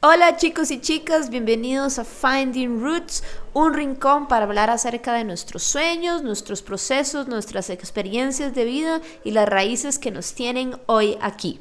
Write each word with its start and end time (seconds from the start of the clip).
Hola 0.00 0.36
chicos 0.36 0.70
y 0.70 0.80
chicas, 0.80 1.28
bienvenidos 1.28 1.98
a 1.98 2.04
Finding 2.04 2.80
Roots, 2.80 3.24
un 3.52 3.74
rincón 3.74 4.28
para 4.28 4.44
hablar 4.44 4.70
acerca 4.70 5.12
de 5.12 5.24
nuestros 5.24 5.64
sueños, 5.64 6.22
nuestros 6.22 6.62
procesos, 6.62 7.26
nuestras 7.26 7.68
experiencias 7.68 8.54
de 8.54 8.64
vida 8.64 9.00
y 9.24 9.32
las 9.32 9.48
raíces 9.48 9.98
que 9.98 10.12
nos 10.12 10.34
tienen 10.34 10.76
hoy 10.86 11.18
aquí. 11.20 11.58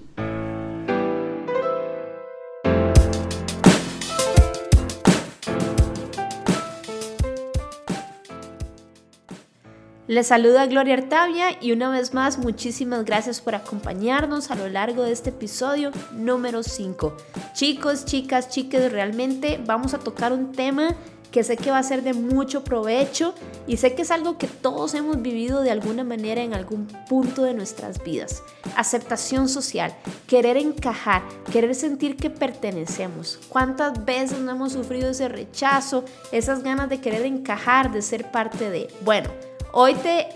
Les 10.08 10.28
saluda 10.28 10.66
Gloria 10.68 10.94
Artavia 10.94 11.62
y 11.62 11.74
una 11.74 11.90
vez 11.90 12.14
más 12.14 12.38
muchísimas 12.38 13.04
gracias 13.04 13.42
por 13.42 13.56
acompañarnos 13.56 14.52
a 14.52 14.56
lo 14.56 14.70
largo 14.70 15.04
de 15.04 15.12
este 15.12 15.32
episodio 15.32 15.92
número 16.14 16.64
5. 16.64 17.18
Chicos, 17.54 18.06
chicas, 18.06 18.48
chiques, 18.48 18.90
realmente 18.90 19.62
vamos 19.66 19.94
a 19.94 20.00
tocar 20.00 20.32
un 20.32 20.54
tema 20.54 20.96
que 21.30 21.44
sé 21.44 21.58
que 21.58 21.72
va 21.72 21.80
a 21.80 21.84
ser 21.84 22.04
de 22.04 22.14
mucho 22.14 22.64
provecho 22.64 23.34
y 23.68 23.76
sé 23.76 23.96
que 23.96 24.04
es 24.04 24.12
algo 24.12 24.38
que 24.38 24.48
todos 24.48 24.94
hemos 24.94 25.22
vivido 25.22 25.60
de 25.60 25.72
alguna 25.72 26.06
manera 26.06 26.42
en 26.42 26.54
algún 26.54 26.88
punto 27.10 27.44
de 27.44 27.54
nuestras 27.54 28.02
vidas. 28.02 28.42
Aceptación 28.78 29.50
social, 29.50 29.94
querer 30.26 30.56
encajar, 30.56 31.22
querer 31.52 31.76
sentir 31.76 32.16
que 32.16 32.30
pertenecemos. 32.30 33.40
¿Cuántas 33.50 34.06
veces 34.06 34.40
no 34.40 34.52
hemos 34.52 34.72
sufrido 34.72 35.10
ese 35.10 35.28
rechazo, 35.28 36.06
esas 36.32 36.64
ganas 36.64 36.88
de 36.88 37.02
querer 37.02 37.26
encajar, 37.26 37.92
de 37.92 38.02
ser 38.02 38.32
parte 38.32 38.70
de? 38.70 38.88
Bueno, 39.04 39.30
Hoy 39.74 39.96
te 39.96 40.28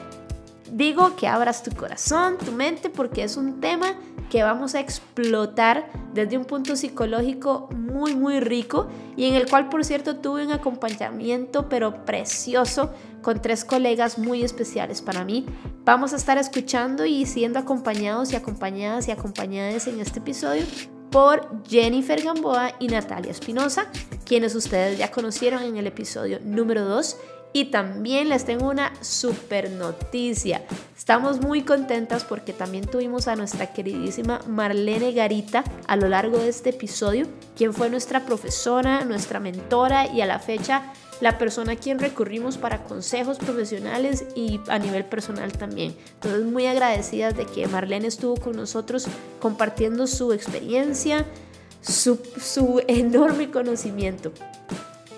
digo 0.72 1.16
que 1.16 1.28
abras 1.28 1.64
tu 1.64 1.72
corazón, 1.72 2.38
tu 2.38 2.52
mente, 2.52 2.90
porque 2.90 3.24
es 3.24 3.38
un 3.38 3.60
tema 3.60 3.96
que 4.30 4.44
vamos 4.44 4.76
a 4.76 4.80
explotar 4.80 5.92
desde 6.14 6.38
un 6.38 6.46
punto 6.46 6.76
psicológico 6.76 7.68
muy, 7.76 8.16
muy 8.16 8.40
rico 8.40 8.88
y 9.18 9.26
en 9.26 9.36
el 9.36 9.50
cual, 9.50 9.68
por 9.68 9.84
cierto, 9.84 10.18
tuve 10.18 10.46
un 10.46 10.54
acompañamiento, 10.54 11.68
pero 11.68 12.06
precioso, 12.06 12.92
con 13.22 13.42
tres 13.42 13.66
colegas 13.66 14.18
muy 14.18 14.44
especiales 14.44 15.02
para 15.02 15.26
mí. 15.26 15.46
Vamos 15.84 16.14
a 16.14 16.16
estar 16.16 16.38
escuchando 16.38 17.06
y 17.06 17.26
siendo 17.26 17.60
acompañados 17.60 18.32
y 18.32 18.36
acompañadas 18.38 19.08
y 19.08 19.12
acompañadas 19.12 19.88
en 19.88 20.00
este 20.00 20.20
episodio 20.20 20.64
por 21.12 21.50
Jennifer 21.68 22.22
Gamboa 22.24 22.72
y 22.80 22.88
Natalia 22.88 23.32
Espinosa, 23.32 23.88
quienes 24.26 24.56
ustedes 24.56 24.98
ya 24.98 25.12
conocieron 25.12 25.62
en 25.64 25.76
el 25.76 25.88
episodio 25.88 26.40
número 26.42 26.86
2 26.86 27.18
y 27.54 27.66
también 27.66 28.30
les 28.30 28.46
tengo 28.46 28.70
una 28.70 28.94
super 29.02 29.70
noticia. 29.72 30.64
Estamos 30.98 31.42
muy 31.42 31.64
contentas 31.64 32.24
porque 32.24 32.54
también 32.54 32.86
tuvimos 32.86 33.28
a 33.28 33.36
nuestra 33.36 33.74
queridísima 33.74 34.40
Marlene 34.48 35.12
Garita 35.12 35.64
a 35.88 35.96
lo 35.96 36.08
largo 36.08 36.38
de 36.38 36.50
este 36.50 36.70
episodio, 36.70 37.28
quien 37.58 37.74
fue 37.74 37.90
nuestra 37.90 38.26
profesora, 38.26 39.04
nuestra 39.06 39.40
mentora 39.40 40.08
y 40.08 40.22
a 40.22 40.26
la 40.26 40.40
fecha 40.40 40.94
la 41.22 41.38
persona 41.38 41.74
a 41.74 41.76
quien 41.76 42.00
recurrimos 42.00 42.58
para 42.58 42.84
consejos 42.84 43.38
profesionales 43.38 44.26
y 44.36 44.60
a 44.68 44.80
nivel 44.80 45.06
personal 45.06 45.52
también. 45.54 45.96
Entonces 46.16 46.46
muy 46.46 46.66
agradecidas 46.66 47.38
de 47.38 47.46
que 47.46 47.68
Marlene 47.68 48.08
estuvo 48.08 48.36
con 48.36 48.56
nosotros 48.56 49.08
compartiendo 49.40 50.08
su 50.08 50.34
experiencia, 50.34 51.26
su, 51.82 52.20
su 52.40 52.82
enorme 52.88 53.52
conocimiento. 53.52 54.34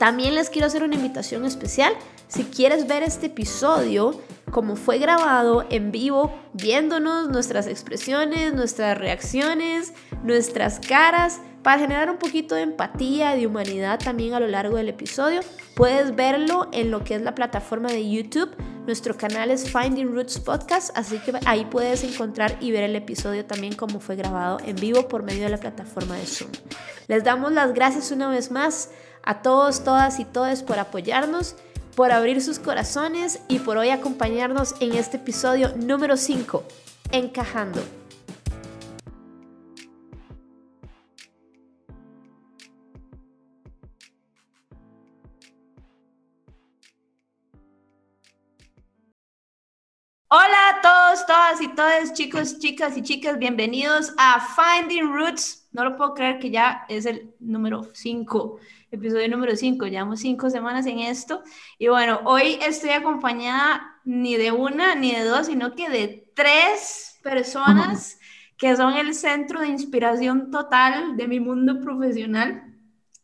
También 0.04 0.36
les 0.36 0.50
quiero 0.50 0.68
hacer 0.68 0.84
una 0.84 0.96
invitación 0.96 1.46
especial 1.46 1.94
si 2.28 2.44
quieres 2.44 2.88
ver 2.88 3.04
este 3.04 3.28
episodio, 3.28 4.20
como 4.52 4.76
fue 4.76 4.98
grabado 4.98 5.66
en 5.70 5.94
vivo, 5.94 6.38
viéndonos 6.52 7.30
nuestras 7.30 7.68
expresiones, 7.68 8.54
nuestras 8.54 8.98
reacciones, 8.98 9.94
nuestras 10.22 10.82
caras, 10.82 11.40
para 11.62 11.80
generar 11.80 12.10
un 12.10 12.18
poquito 12.18 12.54
de 12.54 12.64
empatía, 12.64 13.38
de 13.38 13.48
humanidad 13.48 13.98
también 13.98 14.34
a 14.34 14.42
lo 14.42 14.48
largo 14.48 14.76
del 14.76 14.90
episodio, 14.90 15.40
puedes 15.74 16.14
verlo 16.14 16.68
en 16.74 16.92
lo 16.92 17.06
que 17.06 17.16
es 17.16 17.22
la 17.22 17.34
plataforma 17.34 17.88
de 17.88 18.10
YouTube. 18.10 18.50
Nuestro 18.86 19.16
canal 19.16 19.52
es 19.52 19.72
Finding 19.72 20.14
Roots 20.14 20.38
Podcast, 20.40 20.92
así 20.98 21.18
que 21.20 21.32
ahí 21.46 21.64
puedes 21.64 22.04
encontrar 22.04 22.58
y 22.60 22.74
ver 22.74 22.84
el 22.84 22.98
episodio 22.98 23.46
también 23.46 23.74
como 23.74 24.02
fue 24.02 24.18
grabado 24.18 24.58
en 24.66 24.76
vivo 24.76 25.08
por 25.08 25.24
medio 25.24 25.44
de 25.44 25.50
la 25.50 25.60
plataforma 25.62 26.18
de 26.18 26.26
Zoom. 26.26 26.52
Les 27.08 27.24
damos 27.24 27.54
las 27.54 27.74
gracias 27.74 28.12
una 28.12 28.28
vez 28.28 28.52
más 28.52 28.90
a 29.24 29.42
todos, 29.42 29.84
todas 29.84 30.20
y 30.20 30.26
todos 30.26 30.64
por 30.64 30.80
apoyarnos 30.80 31.56
por 31.96 32.12
abrir 32.12 32.42
sus 32.42 32.60
corazones 32.60 33.42
y 33.48 33.60
por 33.60 33.78
hoy 33.78 33.90
acompañarnos 33.90 34.76
en 34.80 34.94
este 34.94 35.18
episodio 35.18 35.74
número 35.76 36.18
5, 36.18 36.64
Encajando. 37.12 37.82
Hola 50.30 50.70
a 50.70 50.82
todos, 50.82 51.28
todas 51.28 51.62
y 51.62 51.68
todos, 51.76 52.14
chicos, 52.14 52.58
chicas 52.58 52.98
y 52.98 53.04
chicas, 53.04 53.38
bienvenidos 53.38 54.16
a 54.18 54.40
Finding 54.42 55.14
Roots. 55.14 55.68
No 55.72 55.84
lo 55.84 55.96
puedo 55.96 56.16
creer 56.16 56.40
que 56.40 56.50
ya 56.50 56.86
es 56.90 57.06
el 57.06 57.36
número 57.40 57.84
5 57.94 58.60
episodio 58.94 59.28
número 59.28 59.56
5, 59.56 59.88
llevamos 59.88 60.20
cinco 60.20 60.52
semanas 60.52 60.86
en 60.86 61.00
esto. 61.00 61.42
Y 61.80 61.88
bueno, 61.88 62.22
hoy 62.26 62.60
estoy 62.62 62.92
acompañada 62.92 64.00
ni 64.06 64.36
de 64.36 64.52
una 64.52 64.94
ni 64.94 65.12
de 65.12 65.24
dos, 65.24 65.48
sino 65.48 65.74
que 65.74 65.90
de 65.90 66.32
tres 66.36 67.20
personas 67.24 68.20
que 68.56 68.76
son 68.76 68.94
el 68.94 69.16
centro 69.16 69.62
de 69.62 69.68
inspiración 69.68 70.52
total 70.52 71.18
de 71.18 71.28
mi 71.28 71.40
mundo 71.40 71.82
profesional. 71.82 72.64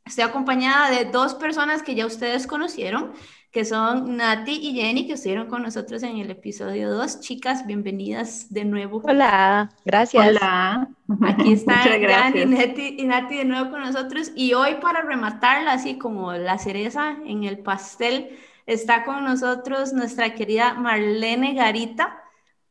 Estoy 0.04 0.24
acompañada 0.24 0.90
de 0.90 1.06
dos 1.06 1.36
personas 1.36 1.84
que 1.84 1.94
ya 1.94 2.08
ustedes 2.08 2.48
conocieron, 2.48 3.14
que 3.52 3.66
son 3.66 4.18
Nati 4.18 4.52
y 4.52 4.74
Jenny, 4.74 5.08
que 5.08 5.14
estuvieron 5.14 5.48
con 5.48 5.64
nosotros 5.64 6.04
en 6.04 6.18
el 6.18 6.30
episodio 6.30 6.92
2. 6.92 7.20
Chicas, 7.22 7.66
bienvenidas 7.66 8.54
de 8.54 8.64
nuevo. 8.64 9.02
Hola, 9.04 9.72
gracias. 9.86 10.28
Hola. 10.28 10.88
Aquí 11.24 11.54
están 11.54 11.82
Jenny 11.84 12.96
y 12.98 13.06
Nati, 13.06 13.38
de 13.38 13.46
nuevo 13.46 13.72
con 13.72 13.82
nosotros. 13.82 14.32
Y 14.36 14.54
hoy 14.54 14.76
para 14.76 15.02
rematarla, 15.02 15.74
así 15.74 15.98
como 15.98 16.34
la 16.34 16.60
cereza 16.60 17.18
en 17.26 17.44
el 17.44 17.58
pastel, 17.60 18.38
está 18.68 19.04
con 19.04 19.24
nosotros 19.24 19.94
nuestra 19.94 20.36
querida 20.36 20.76
Marlene 20.76 21.56
Garita. 21.56 22.22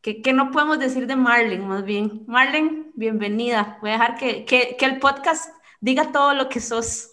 Que, 0.00 0.22
que 0.22 0.32
no 0.32 0.52
podemos 0.52 0.78
decir 0.78 1.08
de 1.08 1.16
Marlene, 1.16 1.66
más 1.66 1.84
bien. 1.84 2.22
Marlene, 2.28 2.92
bienvenida. 2.94 3.78
Voy 3.80 3.90
a 3.90 3.94
dejar 3.94 4.16
que, 4.16 4.44
que, 4.44 4.76
que 4.78 4.84
el 4.84 5.00
podcast 5.00 5.50
diga 5.80 6.12
todo 6.12 6.34
lo 6.34 6.48
que 6.48 6.60
sos. 6.60 7.10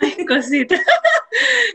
Cosita. 0.28 0.76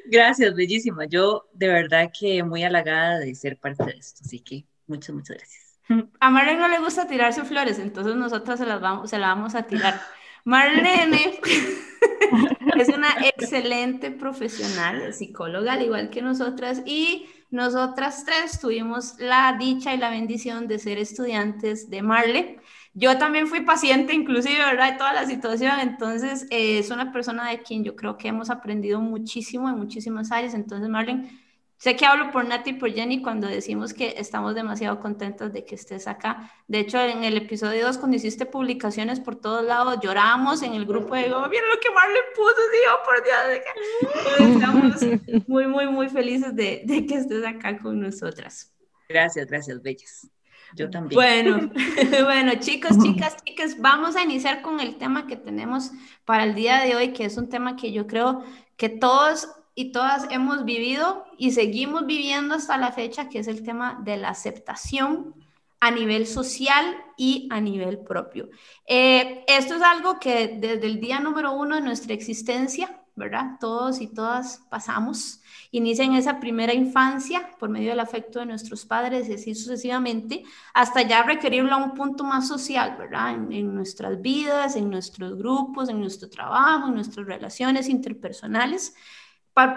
Gracias, 0.06 0.56
bellísima. 0.56 1.06
Yo 1.06 1.48
de 1.54 1.68
verdad 1.68 2.12
que 2.18 2.44
muy 2.44 2.64
halagada 2.64 3.20
de 3.20 3.34
ser 3.36 3.58
parte 3.58 3.84
de 3.86 3.92
esto, 3.92 4.22
así 4.26 4.40
que 4.40 4.66
muchas, 4.88 5.16
muchas 5.16 5.38
gracias. 5.38 5.68
A 6.20 6.30
Marlene 6.30 6.60
no 6.60 6.68
le 6.68 6.80
gusta 6.80 7.08
tirarse 7.08 7.44
flores, 7.44 7.80
entonces 7.80 8.16
nosotras 8.16 8.60
se 8.60 8.66
las 8.66 8.82
vamos, 8.82 9.10
se 9.10 9.18
la 9.18 9.28
vamos 9.28 9.56
a 9.56 9.64
tirar. 9.64 10.00
Marlene 10.44 11.40
es 12.78 12.88
una 12.90 13.10
excelente 13.26 14.12
profesional, 14.12 15.14
psicóloga, 15.14 15.74
al 15.74 15.82
igual 15.82 16.10
que 16.10 16.22
nosotras, 16.22 16.84
y 16.86 17.28
nosotras 17.50 18.24
tres 18.26 18.60
tuvimos 18.60 19.16
la 19.20 19.56
dicha 19.60 19.94
y 19.94 19.98
la 19.98 20.10
bendición 20.10 20.68
de 20.68 20.80
ser 20.80 21.00
estudiantes 21.00 21.90
de 21.90 22.02
Marle. 22.02 22.60
Yo 23.00 23.16
también 23.20 23.46
fui 23.46 23.62
paciente, 23.62 24.16
inclusive, 24.16 24.58
¿verdad? 24.58 24.94
De 24.94 24.98
toda 24.98 25.14
la 25.14 25.28
situación. 25.28 25.80
Entonces, 25.82 26.48
eh, 26.50 26.80
es 26.80 26.90
una 26.90 27.12
persona 27.12 27.48
de 27.48 27.62
quien 27.62 27.84
yo 27.84 27.96
creo 27.96 28.18
que 28.18 28.28
hemos 28.28 28.50
aprendido 28.50 29.00
muchísimo 29.00 29.70
en 29.70 29.78
muchísimas 29.78 30.32
áreas. 30.32 30.56
Entonces, 30.56 30.90
Marlene, 30.90 31.30
sé 31.78 31.96
que 31.96 32.08
hablo 32.08 32.32
por 32.32 32.48
Nati 32.48 32.72
y 32.72 32.74
por 32.74 32.92
Jenny 32.92 33.22
cuando 33.22 33.48
decimos 33.48 33.94
que 33.94 34.16
estamos 34.18 34.56
demasiado 34.56 35.00
contentos 35.00 35.54
de 35.54 35.64
que 35.64 35.76
estés 35.76 36.08
acá. 36.08 36.52
De 36.68 36.80
hecho, 36.80 37.00
en 37.00 37.24
el 37.24 37.38
episodio 37.38 37.86
2, 37.86 38.00
cuando 38.00 38.18
hiciste 38.18 38.48
publicaciones 38.48 39.20
por 39.20 39.36
todos 39.36 39.64
lados, 39.64 40.00
llorábamos 40.02 40.64
en 40.64 40.74
el 40.74 40.88
grupo 40.88 41.14
de 41.14 41.32
oh, 41.32 41.48
miren 41.48 41.70
lo 41.70 41.80
que 41.80 41.92
Marlene 41.92 42.20
puso, 42.36 42.56
Dios, 42.82 42.98
por 43.06 43.24
Dios. 43.24 44.56
Estamos 44.56 45.48
muy, 45.48 45.68
muy, 45.68 45.86
muy 45.86 46.10
felices 46.10 46.56
de, 46.56 46.82
de 46.84 47.06
que 47.06 47.14
estés 47.14 47.46
acá 47.46 47.78
con 47.78 48.00
nosotras. 48.00 48.74
Gracias, 49.08 49.46
gracias, 49.46 49.84
bellas. 49.84 50.32
Yo 50.76 50.90
también. 50.90 51.16
Bueno, 51.16 51.72
bueno, 52.24 52.54
chicos, 52.60 52.98
chicas, 53.04 53.38
chicas, 53.44 53.80
vamos 53.80 54.16
a 54.16 54.24
iniciar 54.24 54.62
con 54.62 54.80
el 54.80 54.98
tema 54.98 55.28
que 55.28 55.36
tenemos 55.36 55.92
para 56.26 56.44
el 56.44 56.56
día 56.56 56.82
de 56.82 56.96
hoy, 56.96 57.14
que 57.14 57.26
es 57.26 57.38
un 57.38 57.50
tema 57.50 57.76
que 57.76 57.92
yo 57.92 58.08
creo 58.08 58.44
que 58.76 58.90
todos 58.90 59.50
y 59.76 59.92
todas 59.92 60.28
hemos 60.32 60.66
vivido 60.66 61.26
y 61.38 61.52
seguimos 61.52 62.06
viviendo 62.06 62.56
hasta 62.56 62.78
la 62.78 62.92
fecha, 62.92 63.30
que 63.30 63.40
es 63.40 63.48
el 63.48 63.64
tema 63.64 64.00
de 64.04 64.18
la 64.18 64.30
aceptación 64.30 65.36
a 65.80 65.92
nivel 65.92 66.26
social 66.26 66.98
y 67.16 67.48
a 67.52 67.62
nivel 67.62 68.00
propio. 68.00 68.50
Eh, 68.88 69.46
esto 69.48 69.76
es 69.76 69.82
algo 69.84 70.20
que 70.20 70.58
desde 70.60 70.88
el 70.88 71.00
día 71.00 71.20
número 71.20 71.54
uno 71.54 71.76
de 71.76 71.82
nuestra 71.82 72.16
existencia 72.16 73.04
¿verdad? 73.18 73.58
Todos 73.60 74.00
y 74.00 74.08
todas 74.08 74.62
pasamos. 74.70 75.42
Inicia 75.72 76.06
en 76.06 76.14
esa 76.14 76.40
primera 76.40 76.74
infancia 76.74 77.50
por 77.60 77.70
medio 77.70 77.90
del 77.90 78.00
afecto 78.00 78.40
de 78.40 78.46
nuestros 78.46 78.86
padres 78.86 79.28
y 79.30 79.34
así 79.34 79.56
sucesivamente, 79.56 80.44
hasta 80.74 81.02
ya 81.02 81.24
requerirlo 81.24 81.74
a 81.74 81.78
un 81.78 81.94
punto 81.94 82.24
más 82.24 82.48
social, 82.48 82.96
¿verdad? 82.98 83.34
En, 83.34 83.52
en 83.52 83.76
nuestras 83.76 84.22
vidas, 84.22 84.76
en 84.76 84.90
nuestros 84.90 85.38
grupos, 85.38 85.90
en 85.90 86.00
nuestro 86.00 86.30
trabajo, 86.30 86.88
en 86.88 86.96
nuestras 86.96 87.26
relaciones 87.26 87.90
interpersonales 87.90 88.94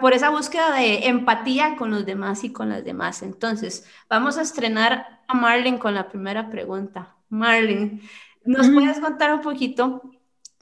por 0.01 0.13
esa 0.13 0.29
búsqueda 0.29 0.75
de 0.75 1.07
empatía 1.09 1.77
con 1.77 1.91
los 1.91 2.05
demás 2.05 2.45
y 2.45 2.53
con 2.53 2.69
las 2.69 2.85
demás. 2.85 3.23
Entonces, 3.23 3.87
vamos 4.09 4.37
a 4.37 4.43
estrenar 4.43 5.23
a 5.27 5.35
Marlene 5.35 5.79
con 5.79 5.95
la 5.95 6.09
primera 6.09 6.51
pregunta. 6.51 7.17
Marlene, 7.31 8.03
¿nos 8.45 8.69
puedes 8.69 9.01
contar 9.01 9.33
un 9.33 9.41
poquito, 9.41 10.03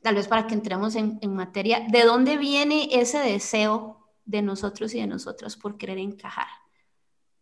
tal 0.03 0.15
vez 0.15 0.29
para 0.29 0.47
que 0.47 0.55
entremos 0.55 0.95
en, 0.95 1.19
en, 1.21 1.35
materia, 1.35 1.85
de 1.89 2.05
dónde 2.05 2.37
viene 2.37 2.89
ese 2.93 3.19
deseo 3.19 3.98
de 4.29 4.43
nosotros 4.43 4.95
y 4.95 5.01
de 5.01 5.07
nosotras 5.07 5.57
por 5.57 5.79
querer 5.79 5.99
encajar, 5.99 6.47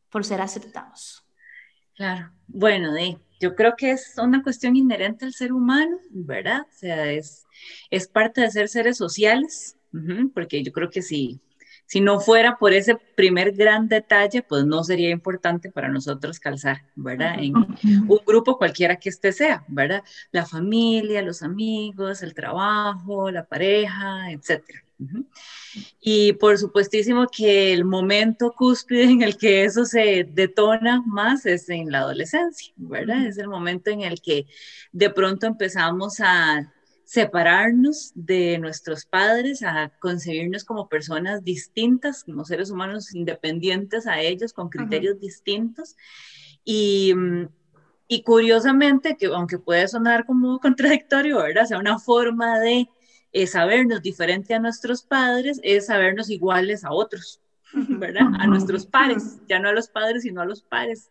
por 0.09 0.25
ser 0.25 0.41
aceptados? 0.41 1.27
Claro, 1.95 2.31
bueno, 2.47 2.93
de, 2.93 3.19
yo 3.41 3.55
creo 3.55 3.75
que 3.77 3.91
es 3.91 4.15
una 4.17 4.43
cuestión 4.43 4.77
inherente 4.77 5.25
al 5.25 5.35
ser 5.35 5.53
humano, 5.53 5.99
¿verdad? 6.11 6.63
O 6.63 6.79
sea, 6.79 7.11
es, 7.11 7.45
es 7.91 8.07
parte 8.07 8.41
de 8.41 8.51
ser 8.51 8.69
seres 8.69 8.97
sociales, 8.97 9.77
porque 10.35 10.63
yo 10.63 10.73
creo 10.73 10.91
que 10.91 11.03
si 11.03 11.41
si 11.87 12.01
no 12.01 12.19
fuera 12.19 12.59
por 12.59 12.73
ese 12.73 12.97
primer 13.15 13.53
gran 13.53 13.89
detalle, 13.89 14.43
pues 14.43 14.65
no 14.65 14.83
sería 14.83 15.11
importante 15.11 15.71
para 15.71 15.89
nosotros 15.89 16.41
calzar, 16.41 16.83
¿verdad? 16.97 17.37
En 17.39 17.55
un 17.57 18.21
grupo 18.27 18.59
cualquiera 18.59 18.97
que 18.97 19.09
este 19.09 19.33
sea, 19.33 19.65
¿verdad? 19.69 20.03
La 20.33 20.45
familia, 20.45 21.23
los 21.23 21.43
amigos, 21.43 22.25
el 22.25 22.35
trabajo, 22.35 23.31
la 23.31 23.45
pareja, 23.45 24.33
etcétera. 24.33 24.83
Y 26.01 26.33
por 26.35 26.57
supuestísimo 26.57 27.27
que 27.27 27.73
el 27.73 27.85
momento 27.85 28.53
cúspide 28.57 29.05
en 29.05 29.23
el 29.23 29.37
que 29.37 29.65
eso 29.65 29.85
se 29.85 30.25
detona 30.25 31.03
más 31.07 31.45
es 31.45 31.69
en 31.69 31.91
la 31.91 31.99
adolescencia, 31.99 32.73
¿verdad? 32.77 33.27
Es 33.27 33.39
el 33.39 33.49
momento 33.49 33.91
en 33.91 34.01
el 34.01 34.21
que 34.21 34.47
de 34.93 35.11
pronto 35.11 35.47
empezamos 35.47 36.21
a 36.21 36.73
separarnos 37.07 38.11
de 38.17 38.59
nuestros 38.59 39.07
padres, 39.07 39.63
a 39.63 39.93
concebirnos 40.01 40.65
como 40.65 40.89
personas 40.89 41.45
distintas, 41.45 42.25
como 42.25 42.45
seres 42.45 42.71
humanos 42.71 43.15
independientes 43.15 44.09
a 44.09 44.21
ellos, 44.21 44.53
con 44.53 44.69
criterios 44.69 45.21
distintos. 45.21 45.97
Y, 46.65 47.15
mm, 47.15 47.49
y, 48.09 48.23
curiosamente, 48.23 49.17
que 49.17 49.27
aunque 49.27 49.59
puede 49.59 49.87
sonar 49.87 50.27
como 50.27 50.59
contradictorio, 50.61 51.39
¿verdad? 51.39 51.65
O 51.65 51.67
sea, 51.67 51.79
una 51.79 51.99
forma 51.99 52.59
de 52.59 52.89
eh, 53.37 53.47
sabernos 53.47 54.01
diferente 54.01 54.55
a 54.55 54.59
nuestros 54.59 55.03
padres 55.03 55.61
es 55.63 55.87
sabernos 55.87 56.31
iguales 56.31 56.85
a 56.85 56.93
otros. 56.93 57.43
¿verdad? 57.75 58.23
A 58.39 58.47
nuestros 58.47 58.87
pares, 58.87 59.41
ya 59.47 59.59
no 59.59 59.69
a 59.69 59.73
los 59.73 59.89
padres, 59.89 60.23
sino 60.23 60.41
a 60.41 60.47
los 60.47 60.63
pares. 60.63 61.11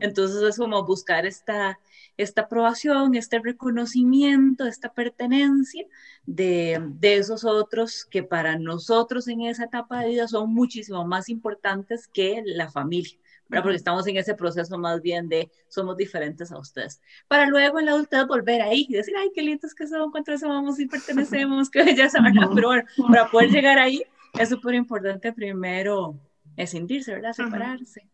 Entonces 0.00 0.40
es 0.40 0.56
como 0.56 0.86
buscar 0.86 1.26
esta, 1.26 1.78
esta 2.16 2.42
aprobación, 2.42 3.14
este 3.14 3.40
reconocimiento, 3.40 4.64
esta 4.64 4.94
pertenencia 4.94 5.84
de, 6.24 6.80
de, 6.98 7.16
esos 7.16 7.44
otros 7.44 8.06
que 8.06 8.22
para 8.22 8.58
nosotros 8.58 9.28
en 9.28 9.42
esa 9.42 9.64
etapa 9.64 10.00
de 10.00 10.08
vida 10.10 10.28
son 10.28 10.54
muchísimo 10.54 11.04
más 11.06 11.28
importantes 11.28 12.08
que 12.08 12.42
la 12.46 12.70
familia. 12.70 13.18
¿Verdad? 13.48 13.64
Porque 13.64 13.76
estamos 13.76 14.06
en 14.06 14.16
ese 14.16 14.34
proceso 14.34 14.78
más 14.78 15.00
bien 15.02 15.28
de 15.28 15.50
somos 15.68 15.96
diferentes 15.96 16.50
a 16.52 16.58
ustedes. 16.58 17.00
Para 17.28 17.46
luego 17.46 17.78
en 17.78 17.86
la 17.86 17.92
adultez 17.92 18.26
volver 18.26 18.62
ahí 18.62 18.86
y 18.88 18.94
decir, 18.94 19.14
ay, 19.18 19.30
qué 19.34 19.42
lindos 19.42 19.74
que 19.74 19.86
son, 19.86 20.10
cuánto 20.10 20.32
vamos 20.42 20.78
y 20.80 20.86
pertenecemos, 20.86 21.70
qué 21.70 21.84
belleza, 21.84 22.20
¿verdad? 22.20 22.48
Pero 22.54 22.68
bueno, 22.68 22.84
para 23.08 23.30
poder 23.30 23.50
llegar 23.50 23.78
ahí 23.78 24.02
es 24.38 24.48
súper 24.48 24.74
importante 24.74 25.32
primero 25.32 26.18
escindirse, 26.56 27.14
¿verdad? 27.14 27.32
Separarse. 27.32 28.08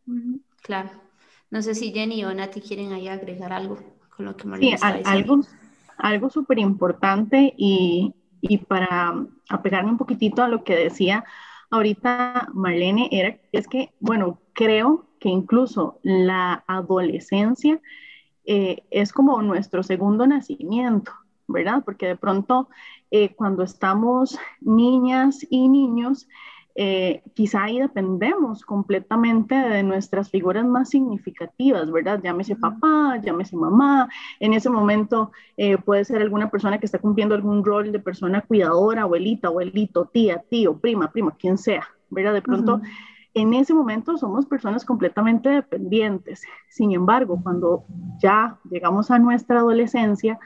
Claro. 0.63 0.91
No 1.51 1.63
sé 1.63 1.75
si 1.75 1.93
Jenny 1.93 2.25
o 2.25 2.33
Nati 2.33 2.61
quieren 2.61 2.93
ahí 2.93 3.09
agregar 3.09 3.53
algo 3.53 3.79
con 4.17 4.27
lo 4.27 4.37
que 4.37 4.47
Marlene 4.47 4.79
sí, 4.79 4.85
algo, 5.05 5.41
algo 5.99 6.31
súper 6.31 6.59
importante 6.59 7.55
y, 7.57 8.15
y, 8.41 8.59
para 8.59 9.15
apegarme 9.49 9.91
un 9.91 9.99
poquitito 9.99 10.43
a 10.43 10.49
lo 10.49 10.65
que 10.65 10.77
decía 10.77 11.25
ahorita 11.71 12.49
Marlene, 12.53 13.09
era, 13.11 13.39
es 13.51 13.67
que, 13.67 13.93
bueno, 13.99 14.42
creo 14.53 15.07
que 15.19 15.29
incluso 15.29 15.99
la 16.03 16.65
adolescencia 16.67 17.81
eh, 18.45 18.83
es 18.91 19.13
como 19.13 19.41
nuestro 19.43 19.83
segundo 19.83 20.27
nacimiento, 20.27 21.13
¿verdad? 21.47 21.83
Porque 21.85 22.07
de 22.07 22.17
pronto 22.17 22.69
eh, 23.11 23.35
cuando 23.35 23.63
estamos 23.63 24.39
niñas 24.61 25.47
y 25.49 25.69
niños, 25.69 26.27
eh, 26.75 27.23
quizá 27.35 27.65
ahí 27.65 27.79
dependemos 27.79 28.65
completamente 28.65 29.55
de 29.55 29.83
nuestras 29.83 30.31
figuras 30.31 30.65
más 30.65 30.89
significativas, 30.89 31.91
¿verdad? 31.91 32.21
Llámese 32.23 32.57
papá, 32.57 33.21
llámese 33.23 33.57
mamá. 33.57 34.09
En 34.41 34.55
ese 34.55 34.71
momento 34.71 35.33
eh, 35.57 35.77
puede 35.77 36.05
ser 36.05 36.23
alguna 36.23 36.51
persona 36.51 36.79
que 36.79 36.87
está 36.87 36.99
cumpliendo 36.99 37.35
algún 37.35 37.63
rol 37.65 37.93
de 37.93 37.99
persona 37.99 38.41
cuidadora, 38.41 39.03
abuelita, 39.03 39.49
abuelito, 39.49 40.07
tía, 40.07 40.43
tío, 40.49 40.79
prima, 40.79 41.11
prima, 41.11 41.37
quien 41.37 41.59
sea, 41.59 41.87
¿verdad? 42.09 42.33
De 42.33 42.43
pronto, 42.43 42.81
en 43.35 43.55
ese 43.55 43.75
momento 43.75 44.17
somos 44.17 44.47
personas 44.47 44.85
completamente 44.85 45.49
dependientes. 45.49 46.43
Sin 46.69 46.93
embargo, 46.93 47.41
cuando 47.43 47.85
ya 48.19 48.59
llegamos 48.71 49.11
a 49.11 49.19
nuestra 49.19 49.61
adolescencia, 49.61 50.39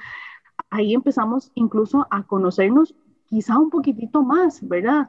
ahí 0.71 0.95
empezamos 0.95 1.51
incluso 1.55 2.07
a 2.11 2.23
conocernos 2.23 2.95
quizá 3.27 3.59
un 3.59 3.71
poquitito 3.71 4.23
más, 4.23 4.67
¿verdad? 4.67 5.09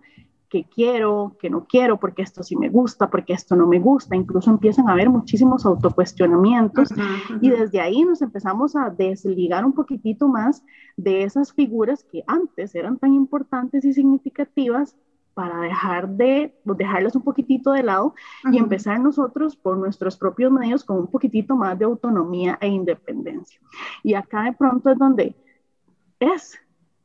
que 0.50 0.64
quiero, 0.64 1.36
que 1.40 1.50
no 1.50 1.66
quiero, 1.66 2.00
porque 2.00 2.22
esto 2.22 2.42
sí 2.42 2.56
me 2.56 2.70
gusta, 2.70 3.10
porque 3.10 3.34
esto 3.34 3.56
no 3.56 3.68
me 3.68 3.80
gusta. 3.80 4.16
Incluso 4.16 4.50
empiezan 4.50 4.88
a 4.88 4.94
haber 4.94 5.10
muchísimos 5.10 5.66
autocuestionamientos 5.66 6.90
y 7.42 7.50
desde 7.50 7.82
ahí 7.82 8.04
nos 8.04 8.22
empezamos 8.22 8.76
a 8.76 8.90
desligar 8.90 9.66
un 9.66 9.74
poquitito 9.74 10.28
más 10.28 10.64
de 10.96 11.24
esas 11.24 11.52
figuras 11.52 12.06
que 12.06 12.24
antes 12.28 12.76
eran 12.76 12.98
tan 12.98 13.14
importantes 13.14 13.84
y 13.84 13.94
significativas 13.94 14.96
para 15.38 15.62
dejar 15.62 16.10
de 16.10 16.52
dejarlas 16.66 17.16
un 17.16 17.22
poquitito 17.22 17.72
de 17.72 17.84
lado 17.84 18.16
y 18.52 18.58
empezar 18.58 19.00
nosotros 19.00 19.56
por 19.56 19.78
nuestros 19.78 20.18
propios 20.18 20.52
medios 20.52 20.84
con 20.84 20.98
un 20.98 21.06
poquitito 21.06 21.56
más 21.56 21.78
de 21.78 21.86
autonomía 21.86 22.58
e 22.60 22.68
independencia. 22.68 23.62
Y 24.02 24.16
acá 24.16 24.46
de 24.46 24.54
pronto 24.54 24.90
es 24.90 24.98
donde 24.98 25.36
es 26.20 26.58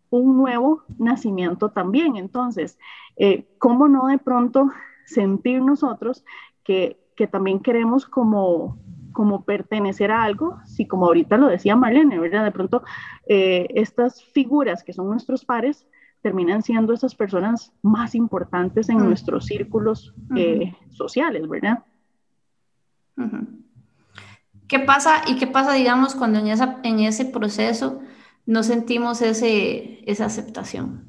un 0.08 0.38
nuevo 0.38 0.82
nacimiento 0.96 1.68
también. 1.72 2.16
Entonces, 2.16 2.78
eh, 3.16 3.46
¿cómo 3.58 3.86
no 3.86 4.06
de 4.06 4.16
pronto 4.16 4.70
sentir 5.04 5.60
nosotros 5.60 6.24
que, 6.64 6.98
que 7.14 7.26
también 7.26 7.60
queremos 7.60 8.06
como, 8.06 8.78
como 9.12 9.44
pertenecer 9.44 10.10
a 10.10 10.22
algo? 10.22 10.58
Si 10.64 10.86
como 10.86 11.04
ahorita 11.04 11.36
lo 11.36 11.48
decía 11.48 11.76
Marlene, 11.76 12.18
¿verdad? 12.18 12.44
De 12.44 12.50
pronto, 12.50 12.82
eh, 13.26 13.66
estas 13.74 14.24
figuras 14.24 14.82
que 14.82 14.94
son 14.94 15.10
nuestros 15.10 15.44
pares 15.44 15.86
terminan 16.22 16.62
siendo 16.62 16.94
esas 16.94 17.14
personas 17.14 17.72
más 17.82 18.14
importantes 18.14 18.88
en 18.88 18.98
nuestros 18.98 19.46
círculos 19.46 20.14
eh, 20.36 20.74
sociales, 20.90 21.48
¿verdad? 21.48 21.80
¿Qué 24.68 24.78
pasa 24.78 25.22
y 25.26 25.36
qué 25.36 25.46
pasa, 25.46 25.74
digamos, 25.74 26.14
cuando 26.14 26.38
en, 26.38 26.46
esa, 26.46 26.78
en 26.84 27.00
ese 27.00 27.24
proceso 27.24 28.00
no 28.46 28.62
sentimos 28.62 29.20
ese, 29.20 30.02
esa 30.10 30.26
aceptación. 30.26 31.04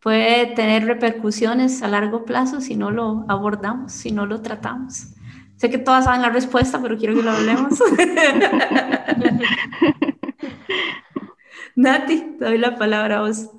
Puede 0.00 0.46
tener 0.46 0.84
repercusiones 0.84 1.82
a 1.82 1.88
largo 1.88 2.24
plazo 2.24 2.60
si 2.60 2.76
no 2.76 2.90
lo 2.90 3.24
abordamos, 3.28 3.92
si 3.92 4.12
no 4.12 4.26
lo 4.26 4.42
tratamos. 4.42 5.14
Sé 5.56 5.70
que 5.70 5.78
todas 5.78 6.04
saben 6.04 6.22
la 6.22 6.30
respuesta, 6.30 6.80
pero 6.80 6.96
quiero 6.96 7.14
que 7.14 7.22
lo 7.22 7.30
hablemos. 7.30 7.72
Nati, 11.76 12.36
te 12.38 12.44
doy 12.44 12.58
la 12.58 12.76
palabra 12.76 13.18
a 13.18 13.22
vos. 13.22 13.50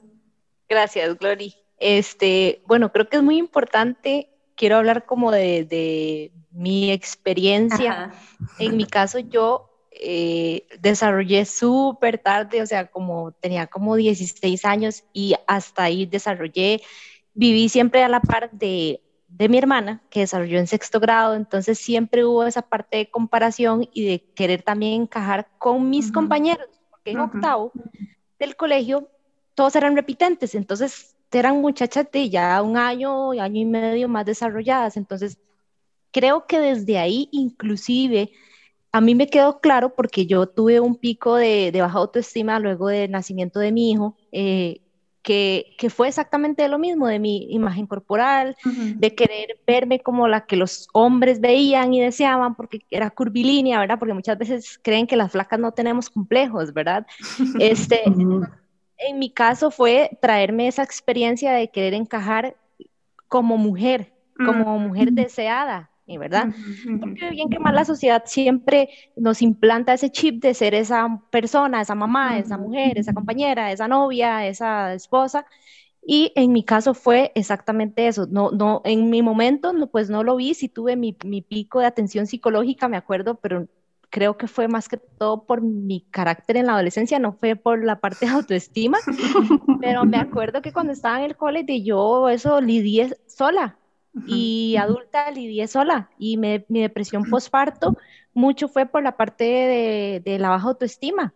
Gracias, 0.69 1.17
Glory. 1.17 1.55
Este, 1.79 2.61
bueno, 2.65 2.91
creo 2.91 3.07
que 3.07 3.17
es 3.17 3.23
muy 3.23 3.37
importante, 3.37 4.29
quiero 4.55 4.77
hablar 4.77 5.05
como 5.05 5.31
de, 5.31 5.63
de 5.63 6.31
mi 6.51 6.91
experiencia. 6.91 8.11
En 8.59 8.75
mi 8.75 8.85
caso, 8.85 9.19
yo 9.19 9.69
eh, 9.91 10.67
desarrollé 10.79 11.45
súper 11.45 12.17
tarde, 12.17 12.61
o 12.61 12.65
sea, 12.65 12.87
como 12.87 13.31
tenía 13.31 13.67
como 13.67 13.95
16 13.95 14.65
años 14.65 15.03
y 15.13 15.35
hasta 15.47 15.83
ahí 15.83 16.05
desarrollé, 16.05 16.81
viví 17.33 17.69
siempre 17.69 18.03
a 18.03 18.09
la 18.09 18.19
par 18.19 18.51
de, 18.51 19.01
de 19.27 19.49
mi 19.49 19.57
hermana, 19.57 20.01
que 20.09 20.21
desarrolló 20.21 20.59
en 20.59 20.67
sexto 20.67 20.99
grado, 20.99 21.35
entonces 21.35 21.77
siempre 21.77 22.25
hubo 22.25 22.43
esa 22.45 22.63
parte 22.63 22.97
de 22.97 23.09
comparación 23.09 23.87
y 23.93 24.05
de 24.05 24.23
querer 24.35 24.63
también 24.63 25.03
encajar 25.03 25.47
con 25.59 25.89
mis 25.89 26.11
compañeros, 26.11 26.67
porque 26.89 27.11
en 27.11 27.19
octavo 27.19 27.71
del 28.39 28.55
colegio 28.55 29.09
todos 29.57 29.75
eran 29.75 29.95
repitentes, 29.95 30.53
entonces 30.53 31.15
eran 31.31 31.59
muchachas 31.61 32.05
de 32.11 32.29
ya 32.29 32.61
un 32.61 32.77
año, 32.77 33.31
año 33.31 33.59
y 33.59 33.65
medio 33.65 34.07
más 34.07 34.23
desarrolladas, 34.23 34.97
entonces 34.97 35.39
creo 36.11 36.45
que 36.45 36.59
desde 36.59 36.99
ahí 36.99 37.27
inclusive 37.31 38.29
a 38.91 39.01
mí 39.01 39.15
me 39.15 39.25
quedó 39.25 39.59
claro 39.59 39.95
porque 39.95 40.27
yo 40.27 40.45
tuve 40.45 40.79
un 40.79 40.95
pico 40.95 41.37
de, 41.37 41.71
baja 41.73 41.97
autoestima 41.97 42.59
luego 42.59 42.89
del 42.89 43.09
nacimiento 43.09 43.59
de 43.59 43.71
mi 43.71 43.89
hijo, 43.89 44.15
eh, 44.31 44.81
que, 45.23 45.73
que, 45.79 45.89
fue 45.89 46.07
exactamente 46.07 46.67
lo 46.67 46.77
mismo 46.77 47.07
de 47.07 47.17
mi 47.17 47.51
imagen 47.51 47.87
corporal, 47.87 48.55
de 48.63 49.15
querer 49.15 49.57
verme 49.65 50.01
como 50.01 50.27
la 50.27 50.45
que 50.45 50.55
los 50.55 50.87
hombres 50.93 51.41
veían 51.41 51.95
y 51.95 51.99
deseaban, 51.99 52.53
porque 52.53 52.85
era 52.91 53.09
curvilínea, 53.09 53.79
¿verdad? 53.79 53.97
Porque 53.97 54.13
muchas 54.13 54.37
veces 54.37 54.79
creen 54.83 55.07
que 55.07 55.17
las 55.17 55.31
flacas 55.31 55.59
no 55.59 55.71
tenemos 55.71 56.11
complejos, 56.11 56.73
¿verdad? 56.73 57.07
Este, 57.59 58.03
en 58.97 59.19
mi 59.19 59.31
caso 59.31 59.71
fue 59.71 60.17
traerme 60.21 60.67
esa 60.67 60.83
experiencia 60.83 61.51
de 61.53 61.69
querer 61.69 61.93
encajar 61.93 62.55
como 63.27 63.57
mujer, 63.57 64.13
como 64.43 64.79
mujer 64.79 65.13
deseada, 65.13 65.91
¿verdad? 66.07 66.49
Porque 66.99 67.29
bien 67.31 67.49
que 67.49 67.59
mal 67.59 67.75
la 67.75 67.85
sociedad 67.85 68.23
siempre 68.25 68.89
nos 69.15 69.41
implanta 69.41 69.93
ese 69.93 70.09
chip 70.11 70.41
de 70.41 70.53
ser 70.53 70.73
esa 70.73 71.21
persona, 71.31 71.81
esa 71.81 71.95
mamá, 71.95 72.39
esa 72.39 72.57
mujer, 72.57 72.97
esa 72.97 73.13
compañera, 73.13 73.71
esa 73.71 73.87
novia, 73.87 74.47
esa 74.47 74.93
esposa. 74.93 75.45
Y 76.05 76.31
en 76.35 76.53
mi 76.53 76.63
caso 76.63 76.93
fue 76.93 77.31
exactamente 77.35 78.07
eso. 78.07 78.27
No, 78.27 78.51
no, 78.51 78.81
en 78.85 79.09
mi 79.09 79.21
momento, 79.21 79.73
no, 79.73 79.87
pues 79.87 80.09
no 80.09 80.23
lo 80.23 80.37
vi, 80.37 80.53
sí 80.53 80.69
tuve 80.69 80.95
mi, 80.95 81.17
mi 81.25 81.41
pico 81.41 81.79
de 81.81 81.87
atención 81.87 82.27
psicológica, 82.27 82.87
me 82.87 82.97
acuerdo, 82.97 83.35
pero 83.35 83.67
creo 84.09 84.37
que 84.37 84.47
fue 84.47 84.67
más 84.67 84.87
que 84.87 84.97
todo 84.97 85.43
por 85.43 85.61
mi 85.61 86.01
carácter 86.11 86.57
en 86.57 86.67
la 86.67 86.73
adolescencia, 86.73 87.19
no 87.19 87.33
fue 87.33 87.55
por 87.55 87.83
la 87.83 87.99
parte 87.99 88.25
de 88.25 88.31
autoestima, 88.31 88.97
pero 89.81 90.05
me 90.05 90.17
acuerdo 90.17 90.61
que 90.61 90.73
cuando 90.73 90.93
estaba 90.93 91.19
en 91.19 91.25
el 91.25 91.35
colegio 91.35 91.75
yo 91.83 92.29
eso 92.29 92.61
lidié 92.61 93.17
sola, 93.27 93.77
y 94.25 94.75
adulta 94.77 95.29
lidié 95.31 95.67
sola 95.67 96.09
y 96.17 96.37
mi 96.37 96.81
depresión 96.81 97.23
postparto 97.29 97.95
mucho 98.33 98.67
fue 98.67 98.85
por 98.85 99.01
la 99.01 99.17
parte 99.17 99.43
de, 100.23 100.39
la 100.39 100.49
baja 100.49 100.67
autoestima. 100.67 101.33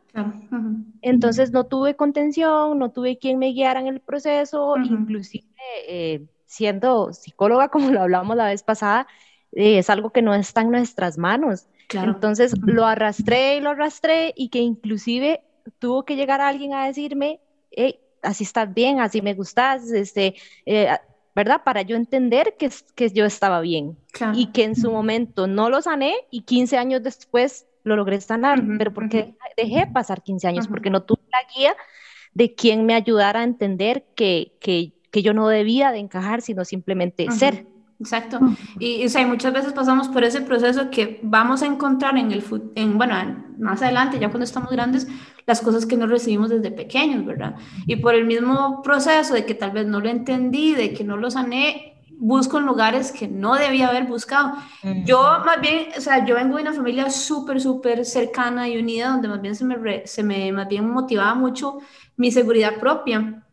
Entonces 1.01 1.51
no 1.51 1.65
tuve 1.65 1.95
contención, 1.95 2.77
no 2.77 2.91
tuve 2.91 3.17
quien 3.17 3.39
me 3.39 3.53
guiara 3.53 3.79
en 3.79 3.87
el 3.87 3.99
proceso, 3.99 4.77
inclusive 4.77 5.45
eh, 5.87 6.25
siendo 6.45 7.11
psicóloga, 7.11 7.69
como 7.69 7.89
lo 7.91 8.01
hablamos 8.01 8.35
la 8.35 8.45
vez 8.45 8.61
pasada, 8.61 9.07
eh, 9.53 9.77
es 9.77 9.89
algo 9.89 10.11
que 10.11 10.21
no 10.21 10.33
está 10.33 10.61
en 10.61 10.71
nuestras 10.71 11.17
manos. 11.17 11.67
Entonces 11.93 12.53
lo 12.61 12.85
arrastré 12.85 13.57
y 13.57 13.59
lo 13.59 13.71
arrastré 13.71 14.33
y 14.37 14.47
que 14.47 14.59
inclusive 14.59 15.41
tuvo 15.79 16.05
que 16.05 16.15
llegar 16.15 16.39
alguien 16.39 16.73
a 16.73 16.85
decirme, 16.85 17.41
así 18.21 18.43
estás 18.43 18.73
bien, 18.73 18.99
así 18.99 19.21
me 19.21 19.33
gustas, 19.33 19.91
este, 19.91 20.35
eh, 20.65 20.87
¿verdad? 21.35 21.61
Para 21.63 21.81
yo 21.81 21.95
entender 21.95 22.55
que, 22.57 22.69
que 22.95 23.09
yo 23.09 23.25
estaba 23.25 23.61
bien 23.61 23.97
y 24.33 24.47
que 24.47 24.63
en 24.63 24.75
su 24.75 24.91
momento 24.91 25.47
no 25.47 25.69
lo 25.69 25.81
sané 25.81 26.15
y 26.29 26.41
15 26.41 26.77
años 26.77 27.03
después 27.03 27.67
lo 27.83 27.95
logré 27.95 28.21
sanar, 28.21 28.63
pero 28.77 28.93
porque 28.93 29.33
dejé 29.57 29.87
pasar 29.87 30.21
15 30.21 30.47
años, 30.47 30.67
porque 30.67 30.89
no 30.89 31.03
tuve 31.03 31.21
la 31.31 31.39
guía 31.55 31.75
de 32.33 32.53
quien 32.53 32.85
me 32.85 32.93
ayudara 32.93 33.41
a 33.41 33.43
entender 33.43 34.05
que, 34.15 34.53
que, 34.59 34.93
que 35.09 35.23
yo 35.23 35.33
no 35.33 35.47
debía 35.47 35.91
de 35.91 35.99
encajar, 35.99 36.41
sino 36.41 36.63
simplemente 36.63 37.29
ser. 37.31 37.65
Exacto. 38.01 38.39
Y, 38.79 39.05
o 39.05 39.09
sea, 39.09 39.25
muchas 39.27 39.53
veces 39.53 39.73
pasamos 39.73 40.07
por 40.07 40.23
ese 40.23 40.41
proceso 40.41 40.89
que 40.89 41.19
vamos 41.21 41.61
a 41.61 41.67
encontrar 41.67 42.17
en 42.17 42.31
el 42.31 42.43
en, 42.73 42.97
bueno, 42.97 43.15
más 43.59 43.83
adelante, 43.83 44.17
ya 44.17 44.29
cuando 44.29 44.43
estamos 44.43 44.71
grandes, 44.71 45.07
las 45.45 45.61
cosas 45.61 45.85
que 45.85 45.97
no 45.97 46.07
recibimos 46.07 46.49
desde 46.49 46.71
pequeños, 46.71 47.23
¿verdad? 47.23 47.55
Y 47.85 47.97
por 47.97 48.15
el 48.15 48.25
mismo 48.25 48.81
proceso 48.81 49.35
de 49.35 49.45
que 49.45 49.53
tal 49.53 49.71
vez 49.71 49.85
no 49.85 49.99
lo 49.99 50.09
entendí, 50.09 50.73
de 50.73 50.93
que 50.93 51.03
no 51.03 51.15
lo 51.15 51.29
sané, 51.29 52.01
busco 52.17 52.57
en 52.57 52.65
lugares 52.65 53.11
que 53.11 53.27
no 53.27 53.53
debía 53.55 53.89
haber 53.89 54.05
buscado. 54.05 54.53
Yo 55.05 55.21
más 55.45 55.61
bien, 55.61 55.89
o 55.95 56.01
sea, 56.01 56.25
yo 56.25 56.35
vengo 56.35 56.55
de 56.55 56.63
una 56.63 56.73
familia 56.73 57.11
súper, 57.11 57.61
súper 57.61 58.03
cercana 58.03 58.67
y 58.67 58.79
unida, 58.79 59.09
donde 59.09 59.27
más 59.27 59.41
bien 59.41 59.55
se 59.55 59.63
me, 59.63 60.07
se 60.07 60.23
me 60.23 60.51
más 60.51 60.67
bien 60.67 60.89
motivaba 60.89 61.35
mucho 61.35 61.77
mi 62.17 62.31
seguridad 62.31 62.79
propia 62.79 63.43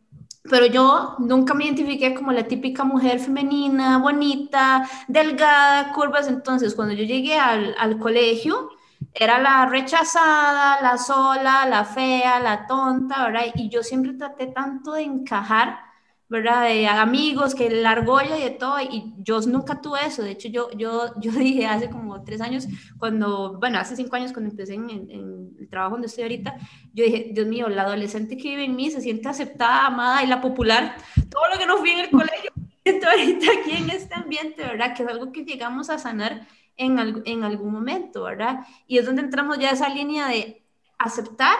pero 0.49 0.67
yo 0.67 1.17
nunca 1.19 1.55
me 1.55 1.65
identifiqué 1.65 2.15
como 2.15 2.33
la 2.33 2.45
típica 2.45 2.85
mujer 2.85 3.21
femenina, 3.21 3.99
bonita, 3.99 4.89
delgada, 5.09 5.93
curvas. 5.93 6.29
Entonces, 6.29 6.75
cuando 6.75 6.95
yo 6.95 7.05
llegué 7.05 7.39
al, 7.39 7.75
al, 7.79 7.99
colegio, 7.99 8.71
era 9.15 9.39
la 9.39 9.67
rechazada, 9.67 10.81
la 10.83 10.99
sola, 10.99 11.67
la 11.67 11.85
fea, 11.85 12.41
la 12.41 12.67
tonta, 12.67 13.25
¿verdad? 13.25 13.47
Y 13.55 13.69
yo 13.69 13.83
siempre 13.83 14.15
traté 14.15 14.47
tanto 14.49 14.93
de 14.93 15.03
encajar 15.03 15.88
¿verdad? 16.29 16.69
De 16.69 16.87
amigos, 16.87 17.55
que 17.55 17.71
la 17.71 17.93
argolla 17.93 18.39
y 18.39 18.43
de 18.43 18.51
todo, 18.51 18.79
y 18.81 19.15
yo 19.19 19.41
nunca 19.41 19.81
tuve 19.81 20.01
eso, 20.07 20.23
de 20.23 20.33
hecho 20.33 20.49
yo, 20.49 20.71
yo, 20.73 21.15
yo 21.21 21.33
dije 21.33 21.67
hace 21.67 21.89
como 21.89 22.23
tres 22.23 22.41
años, 22.41 22.67
cuando, 22.99 23.59
bueno, 23.59 23.79
hace 23.79 23.97
cinco 23.97 24.17
años 24.17 24.33
cuando 24.33 24.51
empecé 24.51 24.75
en, 24.75 24.91
en, 24.91 25.57
el 25.59 25.69
trabajo 25.69 25.93
donde 25.93 26.09
estoy 26.09 26.25
ahorita, 26.25 26.57
yo 26.93 27.05
dije, 27.05 27.31
Dios 27.33 27.47
mío, 27.47 27.69
la 27.69 27.83
adolescente 27.83 28.37
que 28.37 28.51
vive 28.51 28.65
en 28.65 28.77
mí 28.77 28.91
se 28.91 29.01
siente 29.01 29.29
aceptada, 29.29 29.87
amada 29.87 30.23
y 30.23 30.27
la 30.27 30.41
popular, 30.41 30.97
todo 31.31 31.43
lo 31.53 31.59
que 31.59 31.67
no 31.67 31.79
fui 31.79 31.91
en 31.91 32.01
el 32.01 32.11
colegio, 32.11 32.53
siento 32.85 33.09
ahorita 33.09 33.47
aquí 33.61 33.73
en 33.73 33.91
este 33.91 34.15
ambiente, 34.15 34.63
¿verdad? 34.63 34.95
Que 34.95 35.03
es 35.03 35.09
algo 35.09 35.33
que 35.33 35.45
llegamos 35.45 35.89
a 35.91 35.99
sanar 35.99 36.47
en, 36.77 37.23
en 37.25 37.43
algún 37.43 37.73
momento, 37.73 38.25
¿verdad? 38.25 38.67
Y 38.87 38.99
es 38.99 39.07
donde 39.07 39.23
entramos 39.23 39.59
ya 39.59 39.71
a 39.71 39.73
esa 39.73 39.89
línea 39.89 40.29
de 40.29 40.63
aceptar 40.99 41.57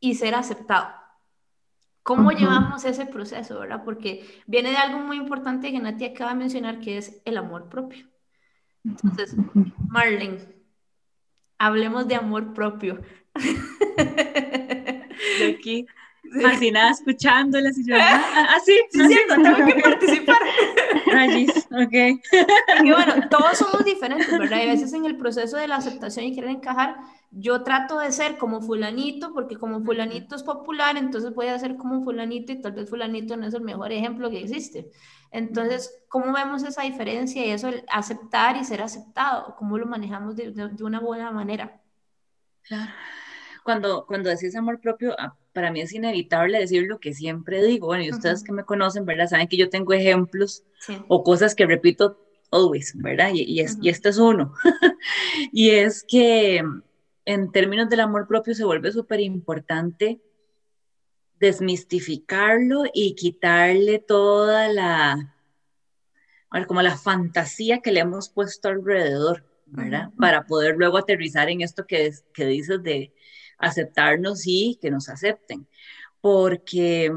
y 0.00 0.14
ser 0.14 0.34
aceptado. 0.34 1.05
¿Cómo 2.06 2.30
llevamos 2.30 2.84
ese 2.84 3.04
proceso, 3.04 3.58
verdad? 3.58 3.82
Porque 3.84 4.24
viene 4.46 4.70
de 4.70 4.76
algo 4.76 5.00
muy 5.00 5.16
importante 5.16 5.72
que 5.72 5.80
Nati 5.80 6.04
acaba 6.04 6.30
de 6.30 6.36
mencionar, 6.36 6.78
que 6.78 6.98
es 6.98 7.20
el 7.24 7.36
amor 7.36 7.68
propio. 7.68 8.06
Entonces, 8.84 9.34
Marlene, 9.88 10.38
hablemos 11.58 12.06
de 12.06 12.14
amor 12.14 12.54
propio. 12.54 13.02
De 13.34 15.56
aquí, 15.58 15.88
fascinada 16.42 16.90
escuchándolas 16.90 17.78
y 17.78 17.86
yo, 17.86 17.96
ah, 18.00 18.24
ah 18.34 18.58
sí, 18.64 18.78
sí, 18.90 19.06
cierto, 19.06 19.34
tengo 19.34 19.66
que 19.66 19.80
participar. 19.80 20.36
ok. 21.72 22.20
Y 22.84 22.90
bueno, 22.90 23.28
todos 23.30 23.58
somos 23.58 23.84
diferentes, 23.84 24.30
¿verdad? 24.30 24.58
Y 24.58 24.68
a 24.68 24.72
veces 24.72 24.92
en 24.92 25.04
el 25.04 25.16
proceso 25.16 25.56
de 25.56 25.68
la 25.68 25.76
aceptación 25.76 26.26
y 26.26 26.34
querer 26.34 26.50
encajar, 26.50 26.96
yo 27.30 27.62
trato 27.62 27.98
de 27.98 28.12
ser 28.12 28.38
como 28.38 28.60
fulanito, 28.60 29.32
porque 29.32 29.56
como 29.56 29.82
fulanito 29.82 30.36
es 30.36 30.42
popular, 30.42 30.96
entonces 30.96 31.34
voy 31.34 31.48
a 31.48 31.58
ser 31.58 31.76
como 31.76 32.02
fulanito 32.02 32.52
y 32.52 32.60
tal 32.60 32.72
vez 32.72 32.88
fulanito 32.88 33.36
no 33.36 33.46
es 33.46 33.54
el 33.54 33.62
mejor 33.62 33.92
ejemplo 33.92 34.30
que 34.30 34.40
existe. 34.40 34.90
Entonces, 35.30 36.02
¿cómo 36.08 36.32
vemos 36.32 36.62
esa 36.62 36.82
diferencia 36.82 37.44
y 37.44 37.50
eso, 37.50 37.68
el 37.68 37.84
aceptar 37.88 38.56
y 38.56 38.64
ser 38.64 38.82
aceptado? 38.82 39.54
¿Cómo 39.56 39.76
lo 39.78 39.86
manejamos 39.86 40.36
de, 40.36 40.52
de, 40.52 40.84
una 40.84 41.00
buena 41.00 41.30
manera? 41.30 41.80
Claro. 42.62 42.90
Cuando, 43.64 44.06
cuando 44.06 44.30
decís 44.30 44.54
amor 44.54 44.80
propio, 44.80 45.14
ah, 45.18 45.36
para 45.56 45.70
mí 45.70 45.80
es 45.80 45.94
inevitable 45.94 46.58
decir 46.58 46.82
lo 46.86 47.00
que 47.00 47.14
siempre 47.14 47.64
digo. 47.64 47.86
Bueno, 47.86 48.04
y 48.04 48.10
ustedes 48.10 48.44
que 48.44 48.52
me 48.52 48.64
conocen, 48.64 49.06
¿verdad? 49.06 49.26
Saben 49.26 49.48
que 49.48 49.56
yo 49.56 49.70
tengo 49.70 49.94
ejemplos 49.94 50.64
o 51.08 51.24
cosas 51.24 51.54
que 51.54 51.64
repito 51.64 52.18
always, 52.50 52.92
¿verdad? 52.94 53.30
Y, 53.32 53.44
y, 53.44 53.60
es, 53.60 53.78
y 53.80 53.88
este 53.88 54.10
es 54.10 54.18
uno. 54.18 54.52
y 55.52 55.70
es 55.70 56.04
que 56.06 56.62
en 57.24 57.52
términos 57.52 57.88
del 57.88 58.00
amor 58.00 58.28
propio 58.28 58.54
se 58.54 58.66
vuelve 58.66 58.92
súper 58.92 59.20
importante 59.20 60.20
desmistificarlo 61.40 62.84
y 62.92 63.14
quitarle 63.14 63.98
toda 63.98 64.68
la, 64.68 65.36
como 66.66 66.82
la 66.82 66.98
fantasía 66.98 67.80
que 67.80 67.92
le 67.92 68.00
hemos 68.00 68.28
puesto 68.28 68.68
alrededor, 68.68 69.42
¿verdad? 69.64 70.10
Para 70.18 70.44
poder 70.44 70.76
luego 70.76 70.98
aterrizar 70.98 71.48
en 71.48 71.62
esto 71.62 71.86
que, 71.86 72.12
que 72.34 72.44
dices 72.44 72.82
de 72.82 73.14
aceptarnos 73.58 74.42
y 74.46 74.78
que 74.80 74.90
nos 74.90 75.08
acepten. 75.08 75.66
Porque 76.20 77.12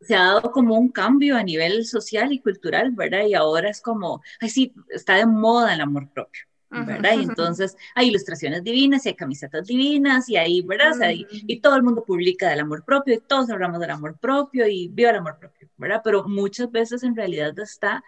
se 0.00 0.14
ha 0.14 0.24
dado 0.24 0.52
como 0.52 0.78
un 0.78 0.90
cambio 0.90 1.36
a 1.36 1.42
nivel 1.42 1.84
social 1.86 2.32
y 2.32 2.40
cultural, 2.40 2.92
¿verdad? 2.92 3.26
Y 3.26 3.34
ahora 3.34 3.70
es 3.70 3.80
como, 3.80 4.22
ay, 4.40 4.50
sí, 4.50 4.74
está 4.90 5.16
de 5.16 5.26
moda 5.26 5.74
el 5.74 5.80
amor 5.80 6.10
propio. 6.12 6.44
¿verdad? 6.82 7.12
Y 7.18 7.22
entonces 7.22 7.76
hay 7.94 8.08
ilustraciones 8.08 8.64
divinas 8.64 9.06
y 9.06 9.10
hay 9.10 9.14
camisetas 9.14 9.66
divinas 9.66 10.28
y 10.28 10.36
ahí, 10.36 10.60
¿verdad? 10.62 11.10
y, 11.12 11.60
todo 11.60 11.76
el 11.76 11.82
mundo 11.82 12.04
publica 12.04 12.48
del 12.48 12.60
amor 12.60 12.84
propio 12.84 13.14
y 13.14 13.20
todos 13.20 13.48
hablamos 13.50 13.80
del 13.80 13.90
amor 13.90 14.18
propio 14.18 14.66
y 14.66 14.88
viva 14.88 15.10
el 15.10 15.16
amor 15.16 15.38
propio, 15.38 15.68
¿verdad? 15.76 16.00
Pero 16.02 16.24
muchas 16.26 16.70
veces 16.70 17.02
en 17.04 17.14
realidad 17.14 17.56
está 17.60 18.02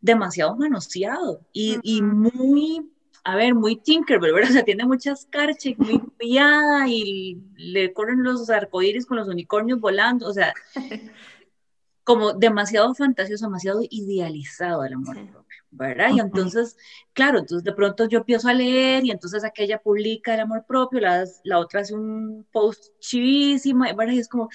demasiado 0.00 0.54
manoseado 0.56 1.40
y, 1.52 1.78
y 1.82 2.02
muy, 2.02 2.92
a 3.24 3.36
ver, 3.36 3.54
muy 3.54 3.76
Tinkerbell, 3.76 4.32
¿verdad? 4.32 4.50
O 4.50 4.52
sea, 4.52 4.64
tiene 4.64 4.84
muchas 4.84 5.26
carchas 5.26 5.66
y 5.66 5.74
muy 5.76 5.98
piada 6.18 6.88
y 6.88 7.42
le 7.56 7.92
corren 7.92 8.22
los 8.22 8.48
arcoíris 8.50 9.06
con 9.06 9.16
los 9.16 9.28
unicornios 9.28 9.80
volando, 9.80 10.28
o 10.28 10.32
sea, 10.32 10.52
como 12.04 12.34
demasiado 12.34 12.94
fantasioso, 12.94 13.46
demasiado 13.46 13.80
idealizado 13.90 14.84
el 14.84 14.92
amor 14.94 15.16
propio. 15.30 15.44
¿verdad? 15.76 16.10
Y 16.14 16.20
entonces, 16.20 16.76
claro, 17.12 17.40
entonces 17.40 17.64
de 17.64 17.72
pronto 17.72 18.08
yo 18.08 18.18
empiezo 18.18 18.48
a 18.48 18.54
leer 18.54 19.04
y 19.04 19.10
entonces 19.10 19.44
aquella 19.44 19.78
publica 19.78 20.34
el 20.34 20.40
amor 20.40 20.64
propio, 20.66 21.00
la, 21.00 21.24
la 21.42 21.58
otra 21.58 21.80
hace 21.80 21.94
un 21.94 22.46
post 22.52 22.92
chivísima, 23.00 23.92
¿verdad? 23.92 24.14
Y 24.14 24.18
es 24.20 24.28
como, 24.28 24.48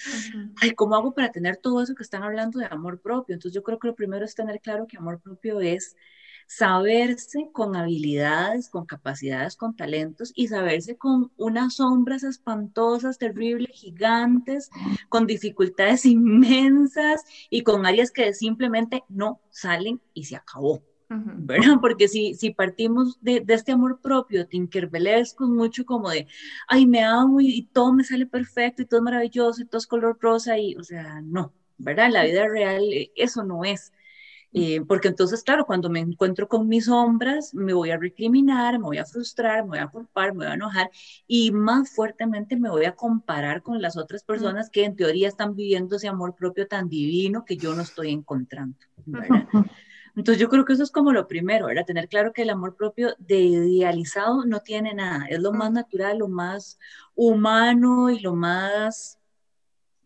ay, 0.60 0.70
¿cómo 0.72 0.96
hago 0.96 1.12
para 1.12 1.30
tener 1.30 1.58
todo 1.58 1.82
eso 1.82 1.94
que 1.94 2.02
están 2.02 2.22
hablando 2.22 2.58
de 2.58 2.66
amor 2.66 3.00
propio? 3.00 3.34
Entonces 3.34 3.54
yo 3.54 3.62
creo 3.62 3.78
que 3.78 3.88
lo 3.88 3.94
primero 3.94 4.24
es 4.24 4.34
tener 4.34 4.60
claro 4.60 4.86
que 4.86 4.96
amor 4.96 5.20
propio 5.20 5.60
es 5.60 5.94
saberse 6.50 7.48
con 7.52 7.76
habilidades, 7.76 8.68
con 8.68 8.84
capacidades, 8.84 9.54
con 9.54 9.76
talentos 9.76 10.32
y 10.34 10.48
saberse 10.48 10.96
con 10.96 11.30
unas 11.36 11.76
sombras 11.76 12.24
espantosas, 12.24 13.18
terribles, 13.18 13.70
gigantes, 13.72 14.68
con 15.08 15.28
dificultades 15.28 16.04
inmensas 16.06 17.24
y 17.50 17.62
con 17.62 17.86
áreas 17.86 18.10
que 18.10 18.34
simplemente 18.34 19.04
no 19.08 19.40
salen 19.50 20.00
y 20.12 20.24
se 20.24 20.34
acabó. 20.34 20.82
¿verdad? 21.08 21.78
Porque 21.80 22.08
si, 22.08 22.34
si 22.34 22.50
partimos 22.50 23.20
de, 23.20 23.40
de 23.40 23.54
este 23.54 23.70
amor 23.70 24.00
propio 24.00 24.46
tinkerbellesco, 24.46 25.46
mucho 25.46 25.84
como 25.84 26.10
de, 26.10 26.26
ay, 26.66 26.84
me 26.84 27.04
amo 27.04 27.40
y, 27.40 27.62
todo 27.72 27.92
me 27.92 28.02
sale 28.02 28.26
perfecto 28.26 28.82
y 28.82 28.86
todo 28.86 28.98
es 28.98 29.04
maravilloso 29.04 29.62
y 29.62 29.66
todo 29.66 29.78
es 29.78 29.86
color 29.86 30.18
rosa 30.20 30.58
y, 30.58 30.74
o 30.74 30.82
sea, 30.82 31.20
no, 31.20 31.52
¿verdad? 31.78 32.10
La 32.10 32.24
vida 32.24 32.48
real 32.48 32.82
eh, 32.92 33.12
eso 33.14 33.44
no 33.44 33.64
es. 33.64 33.92
Eh, 34.52 34.80
porque 34.86 35.08
entonces, 35.08 35.44
claro, 35.44 35.64
cuando 35.64 35.88
me 35.88 36.00
encuentro 36.00 36.48
con 36.48 36.66
mis 36.66 36.86
sombras, 36.86 37.54
me 37.54 37.72
voy 37.72 37.90
a 37.90 37.96
recriminar, 37.96 38.78
me 38.78 38.84
voy 38.84 38.98
a 38.98 39.04
frustrar, 39.04 39.62
me 39.62 39.70
voy 39.70 39.78
a 39.78 39.86
culpar, 39.86 40.32
me 40.32 40.44
voy 40.44 40.52
a 40.52 40.54
enojar 40.54 40.90
y 41.28 41.52
más 41.52 41.90
fuertemente 41.90 42.56
me 42.56 42.68
voy 42.68 42.84
a 42.84 42.96
comparar 42.96 43.62
con 43.62 43.80
las 43.80 43.96
otras 43.96 44.24
personas 44.24 44.68
que 44.68 44.84
en 44.84 44.96
teoría 44.96 45.28
están 45.28 45.54
viviendo 45.54 45.96
ese 45.96 46.08
amor 46.08 46.34
propio 46.34 46.66
tan 46.66 46.88
divino 46.88 47.44
que 47.44 47.56
yo 47.56 47.74
no 47.74 47.82
estoy 47.82 48.10
encontrando. 48.10 48.76
¿verdad? 49.06 49.46
Entonces 50.16 50.40
yo 50.40 50.48
creo 50.48 50.64
que 50.64 50.72
eso 50.72 50.82
es 50.82 50.90
como 50.90 51.12
lo 51.12 51.28
primero, 51.28 51.66
¿verdad? 51.66 51.86
Tener 51.86 52.08
claro 52.08 52.32
que 52.32 52.42
el 52.42 52.50
amor 52.50 52.74
propio 52.74 53.14
de 53.18 53.38
idealizado 53.38 54.44
no 54.44 54.60
tiene 54.60 54.94
nada, 54.94 55.26
es 55.26 55.38
lo 55.38 55.52
más 55.52 55.70
natural, 55.70 56.18
lo 56.18 56.28
más 56.28 56.78
humano 57.14 58.10
y 58.10 58.18
lo 58.18 58.34
más 58.34 59.19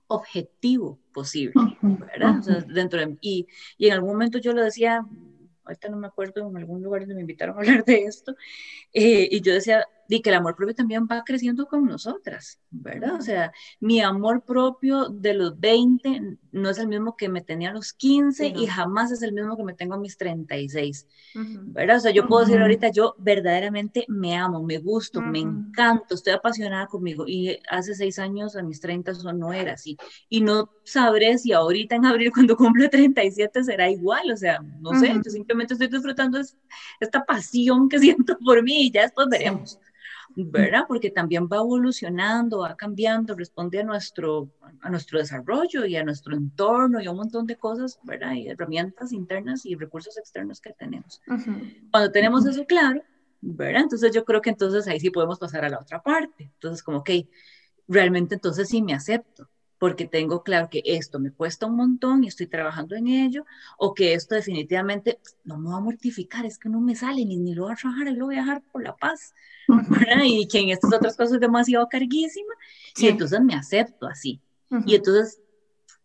objetivo 0.07 0.99
posible, 1.13 1.55
¿verdad? 1.83 2.39
O 2.39 2.43
sea, 2.43 2.61
dentro 2.61 3.01
de, 3.01 3.17
y, 3.21 3.47
y 3.79 3.87
en 3.87 3.95
algún 3.95 4.11
momento 4.11 4.39
yo 4.39 4.53
lo 4.53 4.63
decía, 4.63 5.05
ahorita 5.65 5.89
no 5.89 5.97
me 5.97 6.07
acuerdo, 6.07 6.49
en 6.49 6.57
algún 6.57 6.83
lugar 6.83 7.03
donde 7.03 7.15
me 7.15 7.23
invitaron 7.23 7.57
a 7.57 7.59
hablar 7.61 7.85
de 7.85 8.05
esto, 8.05 8.35
eh, 8.93 9.29
y 9.31 9.41
yo 9.41 9.55
decía, 9.55 9.87
di 10.09 10.21
que 10.21 10.31
el 10.31 10.37
amor 10.37 10.57
propio 10.57 10.75
también 10.75 11.07
va 11.11 11.23
creciendo 11.25 11.67
con 11.67 11.87
nosotras, 11.87 12.59
¿verdad? 12.71 13.15
O 13.17 13.23
sea, 13.23 13.53
mi 13.81 14.01
amor 14.01 14.45
propio 14.45 15.09
de 15.09 15.35
los 15.35 15.59
20 15.59 16.39
no 16.53 16.71
es 16.71 16.79
el 16.79 16.89
mismo 16.89 17.17
que 17.17 17.29
me 17.29 17.41
tenía 17.41 17.71
a 17.71 17.73
los 17.73 17.93
15 17.93 18.49
y 18.57 18.67
jamás 18.67 19.11
es 19.11 19.23
el 19.23 19.33
mismo 19.33 19.57
que 19.57 19.65
me 19.65 19.75
tengo 19.75 19.95
a 19.95 19.99
mis 19.99 20.17
36, 20.17 21.07
¿verdad? 21.35 21.97
O 21.97 22.01
sea, 22.01 22.13
yo 22.13 22.27
puedo 22.27 22.45
decir 22.45 22.61
ahorita, 22.61 22.91
yo 22.91 23.15
verdaderamente 23.19 24.05
me 24.09 24.37
amo, 24.37 24.63
me 24.63 24.79
gusto, 24.79 25.21
me 25.21 25.41
encanto, 25.41 26.15
estoy 26.15 26.33
apasionada 26.33 26.87
conmigo 26.87 27.25
y 27.27 27.59
hace 27.69 27.95
seis 27.95 28.19
años, 28.19 28.57
a 28.57 28.63
mis 28.63 28.81
30, 28.81 29.13
eso 29.13 29.33
no 29.33 29.53
era 29.53 29.73
así. 29.73 29.97
Y 30.29 30.41
no 30.41 30.71
sabré 30.85 31.39
si 31.39 31.53
ahorita 31.53 31.97
en 31.97 32.07
abril, 32.07 32.31
cuando 32.35 32.57
cumple 32.57 32.89
37, 32.89 33.65
será 33.65 33.91
igual, 33.91 34.31
o 34.31 34.37
sea, 34.37 34.61
no 34.81 34.99
sé, 34.99 35.13
yo 35.25 35.31
simplemente 35.31 35.75
estoy 35.75 35.89
disfrutando 35.89 36.41
esta 37.01 37.25
pasión 37.25 37.89
que 37.89 37.99
siento 37.99 38.39
por 38.39 38.63
mí 38.63 38.87
y 38.87 38.91
ya 38.91 39.03
después 39.03 39.29
veremos. 39.31 39.79
¿Verdad? 40.37 40.85
Porque 40.89 41.11
también 41.11 41.47
va 41.47 41.59
evolucionando, 41.59 42.61
va 42.61 42.77
cambiando, 42.77 43.35
responde 43.35 43.81
a 43.81 43.85
nuestro, 43.85 44.51
a 44.81 44.91
nuestro 44.91 45.19
desarrollo 45.19 45.87
y 45.87 45.97
a 45.97 46.05
nuestro 46.05 46.35
entorno 46.35 47.01
y 47.01 47.07
a 47.07 47.11
un 47.11 47.19
montón 47.19 47.47
de 47.47 47.57
cosas, 47.57 47.99
¿verdad? 48.03 48.33
Y 48.35 48.49
herramientas 48.49 49.13
internas 49.13 49.65
y 49.65 49.75
recursos 49.77 50.19
externos 50.19 50.61
que 50.61 50.73
tenemos. 50.73 51.21
Cuando 51.91 52.11
tenemos 52.11 52.47
eso 52.47 52.65
claro, 52.67 53.03
¿verdad? 53.41 53.83
Entonces 53.83 54.13
yo 54.13 54.25
creo 54.25 54.41
que 54.41 54.51
entonces 54.51 54.89
ahí 54.89 54.99
sí 54.99 55.11
podemos 55.11 55.39
pasar 55.39 55.65
a 55.65 55.69
la 55.69 55.79
otra 55.79 56.03
parte. 56.03 56.51
Entonces 56.55 56.83
como, 56.83 57.05
que 57.05 57.29
realmente 57.87 58.35
entonces 58.35 58.69
sí 58.69 58.83
me 58.83 58.95
acepto, 58.95 59.49
porque 59.79 60.07
tengo 60.07 60.43
claro 60.43 60.69
que 60.71 60.83
esto 60.85 61.19
me 61.19 61.31
cuesta 61.31 61.67
un 61.67 61.77
montón 61.77 62.25
y 62.25 62.29
estoy 62.29 62.47
trabajando 62.47 62.97
en 62.97 63.09
ello, 63.09 63.45
o 63.79 63.95
que 63.95 64.15
esto 64.15 64.35
definitivamente 64.35 65.19
no 65.45 65.59
me 65.59 65.71
va 65.71 65.77
a 65.77 65.81
mortificar, 65.81 66.47
es 66.47 66.59
que 66.59 66.69
no 66.69 66.81
me 66.81 66.97
sale, 66.97 67.25
ni, 67.25 67.39
ni 67.39 67.55
lo 67.55 67.65
voy 67.65 67.73
a 67.73 67.77
trabajar, 67.77 68.13
lo 68.13 68.27
voy 68.27 68.37
a 68.37 68.41
dejar 68.41 68.63
por 68.73 68.83
la 68.83 68.97
paz, 68.97 69.35
y 70.25 70.47
que 70.49 70.61
en 70.61 70.71
estas 70.71 70.93
otras 70.93 71.17
cosas 71.17 71.35
es 71.35 71.41
demasiado 71.41 71.89
carguísima, 71.89 72.55
y 72.97 73.09
entonces 73.09 73.41
me 73.41 73.55
acepto 73.55 74.07
así. 74.07 74.41
Y 74.87 74.97
entonces 74.97 75.41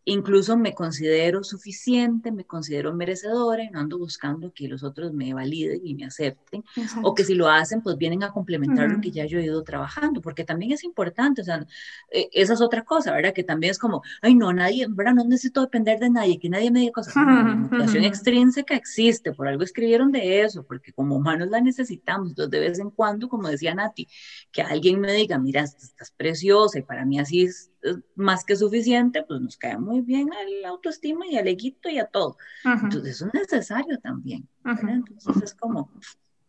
Incluso 0.10 0.58
me 0.58 0.74
considero 0.74 1.44
suficiente, 1.44 2.32
me 2.32 2.44
considero 2.44 2.94
merecedora 2.94 3.64
y 3.64 3.70
no 3.70 3.80
ando 3.80 4.00
buscando 4.00 4.52
que 4.52 4.68
los 4.68 4.84
otros 4.84 5.14
me 5.14 5.34
validen 5.36 5.82
y 5.84 5.94
me 5.94 6.06
acepten. 6.06 6.64
O 7.04 7.14
que 7.14 7.24
si 7.24 7.36
lo 7.36 7.48
hacen, 7.48 7.82
pues 7.82 7.96
vienen 7.96 8.24
a 8.24 8.32
complementar 8.32 8.90
lo 8.90 9.00
que 9.02 9.12
ya 9.12 9.26
yo 9.26 9.38
he 9.38 9.44
ido 9.44 9.64
trabajando, 9.64 10.20
porque 10.20 10.44
también 10.44 10.72
es 10.72 10.84
importante, 10.84 11.42
o 11.42 11.44
sea, 11.44 11.66
eh, 12.12 12.28
esa 12.32 12.54
es 12.54 12.62
otra 12.62 12.84
cosa, 12.84 13.12
¿verdad? 13.12 13.34
Que 13.34 13.44
también 13.44 13.70
es 13.70 13.78
como, 13.78 14.02
ay, 14.22 14.34
no, 14.34 14.52
nadie, 14.52 14.88
¿verdad? 14.90 15.14
No 15.14 15.24
necesito 15.26 15.62
depender 15.62 16.00
de 16.00 16.10
nadie, 16.10 16.40
que 16.40 16.50
nadie 16.50 16.72
me 16.72 16.80
diga 16.80 16.94
cosas. 16.94 17.16
La 17.16 17.24
motivación 17.56 18.04
extrínseca 18.04 18.76
existe, 18.76 19.32
por 19.34 19.48
algo 19.48 19.64
escribieron 19.64 20.12
de 20.12 20.42
eso, 20.42 20.64
porque 20.64 20.92
como 20.92 21.18
humanos 21.18 21.50
la 21.50 21.62
necesitamos. 21.62 22.30
Entonces, 22.30 22.52
de 22.52 22.60
vez 22.60 22.80
en 22.80 22.90
cuando, 22.90 23.30
como 23.30 23.48
decía 23.48 23.76
Nati, 23.76 24.08
que 24.52 24.64
alguien 24.64 25.00
me 25.00 25.14
diga, 25.14 25.38
mira, 25.38 25.62
estás 25.62 26.12
preciosa 26.18 26.80
y 26.80 26.82
para 26.82 27.06
mí 27.06 27.20
así 27.20 27.44
es 27.44 27.70
más 28.16 28.44
que 28.44 28.56
suficiente, 28.56 29.24
pues 29.28 29.42
nos 29.42 29.58
cae 29.58 29.78
muy 29.78 30.02
bien 30.02 30.30
al 30.34 30.66
autoestima 30.66 31.26
y 31.28 31.38
al 31.38 31.48
eguito 31.48 31.90
y 31.90 32.00
a 32.00 32.06
todo. 32.06 32.38
Entonces 32.66 33.16
eso 33.16 33.28
es 33.28 33.34
necesario 33.34 34.00
también. 34.00 34.48
Entonces 34.66 35.44
es 35.44 35.54
como 35.54 35.90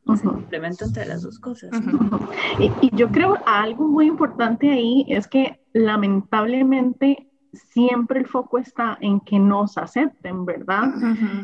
un 0.07 0.19
complemento 0.19 0.85
entre 0.85 1.07
las 1.07 1.23
dos 1.23 1.39
cosas. 1.39 1.71
y, 2.59 2.87
y, 2.87 2.91
yo 2.97 3.11
creo 3.11 3.39
algo 3.47 3.87
muy 3.87 4.07
importante 4.07 4.71
ahí 4.71 5.05
es 5.09 5.29
que 5.29 5.61
lamentablemente 5.73 7.29
siempre 7.53 8.21
el 8.21 8.27
foco 8.27 8.59
está 8.59 8.99
en 9.01 9.21
que 9.21 9.39
nos 9.39 9.79
acepten, 9.79 10.45
¿verdad? 10.45 10.93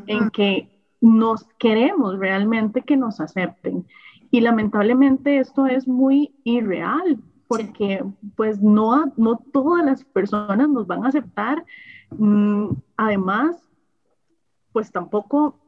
En 0.07 0.31
que 0.31 0.71
nos 1.01 1.45
queremos 1.59 2.19
realmente 2.19 2.83
que 2.83 2.97
nos 2.97 3.21
acepten. 3.21 3.87
Y 4.31 4.41
lamentablemente 4.41 5.39
esto 5.39 5.67
es 5.67 5.87
muy 5.87 6.35
irreal 6.45 7.21
porque 7.49 8.05
pues 8.37 8.61
no, 8.61 9.13
no 9.17 9.39
todas 9.53 9.85
las 9.85 10.05
personas 10.05 10.69
nos 10.69 10.87
van 10.87 11.05
a 11.05 11.09
aceptar. 11.09 11.65
Mm, 12.11 12.71
además, 12.97 13.57
pues 14.73 14.91
tampoco, 14.91 15.59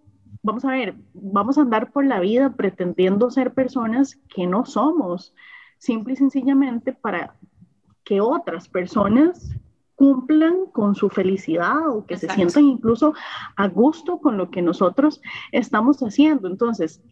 vamos 0.43 0.65
a 0.65 0.71
ver, 0.71 0.95
vamos 1.15 1.59
a 1.59 1.63
andar 1.63 1.91
por 1.93 2.05
la 2.05 2.21
vida 2.21 2.51
pretendiendo 2.51 3.31
ser 3.31 3.55
personas 3.55 4.17
que 4.29 4.47
no 4.47 4.65
somos, 4.65 5.35
simple 5.79 6.15
y 6.15 6.17
sencillamente 6.17 6.93
para 6.93 7.35
que 8.05 8.21
otras 8.21 8.69
personas 8.69 9.55
cumplan 9.95 10.67
con 10.73 10.95
su 10.95 11.09
felicidad 11.09 11.89
o 11.89 12.07
que 12.07 12.17
se 12.17 12.29
sientan 12.29 12.65
incluso 12.65 13.15
a 13.57 13.67
gusto 13.67 14.19
con 14.19 14.37
lo 14.37 14.51
que 14.51 14.63
nosotros 14.63 15.21
estamos 15.51 15.99
haciendo. 16.01 16.49
Entonces, 16.49 17.03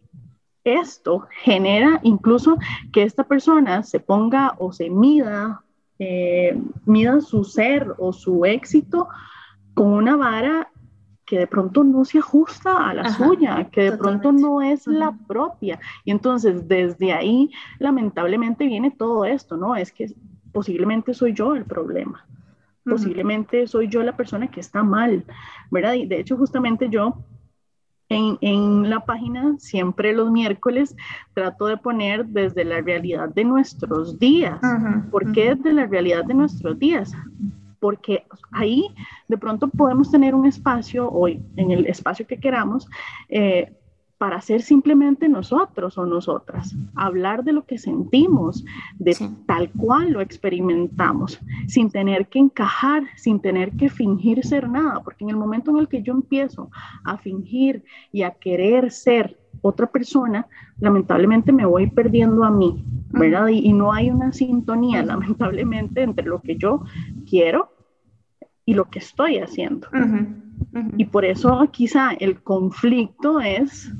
esto 0.75 1.27
genera 1.43 1.99
incluso 2.03 2.57
que 2.91 3.03
esta 3.03 3.23
persona 3.23 3.83
se 3.83 3.99
ponga 3.99 4.55
o 4.57 4.71
se 4.71 4.89
mida, 4.89 5.61
eh, 5.99 6.59
mida 6.85 7.21
su 7.21 7.43
ser 7.43 7.93
o 7.97 8.13
su 8.13 8.45
éxito 8.45 9.07
con 9.73 9.93
una 9.93 10.15
vara 10.15 10.69
que 11.27 11.37
de 11.37 11.47
pronto 11.47 11.83
no 11.83 12.05
se 12.05 12.19
ajusta 12.19 12.89
a 12.89 12.93
la 12.93 13.09
suya, 13.09 13.67
que 13.69 13.91
de 13.91 13.97
pronto 13.97 14.31
no 14.31 14.61
es 14.61 14.87
la 14.87 15.15
propia. 15.27 15.77
Y 16.05 16.11
entonces 16.11 16.67
desde 16.69 17.11
ahí 17.11 17.51
lamentablemente 17.79 18.65
viene 18.65 18.91
todo 18.91 19.25
esto, 19.25 19.57
¿no? 19.57 19.75
Es 19.75 19.91
que 19.91 20.13
posiblemente 20.53 21.13
soy 21.13 21.33
yo 21.33 21.53
el 21.53 21.65
problema. 21.65 22.25
Posiblemente 22.85 23.67
soy 23.67 23.89
yo 23.89 24.01
la 24.03 24.15
persona 24.15 24.47
que 24.47 24.61
está 24.61 24.83
mal, 24.83 25.25
¿verdad? 25.69 25.95
Y 25.95 26.05
de 26.05 26.21
hecho 26.21 26.37
justamente 26.37 26.87
yo 26.89 27.17
en, 28.09 28.89
la 28.89 29.01
página, 29.01 29.55
siempre 29.59 30.13
los 30.13 30.31
miércoles, 30.31 30.95
trato 31.33 31.67
de 31.67 31.77
poner 31.77 32.25
desde 32.25 32.63
la 32.63 32.81
realidad 32.81 33.29
de 33.29 33.43
nuestros 33.43 34.17
días. 34.19 34.59
¿Por 35.11 35.31
qué 35.31 35.55
desde 35.55 35.73
la 35.73 35.85
realidad 35.85 36.23
de 36.25 36.33
nuestros 36.33 36.79
días? 36.79 37.11
Porque 37.79 38.25
ahí 38.51 38.87
de 39.27 39.37
pronto 39.37 39.67
podemos 39.67 40.09
tener 40.09 40.33
un 40.33 40.45
espacio, 40.45 41.09
hoy 41.11 41.41
en 41.57 41.71
el 41.71 41.85
espacio 41.85 42.25
que 42.25 42.39
queramos, 42.39 42.89
eh, 43.29 43.76
para 44.17 44.41
ser 44.41 44.61
simplemente 44.61 45.29
nosotros 45.29 45.97
o 45.97 46.05
nosotras, 46.05 46.75
hablar 46.95 47.43
de 47.43 47.53
lo 47.53 47.65
que 47.65 47.77
sentimos, 47.77 48.65
de 48.97 49.15
tal 49.45 49.69
cual 49.71 50.11
lo 50.11 50.21
experimentamos, 50.21 51.39
sin 51.67 51.91
tener 51.91 52.27
que 52.27 52.39
encajar, 52.39 53.03
sin 53.15 53.39
tener 53.39 53.73
que 53.73 53.89
fingir 53.89 54.43
ser 54.43 54.69
nada, 54.69 55.01
porque 55.03 55.23
en 55.23 55.29
el 55.29 55.37
momento 55.37 55.71
en 55.71 55.77
el 55.77 55.87
que 55.87 56.01
yo 56.01 56.13
empiezo 56.13 56.71
a 57.03 57.17
fingir 57.17 57.83
y 58.11 58.23
a 58.23 58.31
querer 58.31 58.91
ser 58.91 59.37
otra 59.61 59.87
persona, 59.87 60.47
lamentablemente 60.79 61.51
me 61.51 61.65
voy 61.65 61.87
perdiendo 61.87 62.43
a 62.43 62.51
mí, 62.51 62.83
¿verdad? 63.09 63.47
Y, 63.49 63.73
no 63.73 63.93
hay 63.93 64.09
una 64.09 64.31
sintonía, 64.31 65.03
lamentablemente, 65.03 66.01
entre 66.01 66.25
lo 66.25 66.41
que 66.41 66.57
yo 66.57 66.83
quiero 67.29 67.71
y 68.65 68.73
lo 68.73 68.85
que 68.85 68.99
estoy 68.99 69.37
haciendo. 69.37 69.87
Y 70.97 71.05
por 71.05 71.25
eso 71.25 71.67
quizá 71.71 72.13
el 72.13 72.41
conflicto 72.41 73.39
es 73.39 73.91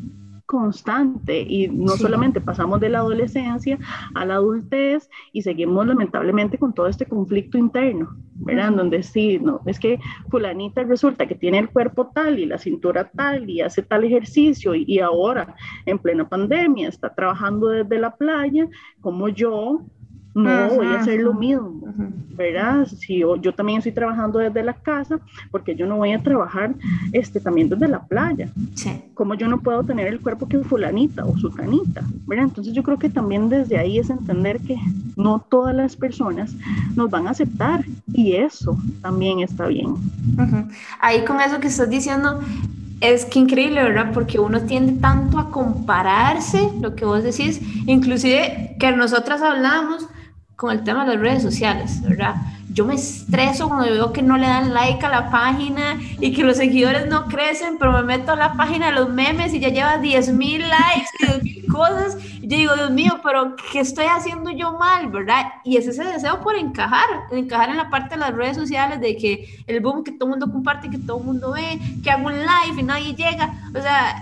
constante 0.47 1.41
y 1.41 1.67
no 1.67 1.97
solamente 1.97 2.39
pasamos 2.39 2.79
de 2.79 2.87
la 2.87 2.99
adolescencia 2.99 3.77
a 4.15 4.25
la 4.25 4.35
adultez 4.35 5.09
y 5.33 5.41
seguimos 5.41 5.85
lamentablemente 5.85 6.57
con 6.57 6.73
todo 6.73 6.87
este 6.87 7.05
conflicto 7.05 7.57
interno, 7.57 8.15
¿verdad? 8.35 8.71
Donde 8.71 9.03
sí, 9.03 9.39
no, 9.39 9.59
es 9.65 9.77
que 9.77 9.99
fulanita 10.29 10.83
resulta 10.83 11.27
que 11.27 11.35
tiene 11.35 11.59
el 11.59 11.69
cuerpo 11.69 12.11
tal 12.15 12.39
y 12.39 12.45
la 12.45 12.57
cintura 12.57 13.11
tal 13.11 13.49
y 13.49 13.59
hace 13.59 13.83
tal 13.83 14.05
ejercicio 14.05 14.73
y, 14.73 14.85
y 14.87 14.99
ahora 14.99 15.53
en 15.85 15.99
plena 15.99 16.29
pandemia 16.29 16.87
está 16.87 17.13
trabajando 17.13 17.67
desde 17.67 17.99
la 17.99 18.15
playa 18.15 18.69
como 19.01 19.27
yo 19.27 19.81
no 20.37 20.69
voy 20.75 20.87
a 20.87 20.99
hacer 20.99 21.19
lo 21.19 21.33
mismo, 21.33 21.81
¿verdad? 22.35 22.85
Si 22.85 23.19
yo, 23.19 23.35
yo, 23.37 23.53
también 23.53 23.79
estoy 23.79 23.91
trabajando 23.91 24.39
desde 24.39 24.61
la 24.63 24.73
casa, 24.73 25.19
porque 25.51 25.75
yo 25.75 25.87
no 25.87 25.97
voy 25.97 26.13
a 26.13 26.21
trabajar 26.21 26.75
este, 27.11 27.39
también 27.39 27.69
desde 27.69 27.87
la 27.87 28.03
playa. 28.05 28.49
Sí. 28.75 29.01
Como 29.13 29.33
yo 29.33 29.47
no 29.47 29.59
puedo 29.59 29.83
tener 29.83 30.07
el 30.07 30.19
cuerpo 30.19 30.47
que 30.47 30.59
fulanita 30.59 31.25
o 31.25 31.35
sultanita, 31.37 32.03
¿verdad? 32.27 32.45
Entonces 32.45 32.73
yo 32.73 32.83
creo 32.83 32.99
que 32.99 33.09
también 33.09 33.49
desde 33.49 33.77
ahí 33.77 33.97
es 33.97 34.09
entender 34.09 34.59
que 34.59 34.77
no 35.15 35.43
todas 35.49 35.75
las 35.75 35.95
personas 35.95 36.55
nos 36.95 37.09
van 37.09 37.27
a 37.27 37.31
aceptar 37.31 37.83
y 38.13 38.33
eso 38.33 38.77
también 39.01 39.39
está 39.39 39.67
bien. 39.67 39.95
Ahí 40.99 41.25
con 41.25 41.41
eso 41.41 41.59
que 41.59 41.67
estás 41.67 41.89
diciendo, 41.89 42.39
es 43.01 43.25
que 43.25 43.39
increíble, 43.39 43.83
¿verdad? 43.83 44.11
Porque 44.13 44.39
uno 44.39 44.61
tiende 44.61 44.93
tanto 44.93 45.37
a 45.37 45.51
compararse, 45.51 46.69
lo 46.81 46.95
que 46.95 47.05
vos 47.05 47.23
decís, 47.23 47.61
inclusive 47.85 48.75
que 48.79 48.91
nosotras 48.91 49.41
hablamos 49.41 50.07
con 50.57 50.71
el 50.71 50.83
tema 50.83 51.05
de 51.05 51.13
las 51.13 51.21
redes 51.21 51.43
sociales, 51.43 52.01
¿verdad? 52.01 52.35
Yo 52.73 52.83
me 52.83 52.95
estreso 52.95 53.67
cuando 53.69 53.85
veo 53.85 54.11
que 54.11 54.23
no 54.23 54.37
le 54.37 54.47
dan 54.47 54.73
like 54.73 55.05
a 55.05 55.09
la 55.09 55.29
página 55.29 55.99
y 56.19 56.33
que 56.33 56.43
los 56.43 56.57
seguidores 56.57 57.05
no 57.07 57.27
crecen, 57.27 57.77
pero 57.77 57.91
me 57.91 58.03
meto 58.03 58.31
a 58.31 58.35
la 58.35 58.53
página 58.53 58.87
de 58.87 58.93
los 58.93 59.09
memes 59.09 59.53
y 59.53 59.59
ya 59.59 59.69
lleva 59.69 59.99
10 59.99 60.33
mil 60.33 60.61
likes 60.67 61.09
y 61.19 61.25
10 61.25 61.43
mil 61.43 61.67
cosas. 61.67 62.17
Y 62.41 62.47
yo 62.47 62.57
digo, 62.57 62.75
Dios 62.75 62.89
mío, 62.89 63.19
pero 63.23 63.55
¿qué 63.71 63.81
estoy 63.81 64.05
haciendo 64.05 64.49
yo 64.49 64.73
mal, 64.73 65.09
verdad? 65.09 65.45
Y 65.63 65.77
es 65.77 65.87
ese 65.87 66.03
deseo 66.03 66.41
por 66.41 66.55
encajar, 66.55 67.07
encajar 67.31 67.69
en 67.69 67.77
la 67.77 67.91
parte 67.91 68.15
de 68.15 68.21
las 68.21 68.33
redes 68.33 68.57
sociales, 68.57 68.99
de 68.99 69.15
que 69.15 69.47
el 69.67 69.79
boom 69.79 70.03
que 70.03 70.11
todo 70.11 70.25
el 70.25 70.31
mundo 70.31 70.51
comparte, 70.51 70.89
que 70.89 70.97
todo 70.97 71.19
el 71.19 71.23
mundo 71.23 71.51
ve, 71.51 71.79
que 72.03 72.09
hago 72.09 72.25
un 72.25 72.33
live 72.39 72.79
y 72.79 72.83
nadie 72.83 73.13
llega. 73.13 73.53
O 73.75 73.81
sea, 73.81 74.19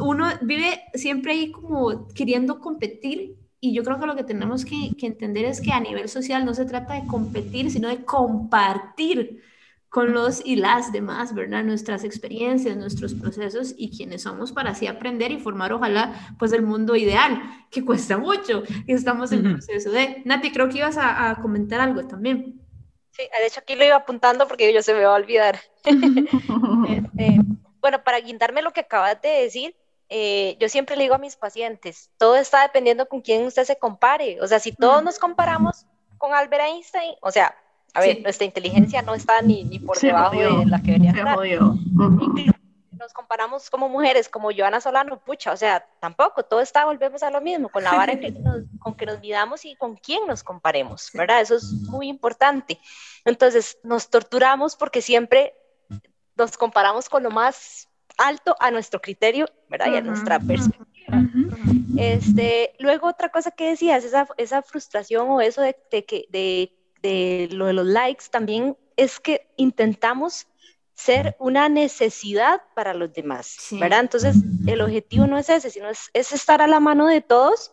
uno 0.00 0.28
vive 0.42 0.82
siempre 0.92 1.32
ahí 1.32 1.50
como 1.50 2.08
queriendo 2.08 2.60
competir 2.60 3.38
y 3.60 3.74
yo 3.74 3.82
creo 3.82 3.98
que 3.98 4.06
lo 4.06 4.16
que 4.16 4.24
tenemos 4.24 4.64
que, 4.64 4.92
entender 5.00 5.44
es 5.44 5.60
que 5.60 5.72
a 5.72 5.80
nivel 5.80 6.08
social 6.08 6.44
no 6.44 6.54
se 6.54 6.64
trata 6.64 6.94
de 6.94 7.06
competir, 7.06 7.70
sino 7.70 7.88
de 7.88 8.04
compartir 8.04 9.42
con 9.88 10.12
los 10.12 10.44
y 10.44 10.56
las 10.56 10.92
demás, 10.92 11.34
¿verdad? 11.34 11.64
Nuestras 11.64 12.04
experiencias, 12.04 12.76
nuestros 12.76 13.14
procesos 13.14 13.74
y 13.76 13.90
quienes 13.96 14.22
somos 14.22 14.52
para 14.52 14.70
así 14.70 14.86
aprender 14.86 15.32
y 15.32 15.38
formar, 15.38 15.72
ojalá, 15.72 16.36
pues 16.38 16.52
el 16.52 16.62
mundo 16.62 16.94
ideal, 16.94 17.40
que 17.70 17.84
cuesta 17.84 18.18
mucho, 18.18 18.62
y 18.86 18.92
estamos 18.92 19.32
en 19.32 19.54
proceso 19.54 19.90
de... 19.90 20.22
Nati, 20.24 20.52
creo 20.52 20.68
que 20.68 20.78
ibas 20.78 20.98
a, 20.98 21.36
comentar 21.40 21.80
algo 21.80 22.06
también. 22.06 22.60
Sí, 23.12 23.22
de 23.22 23.46
hecho 23.46 23.60
aquí 23.60 23.74
lo 23.74 23.84
iba 23.84 23.96
apuntando 23.96 24.46
porque 24.46 24.72
yo 24.72 24.82
se 24.82 24.92
me 24.94 25.04
va 25.04 25.12
a 25.12 25.20
olvidar. 25.20 25.58
Este, 26.88 27.40
bueno, 27.80 28.02
para 28.04 28.20
guindarme 28.20 28.62
lo 28.62 28.72
que 28.72 28.80
acabas 28.80 29.20
de 29.22 29.28
decir, 29.28 29.74
eh, 30.08 30.56
yo 30.58 30.68
siempre 30.68 30.96
le 30.96 31.02
digo 31.02 31.14
a 31.14 31.18
mis 31.18 31.36
pacientes, 31.36 32.10
todo 32.16 32.36
está 32.36 32.62
dependiendo 32.62 33.06
con 33.06 33.20
quién 33.20 33.44
usted 33.46 33.64
se 33.64 33.78
compare. 33.78 34.40
O 34.40 34.46
sea, 34.46 34.58
si 34.58 34.72
todos 34.72 35.02
nos 35.02 35.18
comparamos 35.18 35.86
con 36.16 36.32
Albert 36.32 36.64
Einstein, 36.64 37.14
o 37.20 37.30
sea, 37.30 37.54
a 37.94 38.00
ver, 38.00 38.22
nuestra 38.22 38.44
inteligencia 38.44 39.02
no 39.02 39.14
está 39.14 39.42
ni, 39.42 39.64
ni 39.64 39.78
por 39.78 39.98
debajo 39.98 40.36
de 40.36 40.66
la 40.66 40.80
que 40.80 40.92
venía 40.92 41.10
a 41.10 41.36
Nos 41.36 43.12
comparamos 43.12 43.70
como 43.70 43.88
mujeres, 43.88 44.28
como 44.28 44.50
Joana 44.52 44.80
Solano, 44.80 45.18
pucha, 45.20 45.52
o 45.52 45.56
sea, 45.56 45.86
tampoco, 46.00 46.42
todo 46.42 46.60
está, 46.60 46.84
volvemos 46.84 47.22
a 47.22 47.30
lo 47.30 47.40
mismo, 47.40 47.68
con 47.68 47.84
la 47.84 47.94
vara 47.94 48.18
que 48.18 48.32
con 48.80 48.94
que 48.94 49.06
nos 49.06 49.20
midamos 49.20 49.64
y 49.64 49.74
con 49.76 49.96
quién 49.96 50.26
nos 50.26 50.42
comparemos, 50.42 51.10
¿verdad? 51.12 51.40
Eso 51.40 51.56
es 51.56 51.64
muy 51.72 52.08
importante. 52.08 52.78
Entonces, 53.24 53.78
nos 53.82 54.08
torturamos 54.10 54.76
porque 54.76 55.02
siempre 55.02 55.54
nos 56.36 56.56
comparamos 56.56 57.08
con 57.08 57.22
lo 57.22 57.30
más 57.30 57.88
alto 58.18 58.56
a 58.60 58.70
nuestro 58.70 59.00
criterio, 59.00 59.48
¿verdad? 59.68 59.92
y 59.92 59.96
a 59.96 60.00
nuestra 60.00 60.38
perspectiva. 60.40 61.22
este, 61.96 62.74
luego 62.78 63.08
otra 63.08 63.30
cosa 63.30 63.50
que 63.50 63.70
decías, 63.70 64.04
esa, 64.04 64.26
esa 64.36 64.62
frustración 64.62 65.30
o 65.30 65.40
eso 65.40 65.62
de, 65.62 65.76
de, 65.90 66.26
de, 66.30 66.72
de 67.02 67.48
lo 67.52 67.66
de 67.66 67.72
los 67.72 67.86
likes 67.86 68.26
también 68.30 68.76
es 68.96 69.20
que 69.20 69.48
intentamos 69.56 70.48
ser 70.94 71.36
una 71.38 71.68
necesidad 71.68 72.60
para 72.74 72.92
los 72.92 73.12
demás, 73.12 73.56
¿verdad? 73.70 74.00
Entonces, 74.00 74.34
el 74.66 74.80
objetivo 74.80 75.28
no 75.28 75.38
es 75.38 75.48
ese, 75.48 75.70
sino 75.70 75.88
es, 75.88 76.10
es, 76.12 76.32
estar 76.32 76.60
a 76.60 76.66
la 76.66 76.80
mano 76.80 77.06
de 77.06 77.20
todos 77.20 77.72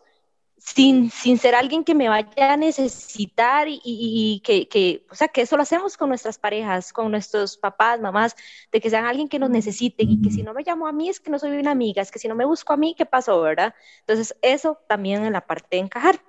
sin, 0.56 1.10
sin 1.10 1.38
ser 1.38 1.54
alguien 1.54 1.84
que 1.84 1.94
me 1.94 2.08
vaya 2.08 2.52
a 2.52 2.56
necesitar 2.56 3.68
y, 3.68 4.40
que, 4.44 4.68
que, 4.68 5.06
o 5.10 5.14
sea, 5.14 5.28
que 5.28 5.42
eso 5.42 5.56
lo 5.56 5.62
hacemos 5.62 5.96
con 5.96 6.08
nuestras 6.08 6.38
parejas, 6.38 6.92
con 6.92 7.10
nuestros 7.10 7.56
papás, 7.56 8.00
mamás, 8.00 8.34
de 8.72 8.80
que 8.80 8.90
sean 8.90 9.04
alguien 9.04 9.28
que 9.28 9.38
nos 9.38 9.50
necesite 9.50 10.02
y 10.02 10.20
que 10.20 10.30
si 10.30 10.42
no 10.42 10.54
me 10.54 10.62
llamo 10.62 10.86
a 10.86 10.92
mí 10.92 11.08
es 11.08 11.20
que 11.20 11.30
no 11.30 11.38
soy 11.38 11.56
una 11.58 11.70
amiga, 11.70 12.02
es 12.02 12.10
que 12.10 12.18
si 12.18 12.26
no 12.26 12.34
me 12.34 12.44
busco 12.44 12.72
a 12.72 12.76
mí, 12.76 12.94
¿qué 12.96 13.06
pasó, 13.06 13.40
verdad? 13.40 13.74
Entonces, 14.00 14.36
eso 14.42 14.78
también 14.88 15.24
en 15.24 15.32
la 15.32 15.46
parte 15.46 15.76
de 15.76 15.82
encajar. 15.82 16.20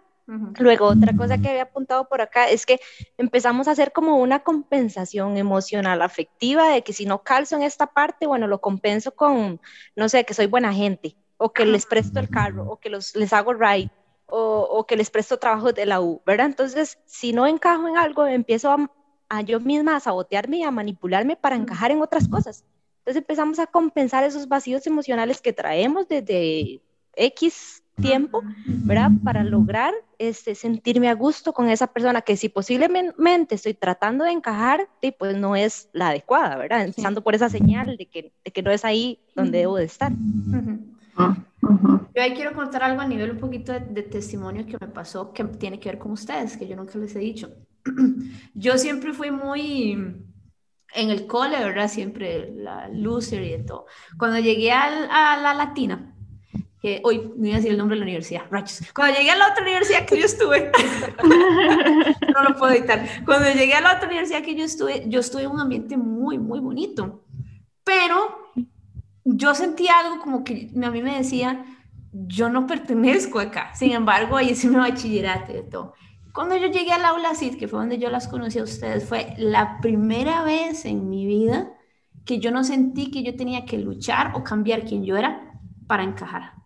Luego, 0.59 0.87
otra 0.87 1.15
cosa 1.15 1.37
que 1.37 1.47
había 1.47 1.63
apuntado 1.63 2.09
por 2.09 2.19
acá 2.19 2.49
es 2.49 2.65
que 2.65 2.81
empezamos 3.17 3.69
a 3.69 3.71
hacer 3.71 3.93
como 3.93 4.17
una 4.17 4.43
compensación 4.43 5.37
emocional, 5.37 6.01
afectiva, 6.01 6.67
de 6.67 6.83
que 6.83 6.91
si 6.91 7.05
no 7.05 7.23
calzo 7.23 7.55
en 7.55 7.63
esta 7.63 7.87
parte, 7.87 8.27
bueno, 8.27 8.45
lo 8.45 8.59
compenso 8.59 9.15
con, 9.15 9.61
no 9.95 10.09
sé, 10.09 10.25
que 10.25 10.33
soy 10.33 10.47
buena 10.47 10.73
gente, 10.73 11.15
o 11.37 11.53
que 11.53 11.65
les 11.65 11.85
presto 11.85 12.19
el 12.19 12.29
carro, 12.29 12.69
o 12.69 12.77
que 12.77 12.89
los, 12.89 13.15
les 13.15 13.31
hago 13.31 13.53
ride, 13.53 13.89
o, 14.29 14.85
que 14.87 14.97
les 14.97 15.09
presto 15.09 15.37
trabajo 15.37 15.71
de 15.71 15.85
la 15.85 16.01
U, 16.01 16.21
¿verdad? 16.25 16.47
Entonces, 16.47 16.97
si 17.05 17.33
no 17.33 17.47
encajo 17.47 17.87
en 17.87 17.97
algo, 17.97 18.25
empiezo 18.25 18.75
a, 19.29 19.41
yo 19.41 19.59
misma 19.59 19.95
a 19.95 19.99
sabotearme 19.99 20.57
y 20.57 20.63
a 20.63 20.71
manipularme 20.71 21.35
para 21.35 21.55
encajar 21.55 21.91
en 21.91 22.01
otras 22.01 22.27
cosas. 22.27 22.63
Entonces 22.99 23.21
empezamos 23.21 23.59
a 23.59 23.67
compensar 23.67 24.23
esos 24.23 24.47
vacíos 24.47 24.85
emocionales 24.85 25.41
que 25.41 25.53
traemos 25.53 26.07
desde 26.07 26.81
X 27.15 27.81
tiempo, 28.01 28.43
¿verdad? 28.65 29.11
Para 29.23 29.43
lograr 29.43 29.93
este, 30.19 30.55
sentirme 30.55 31.09
a 31.09 31.13
gusto 31.13 31.53
con 31.53 31.69
esa 31.69 31.87
persona 31.87 32.21
que 32.21 32.37
si 32.37 32.49
posiblemente 32.49 33.55
estoy 33.55 33.73
tratando 33.73 34.23
de 34.23 34.31
encajar, 34.31 34.87
pues 35.17 35.35
no 35.35 35.55
es 35.55 35.89
la 35.93 36.09
adecuada, 36.09 36.57
¿verdad? 36.57 36.85
Empezando 36.85 37.23
por 37.23 37.33
esa 37.33 37.49
señal 37.49 37.97
de 37.97 38.05
que, 38.05 38.31
de 38.43 38.51
que 38.51 38.61
no 38.61 38.71
es 38.71 38.85
ahí 38.85 39.19
donde 39.35 39.59
debo 39.59 39.77
de 39.77 39.85
estar. 39.85 40.11
Yo 42.15 42.21
ahí 42.21 42.33
quiero 42.33 42.53
contar 42.53 42.83
algo 42.83 43.01
a 43.01 43.07
nivel 43.07 43.31
un 43.31 43.37
poquito 43.37 43.73
de, 43.73 44.03
testimonio 44.03 44.65
que 44.65 44.77
me 44.79 44.87
pasó, 44.87 45.33
que 45.33 45.43
tiene 45.43 45.79
que 45.79 45.89
ver 45.89 45.99
con 45.99 46.11
ustedes, 46.11 46.57
que 46.57 46.67
yo 46.67 46.75
nunca 46.75 46.97
les 46.97 47.15
he 47.15 47.19
dicho. 47.19 47.49
yo 48.53 48.77
siempre 48.77 49.13
fui 49.13 49.31
muy 49.31 49.91
en 50.93 51.09
el 51.09 51.27
cole, 51.27 51.57
¿verdad? 51.57 51.89
Siempre 51.89 52.51
la 52.55 52.87
loser 52.89 53.43
y 53.43 53.51
de 53.51 53.59
todo. 53.59 53.85
Cuando 54.17 54.39
llegué 54.39 54.71
a, 54.71 55.37
la 55.37 55.53
latina, 55.53 56.13
que 56.81 57.01
hoy 57.03 57.31
no 57.35 57.47
iba 57.47 57.55
a 57.55 57.57
decir 57.57 57.71
el 57.71 57.77
nombre 57.77 57.95
de 57.95 57.99
la 57.99 58.05
universidad, 58.05 58.43
rachos. 58.49 58.81
Cuando 58.93 59.17
llegué 59.17 59.31
a 59.31 59.37
la 59.37 59.51
otra 59.51 59.63
universidad 59.63 60.05
que 60.05 60.19
yo 60.19 60.25
estuve, 60.25 60.71
no 62.33 62.43
lo 62.43 62.55
puedo 62.55 62.73
editar. 62.73 63.05
Cuando 63.25 63.49
llegué 63.51 63.73
a 63.73 63.81
la 63.81 63.95
otra 63.95 64.07
universidad 64.07 64.43
que 64.43 64.55
yo 64.55 64.63
estuve, 64.63 65.03
yo 65.07 65.19
estuve 65.19 65.43
en 65.43 65.51
un 65.51 65.59
ambiente 65.59 65.97
muy, 65.97 66.37
muy 66.37 66.59
bonito. 66.59 67.23
Pero 67.83 68.46
yo 69.35 69.53
sentía 69.55 69.99
algo 69.99 70.19
como 70.21 70.43
que 70.43 70.71
a 70.81 70.91
mí 70.91 71.01
me 71.01 71.17
decía, 71.17 71.65
yo 72.11 72.49
no 72.49 72.65
pertenezco 72.65 73.39
acá. 73.39 73.73
Sin 73.75 73.91
embargo, 73.91 74.37
ahí 74.37 74.51
hice 74.51 74.69
mi 74.69 74.75
bachillerato 74.75 75.55
y 75.55 75.69
todo. 75.69 75.93
Cuando 76.33 76.55
yo 76.55 76.67
llegué 76.67 76.91
al 76.91 77.03
aula 77.03 77.35
CID, 77.35 77.57
que 77.57 77.67
fue 77.67 77.79
donde 77.79 77.97
yo 77.97 78.09
las 78.09 78.27
conocí 78.27 78.59
a 78.59 78.63
ustedes, 78.63 79.07
fue 79.07 79.33
la 79.37 79.79
primera 79.81 80.43
vez 80.43 80.85
en 80.85 81.09
mi 81.09 81.25
vida 81.25 81.73
que 82.25 82.39
yo 82.39 82.51
no 82.51 82.63
sentí 82.63 83.11
que 83.11 83.23
yo 83.23 83.35
tenía 83.35 83.65
que 83.65 83.77
luchar 83.77 84.33
o 84.35 84.43
cambiar 84.43 84.85
quién 84.85 85.03
yo 85.03 85.17
era 85.17 85.59
para 85.87 86.03
encajar 86.03 86.56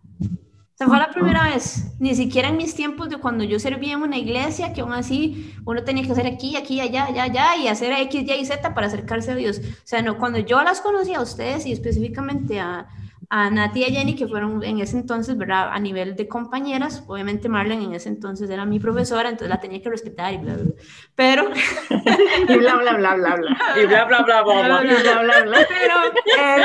fue 0.76 0.98
la 0.98 1.10
primera 1.10 1.44
vez, 1.44 1.92
ni 2.00 2.14
siquiera 2.14 2.48
en 2.48 2.56
mis 2.56 2.74
tiempos 2.74 3.08
de 3.08 3.18
cuando 3.18 3.44
yo 3.44 3.58
servía 3.58 3.92
en 3.92 4.02
una 4.02 4.18
iglesia, 4.18 4.72
que 4.72 4.80
aún 4.80 4.92
así 4.92 5.54
uno 5.64 5.84
tenía 5.84 6.04
que 6.04 6.12
hacer 6.12 6.26
aquí, 6.26 6.56
aquí, 6.56 6.80
allá, 6.80 7.04
allá, 7.04 7.22
allá, 7.24 7.56
y 7.56 7.68
hacer 7.68 7.92
X, 7.92 8.24
Y 8.26 8.32
y 8.32 8.44
Z 8.44 8.74
para 8.74 8.88
acercarse 8.88 9.32
a 9.32 9.36
Dios. 9.36 9.58
O 9.58 9.86
sea, 9.86 10.02
no, 10.02 10.18
cuando 10.18 10.38
yo 10.38 10.62
las 10.62 10.80
conocí 10.80 11.14
a 11.14 11.20
ustedes 11.20 11.66
y 11.66 11.72
específicamente 11.72 12.58
a, 12.58 12.88
a 13.34 13.48
Nati 13.48 13.80
y 13.80 13.84
a 13.84 13.86
Jenny, 13.86 14.14
que 14.14 14.28
fueron 14.28 14.62
en 14.62 14.80
ese 14.80 14.98
entonces, 14.98 15.38
¿verdad? 15.38 15.70
A 15.72 15.78
nivel 15.78 16.16
de 16.16 16.28
compañeras, 16.28 17.02
obviamente 17.06 17.48
Marlene 17.48 17.84
en 17.84 17.94
ese 17.94 18.10
entonces 18.10 18.50
era 18.50 18.66
mi 18.66 18.78
profesora, 18.78 19.30
entonces 19.30 19.48
la 19.48 19.58
tenía 19.58 19.80
que 19.80 19.88
respetar 19.88 20.34
y 20.34 20.36
bla, 20.36 20.52
bla, 20.52 20.64
bla. 20.64 20.74
Pero... 21.14 21.50
y 22.48 22.58
bla, 22.58 22.76
bla, 22.76 22.92
bla, 22.98 23.14
bla, 23.14 23.36
bla. 23.36 23.56
Y 23.82 23.86
bla, 23.86 24.04
bla, 24.04 24.22
bla, 24.22 24.42
bla, 24.42 24.62
bla, 24.66 24.82
bla, 24.82 25.22
bla, 25.22 25.42
bla. 25.44 25.58
Pero, 25.66 25.94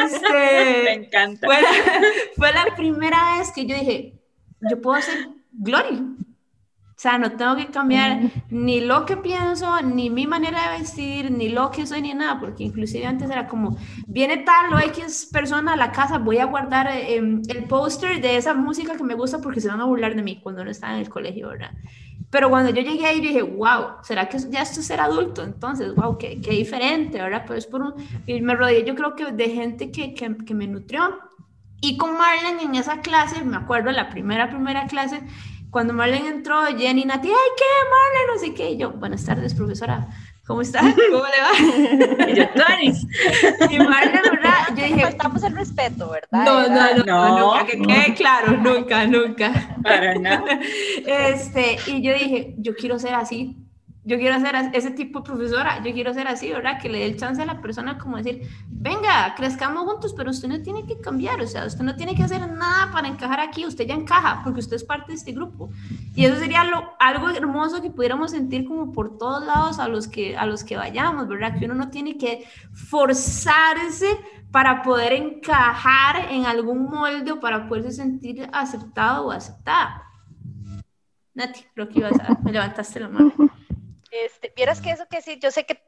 este... 0.03 0.83
Me 0.83 0.93
encanta. 1.05 1.47
Fue 1.47 1.61
la, 1.61 1.69
fue 2.35 2.51
la 2.51 2.75
primera 2.75 3.37
vez 3.37 3.49
que 3.53 3.65
yo 3.65 3.73
dije, 3.73 4.19
yo 4.69 4.81
puedo 4.81 4.97
hacer 4.97 5.37
Glory. 5.59 6.16
O 6.97 6.99
sea, 6.99 7.19
no 7.19 7.31
tengo 7.33 7.55
que 7.55 7.67
cambiar 7.67 8.21
ni 8.49 8.81
lo 8.81 9.05
que 9.05 9.17
pienso, 9.17 9.79
ni 9.83 10.09
mi 10.09 10.25
manera 10.25 10.71
de 10.71 10.79
vestir, 10.79 11.29
ni 11.29 11.49
lo 11.49 11.69
que 11.69 11.85
soy, 11.85 12.01
ni 12.01 12.11
nada, 12.15 12.39
porque 12.39 12.63
inclusive 12.63 13.05
antes 13.05 13.29
era 13.29 13.47
como, 13.47 13.77
viene 14.07 14.37
tal 14.37 14.73
o 14.73 14.79
X 14.79 15.29
persona 15.31 15.73
a 15.73 15.75
la 15.75 15.91
casa, 15.91 16.17
voy 16.17 16.39
a 16.39 16.45
guardar 16.45 16.87
em, 16.89 17.43
el 17.49 17.65
póster 17.65 18.19
de 18.19 18.37
esa 18.37 18.55
música 18.55 18.97
que 18.97 19.03
me 19.03 19.13
gusta 19.13 19.39
porque 19.39 19.61
se 19.61 19.67
van 19.67 19.79
a 19.79 19.85
burlar 19.85 20.15
de 20.15 20.23
mí 20.23 20.39
cuando 20.41 20.65
no 20.65 20.71
estaba 20.71 20.95
en 20.95 21.01
el 21.01 21.09
colegio, 21.09 21.49
¿verdad? 21.49 21.69
Pero 22.31 22.49
cuando 22.49 22.71
yo 22.71 22.81
llegué 22.81 23.05
ahí 23.05 23.21
dije, 23.21 23.43
wow, 23.43 23.97
¿será 24.01 24.27
que 24.27 24.39
ya 24.49 24.63
esto 24.63 24.79
es 24.79 24.87
ser 24.87 24.99
adulto? 24.99 25.43
Entonces, 25.43 25.93
wow, 25.93 26.17
qué, 26.17 26.41
qué 26.41 26.49
diferente, 26.49 27.21
¿verdad? 27.21 27.43
Pues 27.45 27.67
por 27.67 27.81
un, 27.83 27.93
y 28.25 28.41
me 28.41 28.55
rodeé 28.55 28.83
yo 28.83 28.95
creo 28.95 29.15
que 29.15 29.31
de 29.31 29.49
gente 29.51 29.91
que, 29.91 30.15
que, 30.15 30.35
que 30.35 30.53
me 30.55 30.65
nutrió. 30.65 31.19
Y 31.79 31.95
con 31.97 32.17
Marlene 32.17 32.63
en 32.63 32.73
esa 32.73 33.01
clase, 33.01 33.43
me 33.43 33.55
acuerdo, 33.55 33.91
la 33.91 34.09
primera, 34.09 34.49
primera 34.49 34.87
clase, 34.87 35.21
cuando 35.77 35.93
Marlene 35.93 36.29
entró, 36.29 36.65
Jenny 36.75 37.05
Nati, 37.05 37.27
¡ay, 37.27 37.35
qué, 37.55 37.63
Marlene! 37.91 38.33
No 38.33 38.39
sé 38.39 38.53
qué. 38.55 38.71
Y 38.71 38.77
yo, 38.77 38.93
buenas 38.93 39.23
tardes, 39.23 39.53
profesora. 39.53 40.07
¿Cómo 40.47 40.61
está? 40.61 40.79
¿Cómo 40.79 41.23
le 41.23 42.17
va? 42.17 42.27
y 42.31 42.33
yo, 42.33 42.49
Tonis. 42.49 43.05
Y 43.69 43.77
Marlene, 43.77 44.21
¿verdad? 44.23 44.53
Yo 44.75 44.85
dije... 44.85 45.01
Faltamos 45.01 45.43
el 45.43 45.55
respeto, 45.55 46.09
¿verdad? 46.09 46.45
No, 46.45 46.67
no, 46.67 46.95
no, 46.95 47.03
no, 47.05 47.53
nunca, 47.53 47.65
que 47.67 47.79
quede 47.79 48.15
claro, 48.15 48.53
nunca, 48.53 49.05
nunca. 49.05 49.77
Para 49.83 50.15
nada. 50.15 50.59
Este, 51.05 51.77
y 51.85 52.01
yo 52.01 52.11
dije, 52.13 52.55
yo 52.57 52.73
quiero 52.75 52.97
ser 52.97 53.13
así 53.13 53.55
yo 54.07 54.17
quiero 54.17 54.39
ser 54.39 54.55
ese 54.71 54.91
tipo 54.91 55.19
de 55.19 55.25
profesora, 55.25 55.83
yo 55.83 55.91
quiero 55.91 56.13
ser 56.13 56.29
así, 56.29 56.49
¿verdad? 56.49 56.79
Que 56.81 56.87
le 56.87 56.99
dé 56.99 57.05
el 57.07 57.17
chance 57.17 57.41
a 57.41 57.45
la 57.45 57.59
persona 57.59 57.97
como 57.97 58.15
decir, 58.15 58.47
venga, 58.69 59.35
crezcamos 59.35 59.83
juntos, 59.83 60.13
pero 60.15 60.31
usted 60.31 60.47
no 60.47 60.61
tiene 60.61 60.85
que 60.85 60.97
cambiar, 61.01 61.41
o 61.41 61.45
sea, 61.45 61.65
usted 61.65 61.83
no 61.83 61.93
tiene 61.97 62.15
que 62.15 62.23
hacer 62.23 62.39
nada 62.49 62.89
para 62.93 63.09
encajar 63.09 63.41
aquí, 63.41 63.65
usted 63.65 63.85
ya 63.85 63.95
encaja 63.95 64.39
porque 64.45 64.61
usted 64.61 64.77
es 64.77 64.85
parte 64.85 65.11
de 65.11 65.15
este 65.15 65.33
grupo. 65.33 65.69
Y 66.15 66.23
eso 66.23 66.37
sería 66.37 66.63
algo 66.99 67.29
hermoso 67.31 67.81
que 67.81 67.91
pudiéramos 67.91 68.31
sentir 68.31 68.65
como 68.65 68.93
por 68.93 69.17
todos 69.17 69.45
lados 69.45 69.77
a 69.77 69.89
los, 69.89 70.07
que, 70.07 70.37
a 70.37 70.45
los 70.45 70.63
que 70.63 70.77
vayamos, 70.77 71.27
¿verdad? 71.27 71.59
Que 71.59 71.65
uno 71.65 71.75
no 71.75 71.89
tiene 71.89 72.17
que 72.17 72.45
forzarse 72.71 74.07
para 74.51 74.83
poder 74.83 75.11
encajar 75.11 76.31
en 76.31 76.45
algún 76.45 76.85
molde 76.85 77.33
o 77.33 77.41
para 77.41 77.67
poderse 77.67 77.91
sentir 77.91 78.47
aceptado 78.53 79.27
o 79.27 79.31
aceptada. 79.31 80.03
Nati, 81.33 81.59
creo 81.73 81.89
que 81.89 81.99
ibas 81.99 82.17
a, 82.21 82.39
me 82.41 82.53
levantaste 82.53 83.01
la 83.01 83.09
mano. 83.09 83.33
Este, 84.11 84.53
vieras 84.55 84.81
que 84.81 84.91
eso 84.91 85.07
que 85.07 85.21
sí, 85.21 85.39
yo 85.39 85.51
sé 85.51 85.65
que 85.65 85.81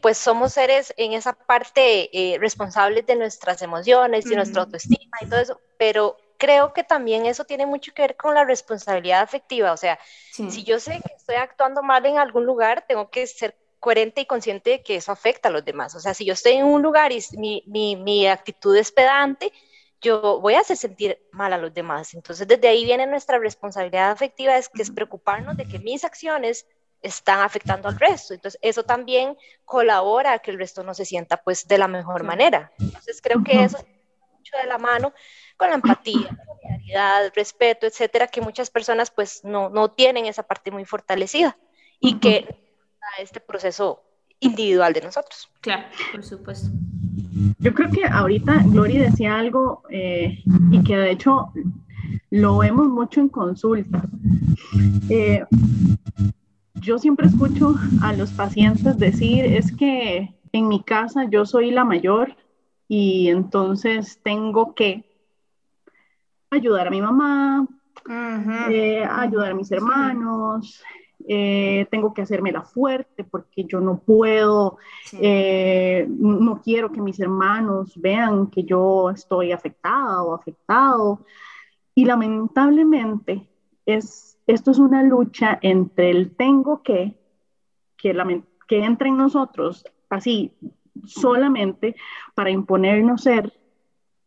pues 0.00 0.18
somos 0.18 0.54
seres 0.54 0.92
en 0.96 1.12
esa 1.12 1.32
parte 1.32 2.10
eh, 2.12 2.38
responsables 2.38 3.06
de 3.06 3.16
nuestras 3.16 3.62
emociones 3.62 4.26
y 4.30 4.34
nuestra 4.34 4.62
autoestima 4.62 5.16
y 5.20 5.26
todo 5.26 5.40
eso, 5.40 5.60
pero 5.78 6.16
creo 6.36 6.72
que 6.72 6.82
también 6.84 7.26
eso 7.26 7.44
tiene 7.44 7.66
mucho 7.66 7.92
que 7.94 8.02
ver 8.02 8.16
con 8.16 8.34
la 8.34 8.44
responsabilidad 8.44 9.20
afectiva. 9.22 9.72
O 9.72 9.76
sea, 9.76 9.98
si 10.30 10.64
yo 10.64 10.80
sé 10.80 11.00
que 11.00 11.14
estoy 11.16 11.36
actuando 11.36 11.82
mal 11.82 12.04
en 12.06 12.18
algún 12.18 12.44
lugar, 12.44 12.84
tengo 12.88 13.10
que 13.10 13.26
ser 13.26 13.56
coherente 13.80 14.22
y 14.22 14.26
consciente 14.26 14.70
de 14.70 14.82
que 14.82 14.96
eso 14.96 15.12
afecta 15.12 15.48
a 15.48 15.52
los 15.52 15.64
demás. 15.64 15.94
O 15.94 16.00
sea, 16.00 16.14
si 16.14 16.24
yo 16.24 16.32
estoy 16.32 16.52
en 16.54 16.66
un 16.66 16.82
lugar 16.82 17.12
y 17.12 17.22
mi, 17.36 17.62
mi, 17.66 17.96
mi 17.96 18.26
actitud 18.26 18.76
es 18.76 18.90
pedante, 18.90 19.52
yo 20.00 20.40
voy 20.40 20.54
a 20.54 20.60
hacer 20.60 20.76
sentir 20.76 21.18
mal 21.32 21.52
a 21.52 21.58
los 21.58 21.72
demás. 21.74 22.14
Entonces, 22.14 22.46
desde 22.46 22.68
ahí 22.68 22.84
viene 22.84 23.06
nuestra 23.06 23.38
responsabilidad 23.38 24.10
afectiva, 24.10 24.56
es 24.56 24.68
que 24.68 24.82
es 24.82 24.90
preocuparnos 24.90 25.56
de 25.56 25.66
que 25.66 25.78
mis 25.78 26.04
acciones 26.04 26.66
están 27.02 27.40
afectando 27.40 27.88
al 27.88 27.98
resto. 27.98 28.34
Entonces, 28.34 28.58
eso 28.62 28.82
también 28.82 29.36
colabora 29.64 30.32
a 30.32 30.38
que 30.38 30.50
el 30.50 30.58
resto 30.58 30.82
no 30.82 30.94
se 30.94 31.04
sienta 31.04 31.36
pues 31.38 31.66
de 31.66 31.78
la 31.78 31.88
mejor 31.88 32.24
manera. 32.24 32.72
Entonces, 32.78 33.20
creo 33.22 33.42
que 33.42 33.64
eso 33.64 33.78
mucho 33.78 34.56
de 34.62 34.68
la 34.68 34.78
mano 34.78 35.12
con 35.56 35.68
la 35.68 35.74
empatía, 35.74 36.36
solidaridad, 36.46 37.32
respeto, 37.34 37.86
etcétera, 37.86 38.28
que 38.28 38.40
muchas 38.40 38.70
personas 38.70 39.10
pues 39.10 39.44
no, 39.44 39.68
no 39.68 39.90
tienen 39.90 40.26
esa 40.26 40.42
parte 40.42 40.70
muy 40.70 40.84
fortalecida 40.84 41.56
y 42.00 42.18
que 42.18 42.46
este 43.18 43.40
proceso 43.40 44.02
individual 44.40 44.92
de 44.92 45.00
nosotros. 45.00 45.50
Claro, 45.60 45.84
por 46.12 46.24
supuesto. 46.24 46.68
Yo 47.58 47.74
creo 47.74 47.90
que 47.90 48.04
ahorita 48.04 48.62
Glory 48.66 48.98
decía 48.98 49.36
algo 49.36 49.82
eh, 49.90 50.42
y 50.70 50.82
que 50.84 50.96
de 50.96 51.10
hecho 51.10 51.52
lo 52.30 52.58
vemos 52.58 52.88
mucho 52.88 53.20
en 53.20 53.28
consulta. 53.28 54.02
Eh, 55.08 55.44
yo 56.80 56.98
siempre 56.98 57.26
escucho 57.26 57.74
a 58.02 58.12
los 58.12 58.32
pacientes 58.32 58.98
decir, 58.98 59.44
es 59.44 59.72
que 59.72 60.34
en 60.52 60.68
mi 60.68 60.82
casa 60.82 61.24
yo 61.30 61.44
soy 61.44 61.70
la 61.70 61.84
mayor 61.84 62.36
y 62.88 63.28
entonces 63.28 64.20
tengo 64.22 64.74
que 64.74 65.04
ayudar 66.50 66.88
a 66.88 66.90
mi 66.90 67.00
mamá, 67.00 67.66
eh, 68.70 69.04
ayudar 69.04 69.52
a 69.52 69.54
mis 69.54 69.70
hermanos, 69.70 70.82
eh, 71.26 71.86
tengo 71.90 72.14
que 72.14 72.22
hacerme 72.22 72.52
la 72.52 72.62
fuerte 72.62 73.24
porque 73.24 73.64
yo 73.64 73.80
no 73.80 73.98
puedo, 73.98 74.78
eh, 75.12 76.06
no 76.08 76.62
quiero 76.62 76.90
que 76.90 77.02
mis 77.02 77.20
hermanos 77.20 77.92
vean 78.00 78.46
que 78.46 78.64
yo 78.64 79.10
estoy 79.10 79.52
afectada 79.52 80.22
o 80.22 80.34
afectado. 80.34 81.24
Y 81.94 82.04
lamentablemente 82.04 83.46
es 83.84 84.37
esto 84.48 84.70
es 84.70 84.78
una 84.78 85.02
lucha 85.02 85.58
entre 85.60 86.10
el 86.10 86.34
tengo 86.34 86.82
que, 86.82 87.14
que, 87.98 88.16
entra 88.70 89.08
en 89.08 89.16
nosotros 89.18 89.84
así 90.08 90.52
solamente 91.04 91.94
para 92.34 92.50
imponernos 92.50 93.22
ser 93.22 93.52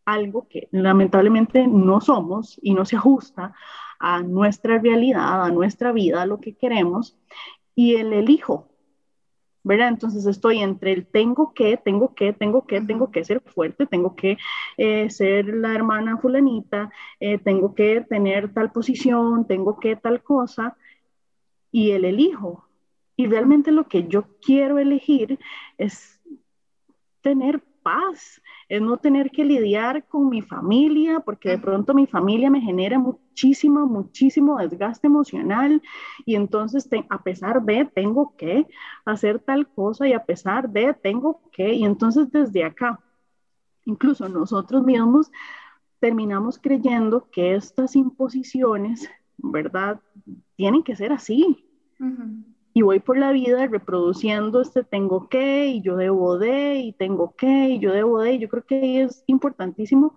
algo 0.06 0.48
que 0.48 0.70
lamentablemente 0.72 1.68
no 1.68 2.02
somos 2.02 2.60
y 2.62 2.76
no 2.76 2.86
se 2.86 2.98
ajusta 2.98 3.54
a 4.00 4.22
nuestra 4.22 4.78
realidad, 4.78 5.44
a 5.44 5.50
nuestra 5.50 5.92
vida, 5.92 6.22
a 6.22 6.28
lo 6.28 6.40
que 6.40 6.56
queremos, 6.56 7.18
y 7.74 7.96
el 7.96 8.14
elijo, 8.14 8.68
¿verdad? 9.64 9.90
Entonces 9.90 10.26
estoy 10.26 10.60
entre 10.60 10.92
el 10.94 11.06
tengo 11.06 11.54
que, 11.54 11.78
tengo 11.78 12.14
que, 12.16 12.34
tengo 12.34 12.66
que, 12.66 12.82
tengo 12.82 13.12
que 13.12 13.24
ser 13.24 13.42
fuerte, 13.42 13.86
tengo 13.86 14.16
que 14.16 14.38
eh, 14.78 15.10
ser 15.10 15.46
la 15.46 15.74
hermana 15.74 16.18
fulanita, 16.18 16.92
eh, 17.20 17.38
tengo 17.38 17.76
que 17.76 18.02
tener 18.02 18.54
tal 18.54 18.72
posición, 18.72 19.46
tengo 19.48 19.80
que 19.80 19.96
tal 19.96 20.24
cosa, 20.24 20.76
y 21.72 21.92
el 21.92 22.06
elijo. 22.06 22.68
Y 23.16 23.28
realmente 23.28 23.72
lo 23.72 23.88
que 23.88 24.08
yo 24.08 24.26
quiero 24.42 24.80
elegir 24.80 25.40
es 25.78 26.20
tener 27.22 27.62
paz, 27.84 28.42
es 28.72 28.82
no 28.82 28.96
tener 28.96 29.32
que 29.32 29.44
lidiar 29.44 30.06
con 30.06 30.30
mi 30.30 30.42
familia, 30.42 31.20
porque 31.20 31.50
de 31.50 31.58
pronto 31.58 31.94
mi 31.94 32.08
familia 32.08 32.50
me 32.50 32.62
genera 32.62 32.98
muchísimo, 32.98 33.86
muchísimo 33.86 34.58
desgaste 34.58 35.08
emocional 35.08 35.82
y 36.26 36.36
entonces 36.36 36.88
a 37.10 37.22
pesar 37.22 37.62
de 37.64 37.84
tengo 37.84 38.34
que 38.38 38.66
hacer 39.04 39.40
tal 39.40 39.68
cosa 39.68 40.08
y 40.08 40.14
a 40.14 40.24
pesar 40.24 40.70
de 40.70 40.94
tengo 40.94 41.42
que, 41.52 41.74
y 41.74 41.84
entonces 41.84 42.32
desde 42.32 42.64
acá, 42.64 42.98
incluso 43.84 44.30
nosotros 44.30 44.86
mismos 44.86 45.30
terminamos 46.00 46.58
creyendo 46.58 47.28
que 47.30 47.56
estas 47.56 47.98
imposiciones, 47.98 49.12
¿verdad? 49.36 50.00
Tienen 50.56 50.82
que 50.82 50.96
ser 50.96 51.12
así 51.12 51.68
y 52.74 52.84
voy 52.84 53.00
por 53.00 53.18
la 53.18 53.32
vida 53.32 53.68
reproduciendo 53.68 54.62
este 54.62 54.84
tengo 54.84 55.28
que 55.28 55.68
y 55.68 55.82
yo 55.82 55.98
debo 55.98 56.38
de 56.38 56.76
y 56.76 56.94
tengo 56.94 57.36
que 57.36 57.70
y 57.70 57.80
yo 57.80 57.92
debo 57.92 58.22
de. 58.22 58.40
Yo 58.40 58.48
creo 58.48 58.66
que 58.66 59.02
es 59.02 59.24
importantísimo 59.28 60.16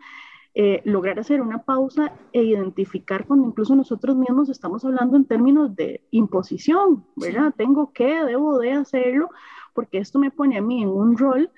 eh, 0.54 0.80
lograr 0.84 1.18
hacer 1.18 1.40
una 1.40 1.64
pausa 1.64 2.12
e 2.32 2.44
identificar 2.44 3.26
cuando 3.26 3.48
incluso 3.48 3.74
nosotros 3.74 4.16
mismos 4.16 4.48
estamos 4.48 4.84
hablando 4.84 5.16
en 5.16 5.24
términos 5.24 5.74
de 5.74 6.06
imposición, 6.12 7.04
¿verdad? 7.16 7.52
Tengo 7.56 7.92
que, 7.92 8.24
debo 8.24 8.58
de 8.60 8.72
hacerlo, 8.72 9.30
porque 9.72 9.98
esto 9.98 10.20
me 10.20 10.30
pone 10.30 10.56
a 10.56 10.62
mí 10.62 10.82
en 10.82 10.90
un 10.90 11.18
rol 11.18 11.50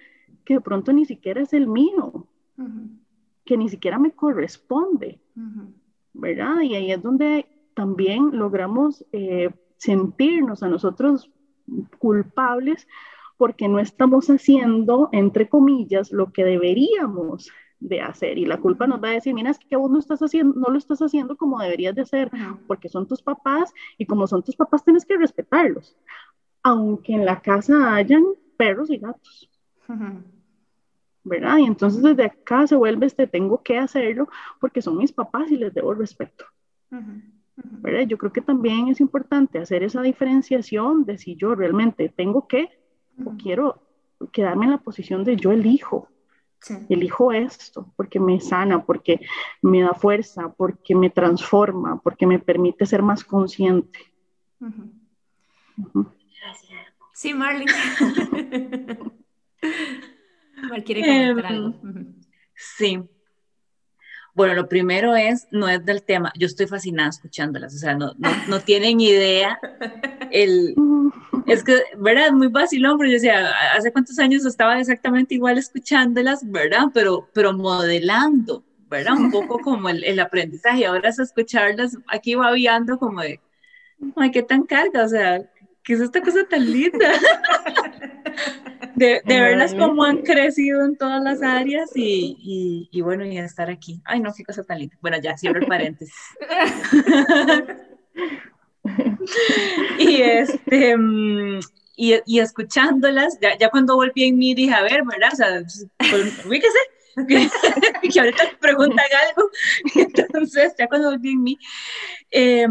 que 0.46 0.54
de 0.54 0.60
pronto 0.62 0.94
ni 0.94 1.04
siquiera 1.04 1.42
es 1.42 1.52
el 1.52 1.66
mío, 1.66 2.26
que 3.44 3.58
ni 3.58 3.68
siquiera 3.68 3.98
me 3.98 4.12
corresponde, 4.12 5.20
¿verdad? 6.14 6.62
Y 6.62 6.74
ahí 6.74 6.90
es 6.90 7.02
donde 7.02 7.46
también 7.74 8.30
logramos... 8.32 9.04
Eh, 9.12 9.50
sentirnos 9.76 10.62
a 10.62 10.68
nosotros 10.68 11.30
culpables 11.98 12.86
porque 13.36 13.68
no 13.68 13.78
estamos 13.78 14.28
haciendo, 14.28 15.08
entre 15.12 15.48
comillas, 15.48 16.10
lo 16.10 16.32
que 16.32 16.44
deberíamos 16.44 17.50
de 17.80 18.00
hacer. 18.00 18.38
Y 18.38 18.46
la 18.46 18.58
culpa 18.58 18.86
nos 18.86 19.02
va 19.02 19.08
a 19.08 19.12
decir, 19.12 19.34
mira, 19.34 19.50
es 19.50 19.58
que 19.58 19.76
vos 19.76 19.90
no, 19.90 19.98
estás 19.98 20.20
haciendo, 20.20 20.58
no 20.58 20.68
lo 20.70 20.78
estás 20.78 21.00
haciendo 21.00 21.36
como 21.36 21.60
deberías 21.60 21.94
de 21.94 22.02
hacer, 22.02 22.30
porque 22.66 22.88
son 22.88 23.06
tus 23.06 23.22
papás 23.22 23.72
y 23.98 24.06
como 24.06 24.26
son 24.26 24.42
tus 24.42 24.56
papás 24.56 24.84
tienes 24.84 25.04
que 25.04 25.16
respetarlos, 25.16 25.96
aunque 26.62 27.12
en 27.12 27.24
la 27.24 27.40
casa 27.40 27.94
hayan 27.94 28.24
perros 28.56 28.90
y 28.90 28.98
gatos. 28.98 29.50
¿Verdad? 31.22 31.58
Y 31.58 31.64
entonces 31.64 32.02
desde 32.02 32.24
acá 32.24 32.66
se 32.66 32.76
vuelve 32.76 33.06
este, 33.06 33.26
tengo 33.26 33.62
que 33.62 33.78
hacerlo 33.78 34.28
porque 34.60 34.80
son 34.80 34.96
mis 34.96 35.12
papás 35.12 35.50
y 35.50 35.56
les 35.56 35.74
debo 35.74 35.92
respeto. 35.92 36.44
Yo 38.08 38.18
creo 38.18 38.32
que 38.32 38.40
también 38.42 38.88
es 38.88 39.00
importante 39.00 39.58
hacer 39.58 39.82
esa 39.82 40.02
diferenciación 40.02 41.04
de 41.04 41.18
si 41.18 41.36
yo 41.36 41.54
realmente 41.54 42.08
tengo 42.08 42.46
que 42.46 42.68
o 43.24 43.36
quiero 43.36 43.82
quedarme 44.32 44.66
en 44.66 44.72
la 44.72 44.78
posición 44.78 45.24
de 45.24 45.36
yo 45.36 45.52
elijo. 45.52 46.08
Elijo 46.88 47.32
esto 47.32 47.92
porque 47.96 48.18
me 48.18 48.40
sana, 48.40 48.84
porque 48.84 49.20
me 49.62 49.82
da 49.82 49.94
fuerza, 49.94 50.52
porque 50.56 50.94
me 50.94 51.10
transforma, 51.10 52.00
porque 52.02 52.26
me 52.26 52.38
permite 52.40 52.86
ser 52.86 53.02
más 53.02 53.24
consciente. 53.24 54.00
Sí, 57.12 57.32
Marlene. 57.32 57.72
Mar 60.68 60.84
quiere 60.84 61.02
comentar 61.02 61.52
Em, 61.52 61.56
algo. 61.56 61.74
Sí. 62.54 63.02
Bueno, 64.36 64.52
lo 64.52 64.68
primero 64.68 65.16
es, 65.16 65.48
no 65.50 65.66
es 65.66 65.82
del 65.86 66.02
tema, 66.02 66.30
yo 66.36 66.46
estoy 66.46 66.66
fascinada 66.66 67.08
escuchándolas, 67.08 67.74
o 67.74 67.78
sea, 67.78 67.94
no, 67.94 68.12
no, 68.18 68.28
no 68.48 68.60
tienen 68.60 69.00
idea 69.00 69.58
el, 70.30 70.74
es 71.46 71.64
que, 71.64 71.82
¿verdad? 71.96 72.32
Muy 72.32 72.48
vacilón, 72.48 72.98
pero 72.98 73.08
yo 73.08 73.14
decía, 73.14 73.50
hace 73.74 73.90
cuántos 73.92 74.18
años 74.18 74.44
estaba 74.44 74.78
exactamente 74.78 75.34
igual 75.34 75.56
escuchándolas, 75.56 76.40
¿verdad? 76.50 76.88
Pero, 76.92 77.30
pero 77.32 77.54
modelando, 77.54 78.62
¿verdad? 78.90 79.14
Un 79.14 79.30
poco 79.30 79.58
como 79.62 79.88
el, 79.88 80.04
el 80.04 80.20
aprendizaje, 80.20 80.84
ahora 80.84 81.08
es 81.08 81.18
escucharlas, 81.18 81.96
aquí 82.06 82.34
va 82.34 82.52
viando 82.52 82.98
como 82.98 83.22
de, 83.22 83.40
ay, 84.16 84.30
qué 84.32 84.42
tan 84.42 84.64
carga, 84.64 85.04
o 85.04 85.08
sea, 85.08 85.50
¿qué 85.82 85.94
es 85.94 86.00
esta 86.00 86.20
cosa 86.20 86.46
tan 86.46 86.70
linda? 86.70 87.10
De, 88.96 89.20
de 89.26 89.40
verlas 89.40 89.74
cómo 89.74 90.04
han 90.04 90.22
crecido 90.22 90.82
en 90.82 90.96
todas 90.96 91.22
las 91.22 91.42
áreas 91.42 91.90
y, 91.94 92.34
y, 92.40 92.88
y, 92.90 93.02
bueno, 93.02 93.26
y 93.26 93.36
estar 93.36 93.68
aquí. 93.68 94.00
Ay, 94.06 94.20
no, 94.20 94.32
qué 94.34 94.42
cosa 94.42 94.64
tan 94.64 94.78
linda. 94.78 94.96
Bueno, 95.02 95.18
ya 95.20 95.36
cierro 95.36 95.60
el 95.60 95.66
paréntesis. 95.66 96.14
y 99.98 100.22
este, 100.22 100.96
mm, 100.96 101.60
y, 101.94 102.14
y, 102.24 102.40
escuchándolas, 102.40 103.38
ya, 103.40 103.58
ya 103.58 103.68
cuando 103.68 103.96
volví 103.96 104.24
en 104.24 104.38
mí 104.38 104.54
dije, 104.54 104.72
a 104.72 104.82
ver, 104.82 105.02
¿verdad? 105.04 105.30
O 105.30 105.36
sea, 105.36 105.62
pues, 105.98 106.46
ubíquese, 106.46 106.78
que, 107.28 107.50
ahorita 108.18 108.44
me 108.44 108.56
preguntan 108.58 109.06
algo. 109.28 109.50
Entonces, 109.94 110.72
ya 110.78 110.88
cuando 110.88 111.10
volví 111.10 111.32
en 111.32 111.42
mí, 111.42 111.58
eh, 112.30 112.66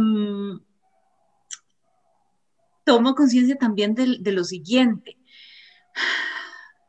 tomo 2.84 3.14
conciencia 3.14 3.58
también 3.58 3.94
de, 3.94 4.18
de 4.20 4.32
lo 4.32 4.44
siguiente 4.44 5.18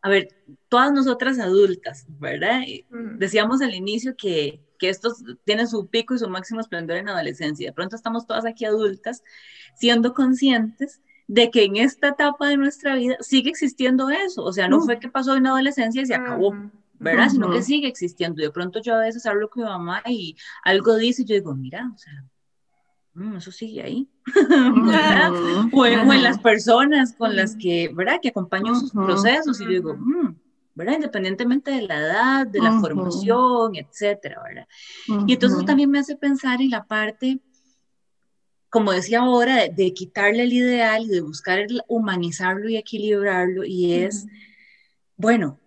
a 0.02 0.08
ver, 0.08 0.28
todas 0.68 0.92
nosotras 0.92 1.38
adultas, 1.38 2.06
¿verdad? 2.08 2.60
Mm. 2.90 3.18
Decíamos 3.18 3.60
al 3.60 3.74
inicio 3.74 4.14
que, 4.16 4.60
que 4.78 4.88
estos 4.88 5.22
tienen 5.44 5.66
su 5.66 5.88
pico 5.88 6.14
y 6.14 6.18
su 6.18 6.28
máximo 6.28 6.60
esplendor 6.60 6.98
en 6.98 7.06
la 7.06 7.12
adolescencia. 7.12 7.68
De 7.68 7.72
pronto 7.72 7.96
estamos 7.96 8.26
todas 8.26 8.46
aquí 8.46 8.64
adultas 8.64 9.22
siendo 9.74 10.14
conscientes 10.14 11.00
de 11.26 11.50
que 11.50 11.64
en 11.64 11.76
esta 11.76 12.08
etapa 12.08 12.48
de 12.48 12.56
nuestra 12.56 12.94
vida 12.94 13.16
sigue 13.20 13.50
existiendo 13.50 14.08
eso. 14.10 14.44
O 14.44 14.52
sea, 14.52 14.68
no 14.68 14.78
mm. 14.78 14.84
fue 14.84 15.00
que 15.00 15.08
pasó 15.08 15.36
en 15.36 15.44
la 15.44 15.50
adolescencia 15.50 16.02
y 16.02 16.06
se 16.06 16.14
acabó. 16.14 16.54
¿verdad? 16.98 17.24
Uh 17.24 17.26
-huh. 17.26 17.32
Sino 17.32 17.50
que 17.50 17.62
sigue 17.62 17.88
existiendo. 17.88 18.42
De 18.42 18.50
pronto 18.50 18.80
yo 18.80 18.94
a 18.94 19.00
veces 19.00 19.26
hablo 19.26 19.50
con 19.50 19.64
mi 19.64 19.68
mamá 19.68 20.02
y 20.06 20.36
algo 20.62 20.96
dice 20.96 21.22
y 21.22 21.24
yo 21.24 21.34
digo, 21.34 21.54
mira, 21.54 21.90
o 21.94 21.98
sea, 21.98 22.24
mm, 23.16 23.36
eso 23.36 23.50
sigue 23.50 23.82
ahí. 23.82 24.08
Uh 24.26 24.30
-huh. 24.40 25.70
o, 25.72 25.86
en, 25.86 26.00
o, 26.00 26.12
en, 26.12 26.22
las 26.22 26.38
personas 26.38 27.14
con 27.14 27.34
las 27.34 27.56
que, 27.56 27.90
¿verdad? 27.92 28.18
Que 28.22 28.28
acompaño 28.28 28.74
sus 28.74 28.94
uh 28.94 28.98
-huh. 28.98 29.06
procesos 29.06 29.60
y 29.60 29.66
digo, 29.66 29.94
mm, 29.94 30.34
¿verdad? 30.74 30.94
Independientemente 30.94 31.70
de 31.70 31.82
la 31.82 31.98
edad, 31.98 32.46
de 32.46 32.60
la 32.60 32.78
formación, 32.80 33.76
etcétera, 33.76 34.42
¿verdad? 34.42 34.68
Y 35.26 35.32
entonces 35.32 35.64
también 35.64 35.90
me 35.90 35.98
hace 35.98 36.16
pensar 36.16 36.60
en 36.60 36.70
la 36.70 36.84
parte, 36.84 37.40
como 38.68 38.92
decía 38.92 39.20
ahora, 39.20 39.56
de, 39.56 39.70
de 39.70 39.94
quitarle 39.94 40.42
el 40.42 40.52
ideal 40.52 41.04
y 41.04 41.08
de 41.08 41.22
buscar 41.22 41.60
el, 41.60 41.80
humanizarlo 41.88 42.68
y 42.68 42.76
equilibrarlo 42.76 43.64
y 43.64 43.94
es, 43.94 44.26
bueno, 45.16 45.58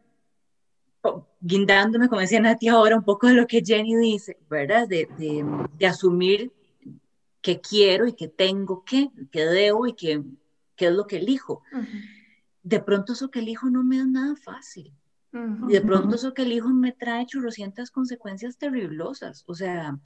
guindándome, 1.41 2.07
como 2.07 2.21
decía 2.21 2.39
Nati 2.39 2.67
ahora, 2.67 2.97
un 2.97 3.03
poco 3.03 3.27
de 3.27 3.33
lo 3.33 3.47
que 3.47 3.63
Jenny 3.65 3.95
dice, 3.95 4.37
¿verdad? 4.47 4.87
De, 4.87 5.07
de, 5.17 5.43
de 5.77 5.87
asumir 5.87 6.51
que 7.41 7.61
quiero 7.61 8.07
y 8.07 8.13
que 8.13 8.27
tengo 8.27 8.83
que, 8.83 9.09
que 9.31 9.45
debo 9.45 9.87
y 9.87 9.93
que, 9.93 10.23
que 10.75 10.87
es 10.87 10.93
lo 10.93 11.07
que 11.07 11.17
elijo. 11.17 11.63
Uh 11.71 11.77
-huh. 11.77 12.01
De 12.63 12.79
pronto 12.79 13.13
eso 13.13 13.31
que 13.31 13.39
elijo 13.39 13.69
no 13.69 13.83
me 13.83 13.97
es 13.97 14.07
nada 14.07 14.35
fácil. 14.35 14.93
Uh 15.31 15.37
-huh. 15.37 15.69
Y 15.69 15.73
de 15.73 15.81
pronto 15.81 16.15
eso 16.15 16.33
que 16.33 16.41
elijo 16.43 16.69
me 16.69 16.91
trae 16.91 17.25
churrocientas 17.25 17.91
consecuencias 17.91 18.57
terriblosas. 18.57 19.43
O 19.47 19.55
sea, 19.55 19.97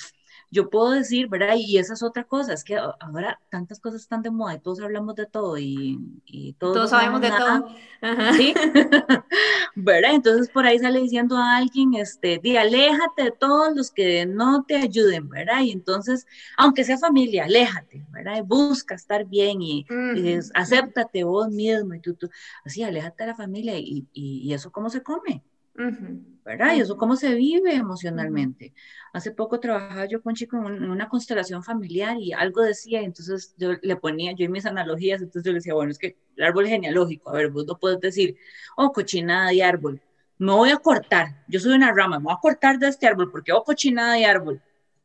yo 0.53 0.69
puedo 0.69 0.91
decir, 0.91 1.27
¿verdad? 1.29 1.55
Y 1.57 1.79
esa 1.79 1.93
es 1.93 2.03
otra 2.03 2.25
cosa, 2.25 2.53
es 2.53 2.63
que 2.63 2.77
ahora 2.77 3.39
tantas 3.49 3.79
cosas 3.79 4.01
están 4.01 4.21
de 4.21 4.29
moda 4.29 4.53
y 4.53 4.59
todos 4.59 4.79
hablamos 4.81 5.15
de 5.15 5.25
todo 5.25 5.57
y, 5.57 5.99
y 6.25 6.53
todos, 6.53 6.75
todos 6.75 6.89
sabemos 6.91 7.21
de 7.21 7.29
nada. 7.29 7.61
todo. 7.61 7.75
Ajá. 8.01 8.33
¿Sí? 8.33 8.53
¿Verdad? 9.75 10.13
Entonces 10.13 10.49
por 10.49 10.65
ahí 10.67 10.77
sale 10.77 10.99
diciendo 11.01 11.35
a 11.37 11.57
alguien, 11.57 11.95
este, 11.95 12.39
di, 12.41 12.55
aléjate 12.55 13.23
de 13.23 13.31
todos 13.31 13.75
los 13.75 13.89
que 13.89 14.27
no 14.27 14.63
te 14.63 14.75
ayuden, 14.75 15.27
¿verdad? 15.27 15.61
Y 15.61 15.71
entonces, 15.71 16.27
aunque 16.55 16.83
sea 16.83 16.99
familia, 16.99 17.45
aléjate, 17.45 18.05
¿verdad? 18.11 18.37
Y 18.37 18.41
busca 18.41 18.93
estar 18.93 19.25
bien 19.25 19.59
y, 19.61 19.87
uh 19.89 19.93
-huh. 19.93 20.45
y 20.45 20.49
acéptate 20.53 21.23
vos 21.23 21.49
mismo 21.49 21.95
y 21.95 21.99
tú, 21.99 22.13
tú, 22.13 22.29
así, 22.63 22.83
aléjate 22.83 23.23
de 23.23 23.29
la 23.29 23.35
familia 23.35 23.75
y, 23.79 24.05
y, 24.13 24.41
y 24.43 24.53
eso 24.53 24.71
cómo 24.71 24.91
se 24.91 25.01
come. 25.01 25.41
Uh 25.75 25.81
-huh. 25.81 26.32
¿Verdad? 26.43 26.75
Y 26.75 26.81
eso 26.81 26.97
cómo 26.97 27.15
se 27.15 27.33
vive 27.35 27.73
emocionalmente. 27.73 28.73
Hace 29.13 29.31
poco 29.31 29.59
trabajaba 29.59 30.05
yo 30.05 30.21
con 30.21 30.31
un 30.31 30.35
chico 30.35 30.57
en 30.57 30.89
una 30.89 31.07
constelación 31.07 31.63
familiar 31.63 32.17
y 32.19 32.33
algo 32.33 32.61
decía, 32.61 33.01
y 33.01 33.05
entonces 33.05 33.55
yo 33.57 33.73
le 33.81 33.95
ponía, 33.95 34.33
yo 34.33 34.45
y 34.45 34.49
mis 34.49 34.65
analogías, 34.65 35.21
entonces 35.21 35.43
yo 35.43 35.51
le 35.51 35.59
decía, 35.59 35.73
bueno, 35.73 35.91
es 35.91 35.97
que 35.97 36.17
el 36.35 36.43
árbol 36.43 36.67
genealógico, 36.67 37.29
a 37.29 37.33
ver, 37.33 37.49
vos 37.49 37.65
no 37.65 37.77
puedes 37.77 37.99
decir, 37.99 38.35
oh, 38.75 38.91
cochinada 38.91 39.49
de 39.49 39.63
árbol, 39.63 40.01
me 40.37 40.51
voy 40.51 40.71
a 40.71 40.77
cortar, 40.77 41.43
yo 41.47 41.59
soy 41.59 41.73
una 41.73 41.93
rama, 41.93 42.19
me 42.19 42.25
voy 42.25 42.33
a 42.33 42.41
cortar 42.41 42.79
de 42.79 42.87
este 42.89 43.07
árbol 43.07 43.31
porque, 43.31 43.51
oh, 43.53 43.63
cochinada 43.63 44.13
de 44.15 44.25
árbol, 44.25 44.61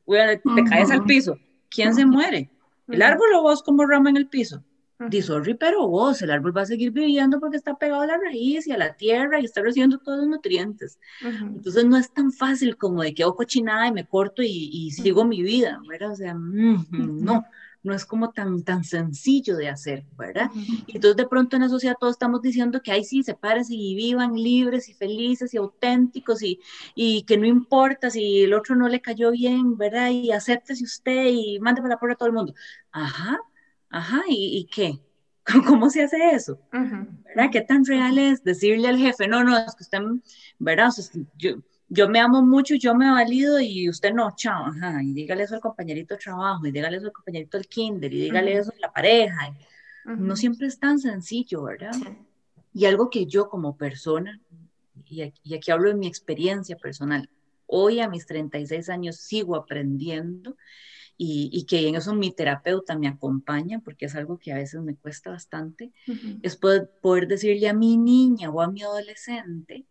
te 0.06 0.12
uh 0.12 0.16
-huh. 0.16 0.68
caes 0.68 0.90
al 0.90 1.04
piso, 1.04 1.38
¿quién 1.70 1.94
se 1.94 2.06
muere? 2.06 2.50
¿El 2.88 3.02
árbol 3.02 3.34
o 3.34 3.42
vos 3.42 3.62
como 3.62 3.86
rama 3.86 4.08
en 4.10 4.16
el 4.16 4.28
piso? 4.28 4.64
Dice, 5.06 5.28
sorry, 5.28 5.54
pero 5.54 5.86
vos, 5.88 6.20
el 6.22 6.30
árbol 6.30 6.56
va 6.56 6.62
a 6.62 6.66
seguir 6.66 6.90
viviendo 6.92 7.40
porque 7.40 7.56
está 7.56 7.76
pegado 7.78 8.02
a 8.02 8.06
la 8.06 8.18
raíz 8.18 8.66
y 8.66 8.72
a 8.72 8.76
la 8.78 8.94
tierra 8.96 9.40
y 9.40 9.44
está 9.44 9.62
recibiendo 9.62 9.98
todos 9.98 10.18
los 10.18 10.28
nutrientes. 10.28 10.98
Uh 11.20 11.26
-huh. 11.26 11.56
Entonces 11.56 11.84
no 11.86 11.96
es 11.96 12.12
tan 12.12 12.32
fácil 12.32 12.76
como 12.76 13.02
de 13.02 13.14
que 13.14 13.22
hago 13.22 13.36
cochinada 13.36 13.86
y 13.86 13.92
me 13.92 14.06
corto 14.06 14.42
y, 14.42 14.48
y 14.72 14.90
sigo 14.90 15.22
uh 15.22 15.24
-huh. 15.24 15.28
mi 15.28 15.42
vida, 15.42 15.80
¿verdad? 15.88 16.12
O 16.12 16.16
sea, 16.16 16.34
mm, 16.34 16.88
no, 16.90 17.44
no 17.82 17.94
es 17.94 18.04
como 18.04 18.32
tan, 18.32 18.64
tan 18.64 18.84
sencillo 18.84 19.56
de 19.56 19.68
hacer, 19.68 20.04
¿verdad? 20.16 20.50
Uh 20.54 20.58
-huh. 20.58 20.84
Y 20.86 20.96
entonces 20.96 21.16
de 21.16 21.26
pronto 21.28 21.56
en 21.56 21.62
la 21.62 21.68
sociedad 21.68 21.96
todos 21.98 22.12
estamos 22.14 22.42
diciendo 22.42 22.82
que 22.82 22.92
ahí 22.92 23.04
sí, 23.04 23.22
sepárense 23.22 23.74
y 23.74 23.94
vivan 23.94 24.34
libres 24.34 24.88
y 24.88 24.94
felices 24.94 25.54
y 25.54 25.58
auténticos 25.58 26.42
y, 26.42 26.60
y 26.94 27.22
que 27.24 27.36
no 27.38 27.46
importa 27.46 28.10
si 28.10 28.42
el 28.42 28.54
otro 28.54 28.74
no 28.76 28.88
le 28.88 29.00
cayó 29.00 29.30
bien, 29.30 29.76
¿verdad? 29.76 30.10
Y 30.10 30.32
acéptese 30.32 30.84
usted 30.84 31.26
y 31.30 31.58
mande 31.60 31.80
para 31.82 31.94
la 31.94 32.00
porra 32.00 32.14
a 32.14 32.16
todo 32.16 32.28
el 32.28 32.34
mundo. 32.34 32.54
Ajá, 32.90 33.38
Ajá, 33.90 34.22
¿y, 34.28 34.58
y 34.58 34.64
qué? 34.66 34.98
¿Cómo 35.66 35.88
se 35.90 36.02
hace 36.02 36.30
eso? 36.32 36.60
Uh 36.72 36.76
-huh. 36.76 37.06
¿Verdad? 37.24 37.50
¿Qué 37.50 37.60
tan 37.62 37.84
real 37.84 38.18
es 38.18 38.42
decirle 38.44 38.88
al 38.88 38.98
jefe, 38.98 39.26
no, 39.28 39.42
no, 39.44 39.56
es 39.56 39.74
que 39.74 39.82
usted, 39.84 39.98
¿verdad? 40.58 40.88
O 40.88 40.92
sea, 40.92 41.22
yo, 41.36 41.56
yo 41.88 42.08
me 42.08 42.20
amo 42.20 42.42
mucho, 42.42 42.74
yo 42.74 42.94
me 42.94 43.10
valido 43.10 43.58
y 43.60 43.88
usted 43.88 44.12
no, 44.12 44.34
chao, 44.36 44.66
ajá, 44.66 45.02
y 45.02 45.12
dígale 45.12 45.44
eso 45.44 45.54
al 45.54 45.60
compañerito 45.60 46.14
de 46.14 46.20
trabajo, 46.20 46.66
y 46.66 46.70
dígale 46.70 46.98
eso 46.98 47.06
al 47.06 47.12
compañerito 47.12 47.56
del 47.56 47.66
kinder, 47.66 48.12
y 48.12 48.20
dígale 48.20 48.52
uh 48.52 48.56
-huh. 48.56 48.60
eso 48.60 48.72
a 48.76 48.80
la 48.80 48.92
pareja. 48.92 49.48
Uh 50.04 50.10
-huh. 50.10 50.16
No 50.18 50.36
siempre 50.36 50.66
es 50.66 50.78
tan 50.78 50.98
sencillo, 50.98 51.62
¿verdad? 51.62 51.96
Y 52.74 52.84
algo 52.84 53.08
que 53.08 53.24
yo 53.26 53.48
como 53.48 53.76
persona, 53.76 54.38
y 55.06 55.22
aquí, 55.22 55.40
y 55.42 55.54
aquí 55.54 55.70
hablo 55.70 55.88
de 55.88 55.94
mi 55.94 56.06
experiencia 56.06 56.76
personal, 56.76 57.30
hoy 57.66 58.00
a 58.00 58.08
mis 58.08 58.26
36 58.26 58.88
años 58.90 59.16
sigo 59.16 59.56
aprendiendo, 59.56 60.56
y, 61.20 61.50
y, 61.52 61.64
que 61.64 61.88
en 61.88 61.96
eso 61.96 62.14
mi 62.14 62.30
terapeuta 62.30 62.96
me 62.96 63.08
acompaña, 63.08 63.80
porque 63.80 64.06
es 64.06 64.14
algo 64.14 64.38
que 64.38 64.52
a 64.52 64.56
veces 64.56 64.80
me 64.82 64.94
cuesta 64.94 65.30
bastante, 65.30 65.90
uh 66.06 66.12
-huh. 66.12 66.38
es 66.42 66.56
poder, 66.56 66.88
poder, 67.02 67.26
decirle 67.26 67.68
a 67.68 67.74
mi 67.74 67.96
niña 67.96 68.50
o 68.50 68.60
a 68.62 68.70
mi 68.70 68.82
adolescente 68.82 69.84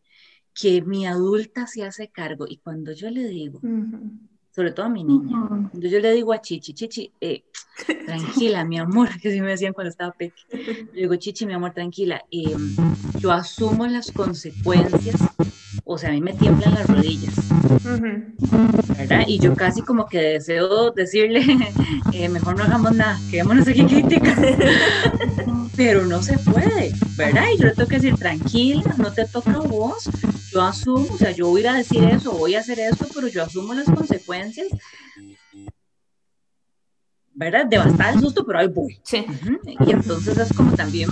que 0.54 0.82
mi 0.82 1.06
adulta 1.06 1.68
se 1.68 1.84
hace 1.84 2.08
cargo. 2.08 2.46
Y 2.48 2.58
cuando 2.58 2.94
yo 2.94 3.10
le 3.10 3.28
digo, 3.28 3.60
uh 3.62 3.68
-huh. 3.68 4.20
sobre 4.52 4.72
todo 4.72 4.86
a 4.86 4.90
mi 4.90 5.04
niña, 5.04 5.38
uh 5.38 5.50
-huh. 5.50 5.70
cuando 5.70 5.88
yo 5.90 6.00
le 6.00 6.14
digo 6.14 6.32
a 6.32 6.42
Chichi, 6.42 6.74
Chichi, 6.74 7.12
eh, 7.20 7.44
tranquila, 8.06 8.64
mi 8.64 8.80
amor, 8.80 9.10
que 9.22 9.30
sí 9.30 9.42
me 9.42 9.50
decían 9.50 9.74
cuando 9.74 9.90
estaba 9.90 10.14
pequeña, 10.14 10.48
le 10.94 11.02
digo, 11.02 11.16
Chichi, 11.18 11.46
mi 11.46 11.54
amor, 11.54 11.74
tranquila, 11.74 12.24
eh, 12.32 12.56
yo 13.20 13.34
asumo 13.34 13.86
las 13.86 14.14
consecuencias 14.14 15.20
o 15.88 15.98
sea, 15.98 16.10
a 16.10 16.12
mí 16.12 16.22
me 16.22 16.34
tiemblan 16.34 16.74
las 16.74 16.88
rodillas, 16.88 17.34
¿verdad? 18.98 19.24
Y 19.26 19.40
yo 19.40 19.56
casi 19.56 19.82
como 19.82 20.06
que 20.08 20.20
deseo 20.20 20.92
decirle, 20.92 21.42
eh, 22.14 22.28
mejor 22.28 22.58
no 22.58 22.66
hagamos 22.66 22.94
nada, 22.94 23.18
quedémonos 23.32 23.68
aquí 23.68 23.86
críticas, 23.86 24.38
pero 25.78 26.06
no 26.06 26.22
se 26.22 26.38
puede, 26.40 26.92
¿verdad? 27.16 27.46
Y 27.54 27.58
yo 27.58 27.66
le 27.68 27.74
tengo 27.74 27.88
que 27.88 27.96
decir, 27.96 28.16
tranquila, 28.18 28.94
no 28.98 29.14
te 29.14 29.26
toca 29.26 29.52
a 29.52 29.60
vos, 29.60 30.10
yo 30.52 30.62
asumo, 30.62 31.08
o 31.10 31.18
sea, 31.18 31.32
yo 31.32 31.48
voy 31.48 31.62
a 31.62 31.64
ir 31.64 31.70
a 31.70 31.74
decir 31.76 32.04
eso, 32.04 32.34
voy 32.34 32.56
a 32.56 32.60
hacer 32.60 32.80
esto, 32.80 33.08
pero 33.16 33.30
yo 33.30 33.44
asumo 33.44 33.74
las 33.74 33.86
consecuencias, 33.86 34.68
¿verdad? 37.38 37.66
De 37.68 37.78
bastante 37.78 38.20
susto, 38.20 38.46
pero 38.46 38.60
ahí 38.60 38.68
voy. 38.68 39.00
Sí. 39.04 39.26
Uh 39.28 39.32
-huh. 39.32 39.88
Y 39.88 39.92
entonces 39.92 40.38
es 40.38 40.52
como 40.54 40.74
también 40.74 41.10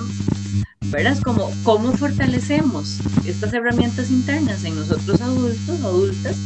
¿verdad? 0.91 1.17
Como 1.23 1.51
cómo 1.63 1.91
fortalecemos 1.93 2.99
estas 3.25 3.53
herramientas 3.53 4.09
internas 4.11 4.63
en 4.63 4.75
nosotros 4.75 5.19
adultos, 5.21 5.81
adultas, 5.83 6.37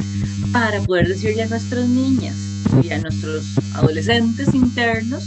para 0.54 0.82
poder 0.82 1.08
decirle 1.08 1.44
a 1.44 1.48
nuestras 1.48 1.88
niñas 1.88 2.36
y 2.82 2.92
a 2.92 3.00
nuestros 3.00 3.46
adolescentes 3.76 4.54
internos 4.54 5.24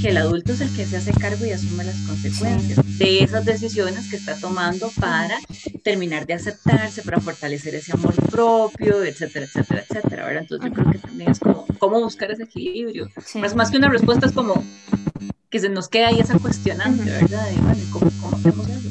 que 0.00 0.10
el 0.10 0.16
adulto 0.16 0.52
es 0.52 0.60
el 0.60 0.74
que 0.74 0.86
se 0.86 0.96
hace 0.96 1.12
cargo 1.12 1.44
y 1.44 1.50
asume 1.50 1.84
las 1.84 1.96
consecuencias 2.06 2.98
de 2.98 3.22
esas 3.22 3.44
decisiones 3.44 4.10
que 4.10 4.16
está 4.16 4.36
tomando 4.38 4.90
para 5.00 5.38
terminar 5.82 6.26
de 6.26 6.34
aceptarse, 6.34 7.02
para 7.02 7.20
fortalecer 7.20 7.74
ese 7.74 7.92
amor 7.92 8.14
propio, 8.30 9.02
etcétera, 9.02 9.46
etcétera, 9.46 9.84
etcétera, 9.88 10.26
¿verdad? 10.26 10.42
Entonces 10.42 10.70
yo 10.70 10.74
creo 10.74 10.92
que 10.92 10.98
también 10.98 11.30
es 11.30 11.38
como 11.38 11.66
cómo 11.78 12.00
buscar 12.00 12.30
ese 12.30 12.44
equilibrio. 12.44 13.10
Más, 13.36 13.54
más 13.54 13.70
que 13.70 13.78
una 13.78 13.88
respuesta 13.88 14.26
es 14.26 14.32
como 14.32 14.62
que 15.50 15.60
se 15.60 15.68
nos 15.68 15.88
queda 15.88 16.08
ahí 16.08 16.20
esa 16.20 16.38
cuestionante, 16.38 17.04
¿verdad? 17.04 17.46
¿cómo, 17.92 18.10
¿cómo, 18.20 18.36
hacemos 18.36 18.68
eso? 18.68 18.88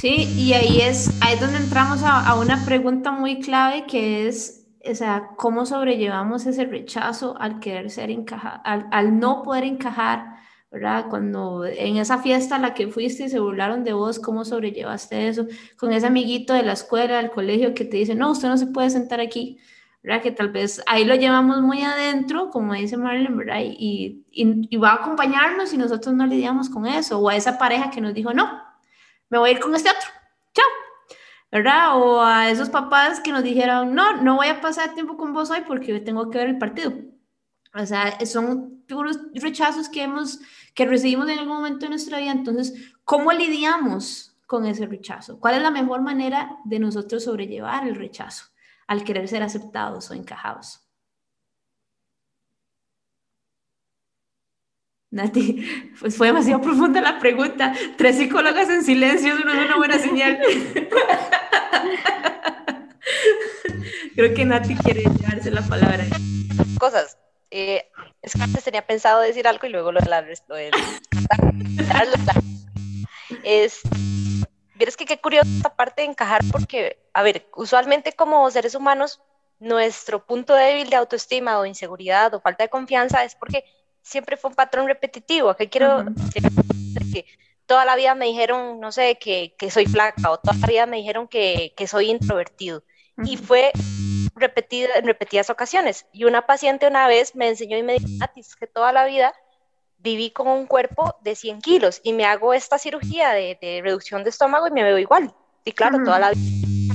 Sí, 0.00 0.32
y 0.36 0.52
ahí 0.52 0.80
es, 0.80 1.10
ahí 1.20 1.34
es 1.34 1.40
donde 1.40 1.58
entramos 1.58 2.02
a, 2.02 2.26
a 2.26 2.38
una 2.38 2.64
pregunta 2.64 3.10
muy 3.10 3.40
clave 3.40 3.84
que 3.86 4.28
es 4.28 4.65
o 4.90 4.94
sea, 4.94 5.30
cómo 5.36 5.66
sobrellevamos 5.66 6.46
ese 6.46 6.64
rechazo 6.64 7.36
al 7.38 7.60
querer 7.60 7.90
ser 7.90 8.10
encajado, 8.10 8.60
al, 8.64 8.86
al, 8.90 9.18
no 9.18 9.42
poder 9.42 9.64
encajar, 9.64 10.36
¿verdad? 10.70 11.06
Cuando 11.08 11.64
en 11.64 11.96
esa 11.96 12.18
fiesta 12.18 12.56
a 12.56 12.58
la 12.58 12.74
que 12.74 12.88
fuiste 12.88 13.24
y 13.24 13.28
se 13.28 13.40
burlaron 13.40 13.84
de 13.84 13.92
vos, 13.92 14.18
¿cómo 14.18 14.44
sobrellevaste 14.44 15.28
eso? 15.28 15.46
Con 15.78 15.92
ese 15.92 16.06
amiguito 16.06 16.52
de 16.54 16.62
la 16.62 16.72
escuela, 16.72 17.16
del 17.18 17.30
colegio 17.30 17.74
que 17.74 17.84
te 17.84 17.98
dice, 17.98 18.14
no, 18.14 18.30
usted 18.30 18.48
no 18.48 18.58
se 18.58 18.66
puede 18.66 18.90
sentar 18.90 19.20
aquí, 19.20 19.58
¿verdad? 20.02 20.22
Que 20.22 20.32
tal 20.32 20.50
vez 20.50 20.82
ahí 20.86 21.04
lo 21.04 21.14
llevamos 21.14 21.60
muy 21.62 21.82
adentro, 21.82 22.50
como 22.50 22.74
dice 22.74 22.96
Marlene, 22.96 23.36
¿verdad? 23.36 23.60
Y, 23.60 24.24
y, 24.30 24.68
y 24.70 24.76
va 24.76 24.90
a 24.90 24.94
acompañarnos 24.96 25.72
y 25.72 25.78
nosotros 25.78 26.14
no 26.14 26.26
lidiamos 26.26 26.68
con 26.70 26.86
eso, 26.86 27.18
o 27.18 27.28
a 27.28 27.36
esa 27.36 27.58
pareja 27.58 27.90
que 27.90 28.00
nos 28.00 28.14
dijo, 28.14 28.32
no, 28.32 28.62
me 29.28 29.38
voy 29.38 29.50
a 29.50 29.52
ir 29.54 29.60
con 29.60 29.74
este 29.74 29.90
otro, 29.90 30.08
chao 30.54 30.85
¿verdad? 31.56 31.96
O 31.96 32.20
a 32.22 32.50
esos 32.50 32.68
papás 32.68 33.20
que 33.20 33.32
nos 33.32 33.42
dijeron, 33.42 33.94
no, 33.94 34.20
no 34.20 34.36
voy 34.36 34.48
a 34.48 34.60
pasar 34.60 34.92
tiempo 34.92 35.16
con 35.16 35.32
vos 35.32 35.50
hoy 35.50 35.62
porque 35.66 36.00
tengo 36.00 36.30
que 36.30 36.36
ver 36.38 36.48
el 36.48 36.58
partido. 36.58 36.92
O 37.74 37.86
sea, 37.86 38.18
son 38.26 38.82
puros 38.86 39.18
rechazos 39.34 39.88
que 39.88 40.02
hemos, 40.02 40.38
que 40.74 40.84
recibimos 40.84 41.28
en 41.28 41.38
algún 41.38 41.56
momento 41.56 41.86
de 41.86 41.90
nuestra 41.90 42.18
vida. 42.18 42.32
Entonces, 42.32 42.92
¿cómo 43.04 43.32
lidiamos 43.32 44.36
con 44.46 44.66
ese 44.66 44.86
rechazo? 44.86 45.40
¿Cuál 45.40 45.54
es 45.54 45.62
la 45.62 45.70
mejor 45.70 46.02
manera 46.02 46.58
de 46.64 46.78
nosotros 46.78 47.24
sobrellevar 47.24 47.88
el 47.88 47.94
rechazo 47.94 48.44
al 48.86 49.02
querer 49.02 49.26
ser 49.26 49.42
aceptados 49.42 50.10
o 50.10 50.14
encajados? 50.14 50.85
Nati, 55.10 55.92
pues 56.00 56.16
fue 56.16 56.26
demasiado 56.28 56.60
profunda 56.60 57.00
la 57.00 57.18
pregunta. 57.18 57.72
Tres 57.96 58.16
psicólogas 58.16 58.68
en 58.68 58.84
silencio, 58.84 59.34
no 59.38 59.52
es 59.52 59.66
una 59.66 59.76
buena 59.76 59.98
señal. 59.98 60.40
Creo 64.14 64.34
que 64.34 64.44
Nati 64.44 64.74
quiere 64.76 65.02
llevarse 65.02 65.50
la 65.50 65.62
palabra. 65.62 66.04
Cosas. 66.78 67.18
Eh, 67.50 67.86
es 68.22 68.32
que 68.32 68.42
antes 68.42 68.64
tenía 68.64 68.86
pensado 68.86 69.20
decir 69.20 69.46
algo 69.46 69.66
y 69.66 69.70
luego 69.70 69.92
lo 69.92 70.00
de 70.00 70.10
la... 70.10 70.22
Lo 70.48 70.56
de, 70.56 70.70
es, 73.44 73.82
Vieres 74.76 74.96
que 74.96 75.06
qué 75.06 75.18
curiosa 75.18 75.48
esta 75.56 75.74
parte 75.74 76.02
de 76.02 76.08
encajar 76.08 76.42
porque, 76.52 76.98
a 77.14 77.22
ver, 77.22 77.48
usualmente 77.56 78.12
como 78.12 78.50
seres 78.50 78.74
humanos, 78.74 79.22
nuestro 79.58 80.26
punto 80.26 80.54
débil 80.54 80.90
de 80.90 80.96
autoestima 80.96 81.58
o 81.58 81.64
inseguridad 81.64 82.34
o 82.34 82.40
falta 82.40 82.64
de 82.64 82.68
confianza 82.68 83.24
es 83.24 83.34
porque 83.34 83.64
siempre 84.06 84.36
fue 84.36 84.50
un 84.50 84.56
patrón 84.56 84.86
repetitivo. 84.86 85.54
Que 85.54 85.68
quiero 85.68 86.04
que 87.12 87.26
toda 87.66 87.84
la 87.84 87.96
vida 87.96 88.14
me 88.14 88.26
dijeron, 88.26 88.80
no 88.80 88.92
sé, 88.92 89.18
que, 89.18 89.54
que, 89.58 89.70
soy 89.70 89.86
flaca 89.86 90.30
o 90.30 90.38
toda 90.38 90.56
la 90.58 90.66
vida 90.66 90.86
me 90.86 90.98
dijeron 90.98 91.26
que, 91.26 91.74
que 91.76 91.86
soy 91.86 92.10
introvertido. 92.10 92.84
Y 93.24 93.36
fue 93.36 93.72
repetida, 94.34 94.90
en 94.96 95.06
repetidas 95.06 95.50
ocasiones. 95.50 96.06
Y 96.12 96.24
una 96.24 96.46
paciente 96.46 96.86
una 96.86 97.08
vez 97.08 97.34
me 97.34 97.48
enseñó 97.48 97.76
y 97.76 97.82
me 97.82 97.94
dijo, 97.94 98.06
que 98.58 98.66
toda 98.66 98.92
la 98.92 99.04
vida 99.06 99.34
viví 99.98 100.30
con 100.30 100.46
un 100.46 100.66
cuerpo 100.66 101.16
de 101.22 101.34
100 101.34 101.60
kilos 101.60 102.00
y 102.04 102.12
me 102.12 102.26
hago 102.26 102.54
esta 102.54 102.78
cirugía 102.78 103.30
de, 103.30 103.58
de 103.60 103.80
reducción 103.82 104.22
de 104.22 104.30
estómago 104.30 104.68
y 104.68 104.70
me 104.70 104.84
veo 104.84 104.98
igual. 104.98 105.34
Y 105.64 105.72
claro, 105.72 105.98
toda 106.04 106.20
la 106.20 106.30
vida 106.30 106.85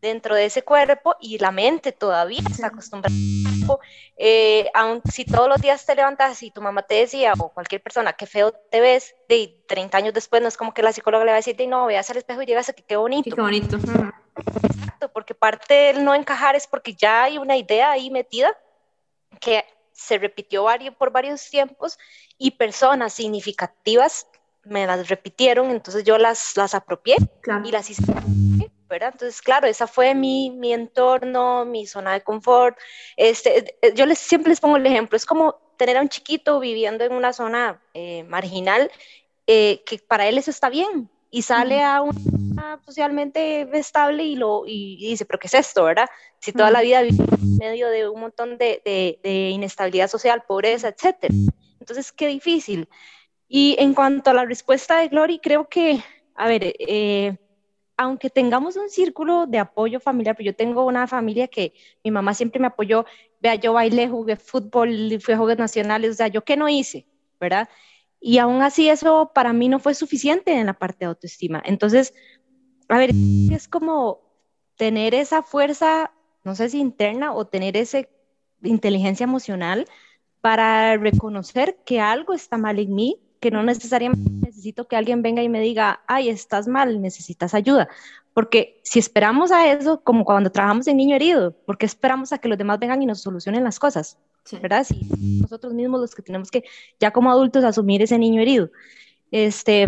dentro 0.00 0.34
de 0.34 0.46
ese 0.46 0.62
cuerpo 0.62 1.16
y 1.20 1.38
la 1.38 1.50
mente 1.50 1.92
todavía 1.92 2.40
está 2.50 2.68
acostumbrada. 2.68 3.14
Eh, 4.16 4.70
aun 4.74 5.00
si 5.10 5.24
todos 5.24 5.48
los 5.48 5.60
días 5.60 5.84
te 5.86 5.94
levantas 5.94 6.42
y 6.42 6.50
tu 6.50 6.60
mamá 6.60 6.82
te 6.82 6.94
decía, 6.94 7.32
o 7.38 7.50
cualquier 7.50 7.82
persona, 7.82 8.12
que 8.12 8.26
feo 8.26 8.52
te 8.52 8.80
ves, 8.80 9.14
de 9.28 9.62
30 9.66 9.98
años 9.98 10.14
después 10.14 10.42
no 10.42 10.48
es 10.48 10.56
como 10.56 10.74
que 10.74 10.82
la 10.82 10.92
psicóloga 10.92 11.24
le 11.24 11.30
va 11.30 11.36
a 11.36 11.42
decir, 11.42 11.56
no, 11.68 11.86
veas 11.86 12.10
al 12.10 12.16
espejo 12.16 12.42
y 12.42 12.46
llegas 12.46 12.68
a 12.68 12.72
que 12.72 12.82
qué 12.82 12.96
bonito. 12.96 13.34
Qué 13.34 13.40
bonito. 13.40 13.76
Exacto, 13.76 15.12
porque 15.12 15.34
parte 15.34 15.74
del 15.74 16.04
no 16.04 16.14
encajar 16.14 16.56
es 16.56 16.66
porque 16.66 16.94
ya 16.94 17.24
hay 17.24 17.38
una 17.38 17.56
idea 17.56 17.90
ahí 17.90 18.10
metida 18.10 18.56
que 19.40 19.64
se 19.92 20.18
repitió 20.18 20.64
varios, 20.64 20.94
por 20.94 21.12
varios 21.12 21.48
tiempos 21.48 21.98
y 22.38 22.52
personas 22.52 23.12
significativas 23.12 24.26
me 24.64 24.86
las 24.86 25.08
repitieron, 25.08 25.70
entonces 25.70 26.04
yo 26.04 26.18
las, 26.18 26.56
las 26.56 26.74
apropié 26.74 27.16
y 27.64 27.70
las 27.70 27.90
hice 27.90 28.02
entonces, 28.90 29.40
claro, 29.42 29.66
esa 29.66 29.86
fue 29.86 30.14
mi, 30.14 30.50
mi 30.50 30.72
entorno, 30.72 31.64
mi 31.64 31.86
zona 31.86 32.12
de 32.12 32.22
confort. 32.22 32.76
Este, 33.16 33.76
eh, 33.82 33.92
yo 33.94 34.06
les, 34.06 34.18
siempre 34.18 34.50
les 34.50 34.60
pongo 34.60 34.76
el 34.76 34.86
ejemplo, 34.86 35.16
es 35.16 35.26
como 35.26 35.56
tener 35.76 35.96
a 35.96 36.02
un 36.02 36.08
chiquito 36.08 36.60
viviendo 36.60 37.04
en 37.04 37.12
una 37.12 37.32
zona 37.32 37.82
eh, 37.94 38.24
marginal, 38.24 38.90
eh, 39.46 39.82
que 39.86 39.98
para 39.98 40.28
él 40.28 40.38
eso 40.38 40.50
está 40.50 40.68
bien, 40.68 41.08
y 41.30 41.42
sale 41.42 41.82
a 41.82 42.02
una 42.02 42.80
socialmente 42.84 43.68
estable 43.78 44.24
y, 44.24 44.36
lo, 44.36 44.64
y, 44.66 44.96
dice, 45.08 45.24
pero 45.24 45.38
¿qué 45.38 45.46
es 45.46 45.54
esto, 45.54 45.84
verdad? 45.84 46.08
Si 46.40 46.52
toda 46.52 46.70
la 46.70 46.82
vida 46.82 47.02
vive 47.02 47.24
en 47.32 47.56
medio 47.56 47.88
de 47.88 48.08
un 48.08 48.20
montón 48.20 48.58
de, 48.58 48.82
de, 48.84 49.20
de 49.22 49.50
inestabilidad 49.50 50.08
social, 50.08 50.42
pobreza, 50.46 50.88
etcétera. 50.88 51.34
Entonces, 51.78 52.12
qué 52.12 52.26
difícil. 52.26 52.88
Y 53.48 53.76
en 53.78 53.94
cuanto 53.94 54.30
a 54.30 54.34
la 54.34 54.44
respuesta 54.44 55.00
de 55.00 55.08
Glory, 55.08 55.40
creo 55.40 55.68
que, 55.68 56.02
a 56.34 56.46
ver, 56.46 56.74
eh, 56.78 57.36
aunque 58.00 58.30
tengamos 58.30 58.76
un 58.76 58.88
círculo 58.88 59.46
de 59.46 59.58
apoyo 59.58 60.00
familiar, 60.00 60.34
pero 60.34 60.46
yo 60.46 60.56
tengo 60.56 60.86
una 60.86 61.06
familia 61.06 61.48
que 61.48 61.74
mi 62.02 62.10
mamá 62.10 62.32
siempre 62.32 62.58
me 62.58 62.68
apoyó, 62.68 63.04
vea, 63.42 63.56
yo 63.56 63.74
bailé, 63.74 64.08
jugué 64.08 64.36
fútbol, 64.36 65.20
fui 65.20 65.34
a 65.34 65.36
Juegos 65.36 65.58
Nacionales, 65.58 66.12
o 66.12 66.14
sea, 66.14 66.28
yo 66.28 66.42
qué 66.42 66.56
no 66.56 66.66
hice, 66.66 67.06
¿verdad? 67.38 67.68
Y 68.18 68.38
aún 68.38 68.62
así 68.62 68.88
eso 68.88 69.32
para 69.34 69.52
mí 69.52 69.68
no 69.68 69.80
fue 69.80 69.92
suficiente 69.92 70.50
en 70.54 70.64
la 70.64 70.72
parte 70.72 71.00
de 71.00 71.08
autoestima. 71.08 71.62
Entonces, 71.62 72.14
a 72.88 72.96
ver, 72.96 73.10
es 73.52 73.68
como 73.68 74.22
tener 74.76 75.14
esa 75.14 75.42
fuerza, 75.42 76.10
no 76.42 76.54
sé 76.54 76.70
si 76.70 76.78
interna 76.78 77.34
o 77.34 77.48
tener 77.48 77.76
esa 77.76 78.00
inteligencia 78.62 79.24
emocional 79.24 79.86
para 80.40 80.96
reconocer 80.96 81.76
que 81.84 82.00
algo 82.00 82.32
está 82.32 82.56
mal 82.56 82.78
en 82.78 82.94
mí, 82.94 83.20
que 83.40 83.50
no 83.50 83.62
necesariamente 83.62 84.30
necesito 84.30 84.86
que 84.86 84.96
alguien 84.96 85.22
venga 85.22 85.42
y 85.42 85.48
me 85.48 85.60
diga, 85.60 86.02
ay, 86.06 86.28
estás 86.28 86.68
mal, 86.68 87.00
necesitas 87.00 87.54
ayuda. 87.54 87.88
Porque 88.34 88.80
si 88.84 88.98
esperamos 88.98 89.50
a 89.50 89.72
eso, 89.72 90.02
como 90.02 90.24
cuando 90.24 90.50
trabajamos 90.50 90.86
en 90.86 90.98
niño 90.98 91.16
herido, 91.16 91.56
porque 91.66 91.86
esperamos 91.86 92.32
a 92.32 92.38
que 92.38 92.48
los 92.48 92.58
demás 92.58 92.78
vengan 92.78 93.02
y 93.02 93.06
nos 93.06 93.22
solucionen 93.22 93.64
las 93.64 93.78
cosas? 93.78 94.18
¿Verdad? 94.62 94.84
Si 94.84 95.08
nosotros 95.40 95.72
mismos 95.74 96.00
los 96.00 96.14
que 96.14 96.22
tenemos 96.22 96.50
que, 96.50 96.64
ya 96.98 97.10
como 97.12 97.30
adultos, 97.30 97.64
asumir 97.64 98.02
ese 98.02 98.18
niño 98.18 98.40
herido. 98.40 98.70
Este, 99.30 99.86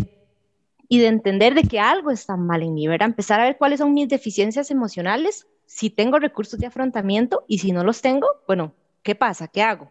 y 0.89 0.99
de 0.99 1.07
entender 1.07 1.55
de 1.55 1.63
que 1.63 1.81
algo 1.81 2.11
está 2.11 2.37
mal 2.37 2.63
en 2.63 2.75
mí, 2.75 2.87
¿verdad? 2.87 3.09
Empezar 3.09 3.41
a 3.41 3.45
ver 3.45 3.57
cuáles 3.57 3.81
son 3.81 3.95
mis 3.95 4.09
deficiencias 4.09 4.71
emocionales, 4.71 5.47
si 5.67 5.91
tengo 5.91 6.19
recursos 6.19 6.59
de 6.59 6.67
afrontamiento 6.67 7.45
y 7.49 7.59
si 7.59 7.73
no 7.73 7.83
los 7.83 8.03
tengo, 8.03 8.29
bueno, 8.47 8.75
¿qué 9.03 9.15
pasa? 9.15 9.49
¿Qué 9.49 9.63
hago? 9.63 9.91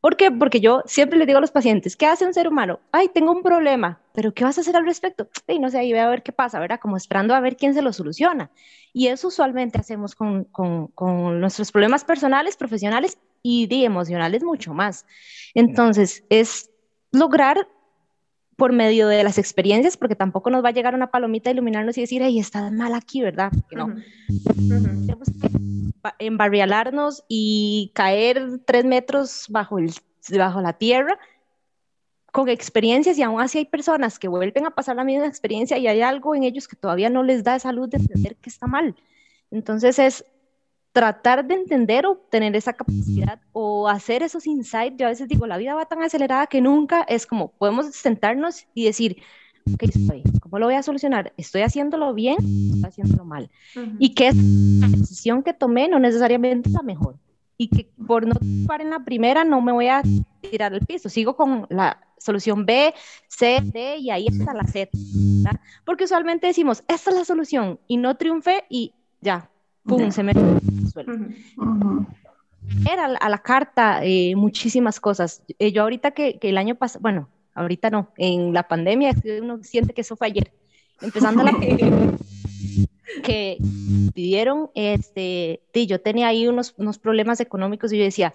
¿Por 0.00 0.16
qué? 0.16 0.30
Porque 0.30 0.60
yo 0.60 0.82
siempre 0.86 1.18
le 1.18 1.26
digo 1.26 1.38
a 1.38 1.40
los 1.42 1.50
pacientes, 1.50 1.94
¿qué 1.94 2.06
hace 2.06 2.26
un 2.26 2.32
ser 2.32 2.48
humano? 2.48 2.80
Ay, 2.90 3.08
tengo 3.08 3.32
un 3.32 3.42
problema, 3.42 4.00
pero 4.14 4.32
¿qué 4.32 4.44
vas 4.44 4.56
a 4.56 4.62
hacer 4.62 4.74
al 4.76 4.86
respecto? 4.86 5.28
Y 5.46 5.58
no 5.58 5.68
sé, 5.68 5.78
ahí 5.78 5.90
voy 5.90 6.00
a 6.00 6.08
ver 6.08 6.22
qué 6.22 6.32
pasa, 6.32 6.58
¿verdad? 6.58 6.80
Como 6.80 6.96
esperando 6.96 7.34
a 7.34 7.40
ver 7.40 7.56
quién 7.56 7.74
se 7.74 7.82
lo 7.82 7.92
soluciona. 7.92 8.50
Y 8.94 9.08
eso 9.08 9.28
usualmente 9.28 9.78
hacemos 9.78 10.14
con, 10.14 10.44
con, 10.44 10.86
con 10.88 11.40
nuestros 11.40 11.70
problemas 11.70 12.04
personales, 12.04 12.56
profesionales 12.56 13.18
y 13.42 13.66
de 13.66 13.84
emocionales 13.84 14.42
mucho 14.42 14.72
más. 14.72 15.04
Entonces, 15.54 16.24
es 16.30 16.70
lograr 17.12 17.68
por 18.56 18.72
medio 18.72 19.08
de 19.08 19.24
las 19.24 19.38
experiencias, 19.38 19.96
porque 19.96 20.16
tampoco 20.16 20.50
nos 20.50 20.64
va 20.64 20.68
a 20.68 20.72
llegar 20.72 20.94
una 20.94 21.10
palomita 21.10 21.50
a 21.50 21.52
iluminarnos 21.52 21.96
y 21.98 22.02
decir, 22.02 22.22
ay, 22.22 22.38
estás 22.38 22.72
mal 22.72 22.94
aquí, 22.94 23.22
¿verdad? 23.22 23.50
No. 23.70 23.94
Tenemos 24.54 25.28
que 25.28 25.48
embarrialarnos 26.18 27.24
y 27.28 27.92
caer 27.94 28.60
tres 28.64 28.84
metros 28.84 29.46
bajo, 29.48 29.78
el, 29.78 29.92
bajo 30.36 30.60
la 30.60 30.74
tierra 30.74 31.18
con 32.32 32.48
experiencias 32.48 33.18
y 33.18 33.22
aún 33.22 33.40
así 33.40 33.58
hay 33.58 33.64
personas 33.64 34.18
que 34.18 34.28
vuelven 34.28 34.66
a 34.66 34.70
pasar 34.70 34.96
la 34.96 35.04
misma 35.04 35.26
experiencia 35.26 35.78
y 35.78 35.88
hay 35.88 36.00
algo 36.00 36.34
en 36.34 36.44
ellos 36.44 36.68
que 36.68 36.76
todavía 36.76 37.10
no 37.10 37.22
les 37.22 37.42
da 37.42 37.56
esa 37.56 37.72
luz 37.72 37.90
de 37.90 37.98
entender 37.98 38.36
que 38.36 38.50
está 38.50 38.66
mal. 38.66 38.94
Entonces 39.50 39.98
es 39.98 40.24
tratar 40.92 41.44
de 41.44 41.54
entender 41.54 42.06
o 42.06 42.16
tener 42.16 42.54
esa 42.56 42.72
capacidad 42.72 43.40
o 43.52 43.88
hacer 43.88 44.22
esos 44.22 44.46
insights. 44.46 44.96
Yo 44.96 45.06
a 45.06 45.10
veces 45.10 45.28
digo, 45.28 45.46
la 45.46 45.56
vida 45.56 45.74
va 45.74 45.86
tan 45.86 46.02
acelerada 46.02 46.46
que 46.46 46.60
nunca 46.60 47.02
es 47.02 47.26
como 47.26 47.52
podemos 47.52 47.94
sentarnos 47.94 48.66
y 48.74 48.84
decir, 48.84 49.22
¿Cómo 50.40 50.58
lo 50.58 50.66
voy 50.66 50.74
a 50.74 50.82
solucionar? 50.82 51.32
¿Estoy 51.36 51.62
haciéndolo 51.62 52.14
bien? 52.14 52.36
¿Estoy 52.74 52.88
haciéndolo 52.88 53.24
mal? 53.24 53.50
Y 53.98 54.14
que 54.14 54.32
la 54.32 54.88
decisión 54.88 55.42
que 55.42 55.52
tomé 55.52 55.88
no 55.88 55.98
necesariamente 55.98 56.68
es 56.68 56.74
la 56.74 56.82
mejor. 56.82 57.16
Y 57.56 57.68
que 57.68 57.90
por 58.06 58.26
no 58.26 58.34
estar 58.40 58.80
en 58.80 58.90
la 58.90 59.04
primera 59.04 59.44
no 59.44 59.60
me 59.60 59.72
voy 59.72 59.88
a 59.88 60.02
tirar 60.40 60.72
al 60.72 60.80
piso. 60.80 61.08
Sigo 61.08 61.36
con 61.36 61.66
la, 61.68 61.98
solución 62.20 62.66
B, 62.66 62.94
C, 63.28 63.60
D 63.64 63.96
y 63.96 64.10
ahí 64.10 64.26
está 64.26 64.54
la 64.54 64.66
Z. 64.66 64.90
Porque 65.84 66.04
usualmente 66.04 66.46
decimos, 66.46 66.84
esta 66.86 67.10
es 67.10 67.16
la 67.16 67.24
solución 67.24 67.80
y 67.86 67.96
no 67.96 68.16
triunfé 68.16 68.64
y 68.68 68.92
ya, 69.20 69.50
pum, 69.84 70.10
se 70.10 70.22
me 70.22 70.32
suelo. 70.92 71.12
Era 72.90 73.06
a 73.06 73.28
la 73.28 73.38
carta 73.38 74.04
eh, 74.04 74.34
muchísimas 74.36 75.00
cosas. 75.00 75.42
Eh, 75.58 75.72
yo 75.72 75.82
ahorita 75.82 76.12
que, 76.12 76.38
que 76.38 76.50
el 76.50 76.58
año 76.58 76.74
pasado, 76.74 77.00
bueno, 77.02 77.28
ahorita 77.60 77.90
no, 77.90 78.12
en 78.16 78.52
la 78.52 78.66
pandemia 78.66 79.14
uno 79.40 79.62
siente 79.62 79.92
que 79.92 80.00
eso 80.00 80.16
fue 80.16 80.28
ayer, 80.28 80.52
empezando 81.00 81.42
la 81.42 81.52
que 83.24 83.58
pidieron, 84.14 84.70
este, 84.74 85.60
yo 85.74 86.00
tenía 86.00 86.28
ahí 86.28 86.48
unos, 86.48 86.74
unos 86.76 86.98
problemas 86.98 87.40
económicos 87.40 87.92
y 87.92 87.98
yo 87.98 88.04
decía, 88.04 88.34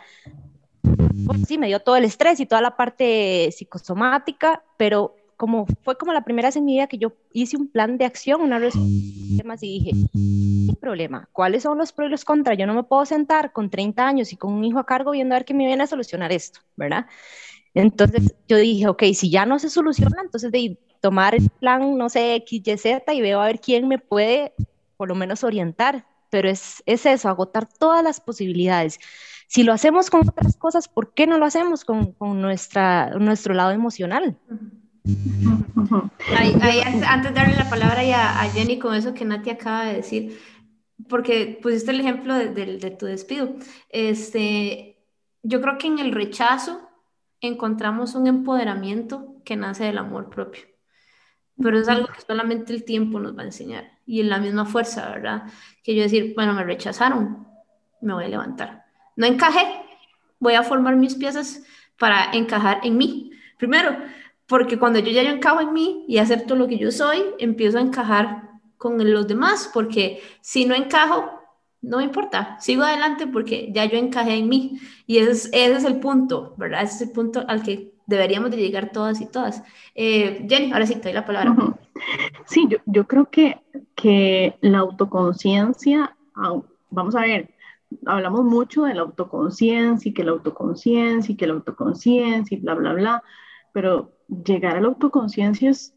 pues 1.26 1.42
sí, 1.48 1.58
me 1.58 1.68
dio 1.68 1.80
todo 1.80 1.96
el 1.96 2.06
estrés 2.06 2.40
y 2.40 2.46
toda 2.46 2.62
la 2.62 2.76
parte 2.76 3.52
psicosomática, 3.52 4.64
pero 4.78 5.16
como 5.38 5.66
fue 5.84 5.98
como 5.98 6.14
la 6.14 6.24
primera 6.24 6.48
vez 6.48 6.56
en 6.56 6.66
mi 6.66 6.74
vida 6.74 6.88
que 6.88 6.98
yo 6.98 7.14
hice 7.34 7.58
un 7.58 7.68
plan 7.68 7.98
de 7.98 8.06
acción, 8.06 8.42
una 8.42 8.60
respuesta 8.60 9.58
y 9.62 9.80
dije, 9.80 9.92
¿qué 10.70 10.76
problema? 10.80 11.28
¿Cuáles 11.32 11.64
son 11.64 11.78
los 11.78 11.92
pros 11.92 12.08
y 12.08 12.12
los 12.12 12.24
contras? 12.24 12.58
Yo 12.58 12.66
no 12.66 12.74
me 12.74 12.84
puedo 12.84 13.06
sentar 13.06 13.52
con 13.52 13.70
30 13.70 14.08
años 14.08 14.32
y 14.32 14.38
con 14.38 14.54
un 14.54 14.64
hijo 14.64 14.80
a 14.80 14.86
cargo 14.86 15.12
viendo 15.12 15.36
a 15.36 15.40
ver 15.40 15.46
qué 15.46 15.54
me 15.54 15.66
viene 15.66 15.84
a 15.84 15.88
solucionar 15.88 16.32
esto, 16.32 16.62
¿verdad? 16.76 17.08
Entonces 17.76 18.34
yo 18.48 18.58
dije, 18.58 18.88
ok, 18.88 19.04
si 19.14 19.30
ya 19.30 19.46
no 19.46 19.60
se 19.60 19.70
soluciona, 19.70 20.22
entonces 20.24 20.52
de 20.52 20.80
tomar 21.02 21.36
el 21.36 21.50
plan, 21.50 21.98
no 21.98 22.10
sé, 22.10 22.36
X, 22.36 22.62
Y, 22.66 22.78
Z 22.78 23.14
y 23.14 23.22
veo 23.22 23.40
a 23.40 23.46
ver 23.46 23.60
quién 23.60 23.88
me 23.88 24.00
puede 24.00 24.54
por 24.98 25.10
lo 25.10 25.16
menos 25.16 25.44
orientar, 25.44 26.08
pero 26.30 26.50
es, 26.50 26.82
es 26.86 27.06
eso, 27.06 27.30
agotar 27.30 27.68
todas 27.68 28.04
las 28.04 28.22
posibilidades. 28.22 29.00
Si 29.48 29.64
lo 29.64 29.74
hacemos 29.74 30.10
con 30.10 30.28
otras 30.28 30.56
cosas, 30.56 30.88
¿por 30.88 31.14
qué 31.14 31.28
no 31.28 31.38
lo 31.38 31.46
hacemos 31.46 31.86
con, 31.86 32.14
con 32.14 32.42
nuestra, 32.42 33.12
nuestro 33.20 33.54
lado 33.54 33.72
emocional? 33.72 34.38
antes 36.26 37.34
de 37.34 37.36
darle 37.36 37.56
la 37.58 37.70
palabra 37.70 38.02
a, 38.02 38.42
a, 38.42 38.50
Jenny 38.50 38.80
con 38.80 38.96
eso 38.96 39.14
que 39.14 39.26
Nati 39.26 39.52
acaba 39.52 39.86
de 39.86 39.98
decir, 39.98 40.40
porque 41.08 41.60
pusiste 41.62 41.92
el 41.92 42.00
ejemplo 42.00 42.34
de, 42.34 42.50
de, 42.50 42.92
tu 42.92 43.06
despido, 43.06 43.56
este, 43.90 44.98
yo 45.44 45.62
creo 45.62 45.78
que 45.78 45.88
en 45.88 46.00
el 46.00 46.12
rechazo 46.12 46.85
encontramos 47.42 48.16
un 48.16 48.28
empoderamiento 48.28 49.36
que 49.44 49.56
nace 49.56 49.86
del 49.86 49.98
amor 49.98 50.30
propio, 50.30 50.64
pero 51.62 51.80
es 51.80 51.88
algo 51.88 52.08
que 52.08 52.22
solamente 52.22 52.74
el 52.74 52.84
tiempo 52.84 53.20
nos 53.20 53.38
va 53.38 53.44
a 53.44 53.46
enseñar 53.46 53.92
y 54.06 54.22
en 54.22 54.30
la 54.30 54.40
misma 54.40 54.66
fuerza, 54.66 55.10
¿verdad? 55.10 55.44
Que 55.84 55.96
yo 55.96 56.04
decir, 56.04 56.34
bueno, 56.36 56.54
me 56.54 56.64
rechazaron, 56.64 57.48
me 58.02 58.14
voy 58.14 58.26
a 58.26 58.30
levantar. 58.30 58.86
No 59.16 59.26
encajé, 59.26 59.66
voy 60.40 60.54
a 60.54 60.64
formar 60.64 60.96
mis 60.96 61.16
piezas 61.16 61.64
para 61.98 62.32
encajar 62.34 62.82
en 62.84 62.98
mí. 62.98 63.32
Primero, 63.58 63.98
porque 64.48 64.78
cuando 64.78 65.00
yo 65.00 65.12
ya 65.12 65.24
yo 65.24 65.30
encajo 65.30 65.62
en 65.62 65.74
mí 65.74 66.06
y 66.08 66.18
acepto 66.18 66.56
lo 66.56 66.68
que 66.68 66.78
yo 66.78 66.92
soy, 66.92 67.24
empiezo 67.40 67.78
a 67.78 67.82
encajar 67.82 68.50
con 68.78 69.12
los 69.12 69.28
demás, 69.28 69.70
porque 69.74 70.22
si 70.42 70.66
no 70.66 70.76
encajo, 70.76 71.35
no 71.86 71.98
me 71.98 72.04
importa, 72.04 72.58
sigo 72.60 72.84
adelante 72.84 73.28
porque 73.28 73.72
ya 73.72 73.86
yo 73.86 73.98
encajé 73.98 74.36
en 74.36 74.50
mí. 74.50 74.80
Y 75.06 75.20
ese 75.20 75.32
es, 75.32 75.46
ese 75.54 75.74
es 75.74 75.84
el 75.86 76.00
punto, 76.00 76.56
¿verdad? 76.58 76.84
Ese 76.84 76.96
es 76.96 77.02
el 77.02 77.12
punto 77.12 77.46
al 77.48 77.62
que 77.62 77.94
deberíamos 78.08 78.52
de 78.52 78.58
llegar 78.58 78.92
todas 78.92 79.22
y 79.22 79.28
todas. 79.28 79.64
Eh, 79.94 80.46
Jenny, 80.50 80.72
ahora 80.72 80.86
sí, 80.86 80.96
te 80.96 81.04
doy 81.04 81.14
la 81.14 81.26
palabra. 81.26 81.56
Sí, 82.46 82.68
yo, 82.70 82.78
yo 82.86 83.08
creo 83.08 83.30
que, 83.30 83.62
que 83.96 84.58
la 84.62 84.80
autoconciencia, 84.80 86.16
vamos 86.90 87.16
a 87.16 87.22
ver, 87.22 87.56
hablamos 88.06 88.44
mucho 88.44 88.84
de 88.84 88.94
la 88.94 89.02
autoconciencia 89.02 90.10
y 90.10 90.14
que 90.14 90.24
la 90.24 90.32
autoconciencia 90.32 91.32
y 91.32 91.38
que 91.38 91.48
la 91.48 91.54
autoconciencia 91.54 92.58
y 92.58 92.62
bla, 92.62 92.76
bla, 92.76 92.94
bla, 92.94 93.24
pero 93.72 94.12
llegar 94.28 94.76
a 94.76 94.82
la 94.82 94.88
autoconciencia 94.88 95.70
es 95.70 95.96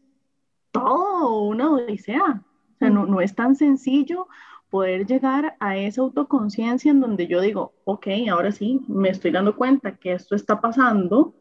todo 0.71 1.41
una 1.43 1.71
odisea. 1.71 2.43
O 2.75 2.77
sea, 2.79 2.89
no, 2.89 3.05
no 3.05 3.19
es 3.19 3.35
tan 3.35 3.57
sencillo 3.57 4.27
poder 4.69 5.05
llegar 5.05 5.55
a 5.59 5.77
esa 5.77 6.01
autoconciencia 6.01 6.91
en 6.91 6.99
donde 6.99 7.27
yo 7.27 7.41
digo, 7.41 7.73
ok, 7.85 8.07
ahora 8.31 8.51
sí, 8.51 8.81
me 8.87 9.09
estoy 9.09 9.31
dando 9.31 9.55
cuenta 9.55 9.97
que 9.97 10.13
esto 10.13 10.35
está 10.35 10.61
pasando, 10.61 11.33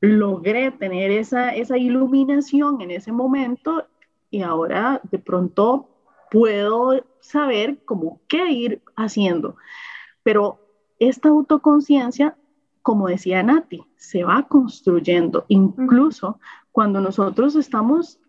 logré 0.00 0.70
tener 0.70 1.10
esa, 1.10 1.50
esa 1.50 1.76
iluminación 1.76 2.80
en 2.80 2.90
ese 2.90 3.12
momento 3.12 3.86
y 4.30 4.42
ahora 4.42 5.00
de 5.10 5.18
pronto 5.18 5.88
puedo 6.30 7.04
saber 7.20 7.84
cómo 7.84 8.20
qué 8.28 8.50
ir 8.50 8.82
haciendo. 8.96 9.56
Pero 10.22 10.60
esta 10.98 11.28
autoconciencia, 11.28 12.36
como 12.82 13.08
decía 13.08 13.42
Nati, 13.42 13.84
se 13.96 14.24
va 14.24 14.46
construyendo, 14.48 15.44
incluso 15.48 16.38
cuando 16.72 17.00
nosotros 17.00 17.56
estamos 17.56 18.20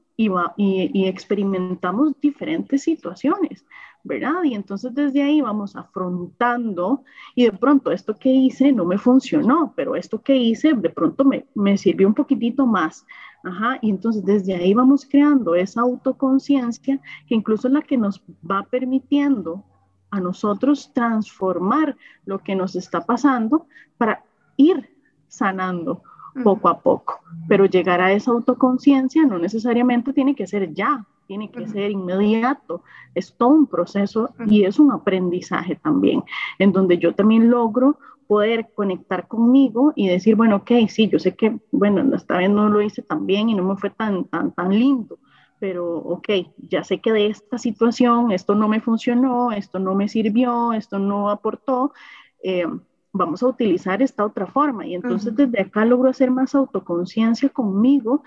y, 0.57 0.91
y, 0.93 1.07
experimentamos 1.07 2.13
diferentes 2.19 2.84
situaciones, 2.84 3.65
¿verdad? 4.03 4.43
Y 4.43 4.53
entonces 4.53 4.93
desde 4.93 5.24
ahí 5.24 5.41
vamos 5.41 5.76
afrontando 5.76 7.03
y 7.36 7.45
de 7.45 7.51
pronto 7.51 7.91
esto 7.91 8.15
que 8.17 8.30
hice 8.30 8.72
no 8.72 8.86
me 8.86 8.97
funcionó, 8.97 9.74
pero 9.76 9.95
esto 9.95 10.22
que 10.22 10.36
hice 10.36 10.74
de 10.74 10.89
pronto 10.89 11.26
me, 11.26 11.45
me 11.55 11.78
sirvió 11.78 12.07
un 12.07 12.13
poquitito 12.13 12.65
más. 12.65 13.05
Ajá, 13.43 13.80
y 13.82 13.89
entonces 13.89 14.24
desde 14.24 14.53
ahí 14.53 14.74
vamos 14.74 15.07
creando 15.09 15.55
esa 15.55 15.82
autoconciencia 15.82 16.99
que 17.28 17.36
incluso 17.36 17.67
es 17.67 17.74
la 17.74 17.82
que 17.82 17.97
nos 17.97 18.22
va 18.49 18.63
permitiendo 18.69 19.65
a 20.11 20.19
nosotros 20.19 20.91
transformar 20.93 21.97
lo 22.26 22.39
que 22.39 22.55
nos 22.55 22.76
está 22.76 23.01
pasando 23.01 23.65
para 23.97 24.24
ir 24.57 24.89
sanando 25.28 26.03
poco 26.44 26.70
a 26.70 26.80
poco. 26.80 27.20
Pero 27.48 27.66
llegar 27.66 28.02
a 28.02 28.12
esa 28.12 28.32
autoconciencia 28.32 29.26
no 29.26 29.38
necesariamente 29.40 30.14
tiene 30.14 30.36
que 30.36 30.48
ser 30.48 30.74
ya, 30.74 31.06
tiene 31.28 31.50
que 31.50 31.68
ser 31.68 31.92
inmediato. 31.92 32.84
Es 33.16 33.36
todo 33.38 33.50
un 33.50 33.68
proceso 33.68 34.34
y 34.48 34.66
es 34.66 34.80
un 34.80 34.92
aprendizaje 34.92 35.76
también, 35.76 36.24
en 36.60 36.72
donde 36.72 36.98
yo 36.98 37.14
también 37.14 37.50
logro 37.50 37.98
poder 38.28 38.70
conectar 38.74 39.28
conmigo 39.28 39.92
y 39.96 40.08
decir, 40.08 40.36
bueno, 40.36 40.58
ok, 40.58 40.72
sí, 40.88 41.10
yo 41.10 41.20
sé 41.20 41.36
que, 41.36 41.60
bueno, 41.72 42.16
esta 42.16 42.38
vez 42.38 42.50
no 42.50 42.70
lo 42.70 42.82
hice 42.82 43.02
tan 43.02 43.26
bien 43.26 43.50
y 43.50 43.56
no 43.56 43.64
me 43.64 43.76
fue 43.76 43.90
tan, 43.90 44.24
tan, 44.26 44.54
tan 44.54 44.70
lindo, 44.70 45.20
pero 45.60 45.98
ok, 45.98 46.30
ya 46.70 46.84
sé 46.84 47.00
que 47.00 47.12
de 47.12 47.28
esta 47.28 47.58
situación 47.58 48.32
esto 48.32 48.56
no 48.56 48.68
me 48.68 48.80
funcionó, 48.80 49.52
esto 49.52 49.80
no 49.80 49.96
me 49.96 50.08
sirvió, 50.08 50.74
esto 50.74 50.98
no 50.98 51.30
aportó. 51.30 51.94
Eh, 52.42 52.66
vamos 53.14 53.43
a 53.43 53.47
utilizar 53.47 54.01
esta 54.01 54.26
otra 54.26 54.47
forma. 54.47 54.86
Y 54.86 54.95
entonces 54.95 55.36
desde 55.36 55.62
acá 55.62 55.86
logro 55.86 56.09
hacer 56.09 56.32
más 56.32 56.55
autoconciencia 56.55 57.49
conmigo 57.49 58.24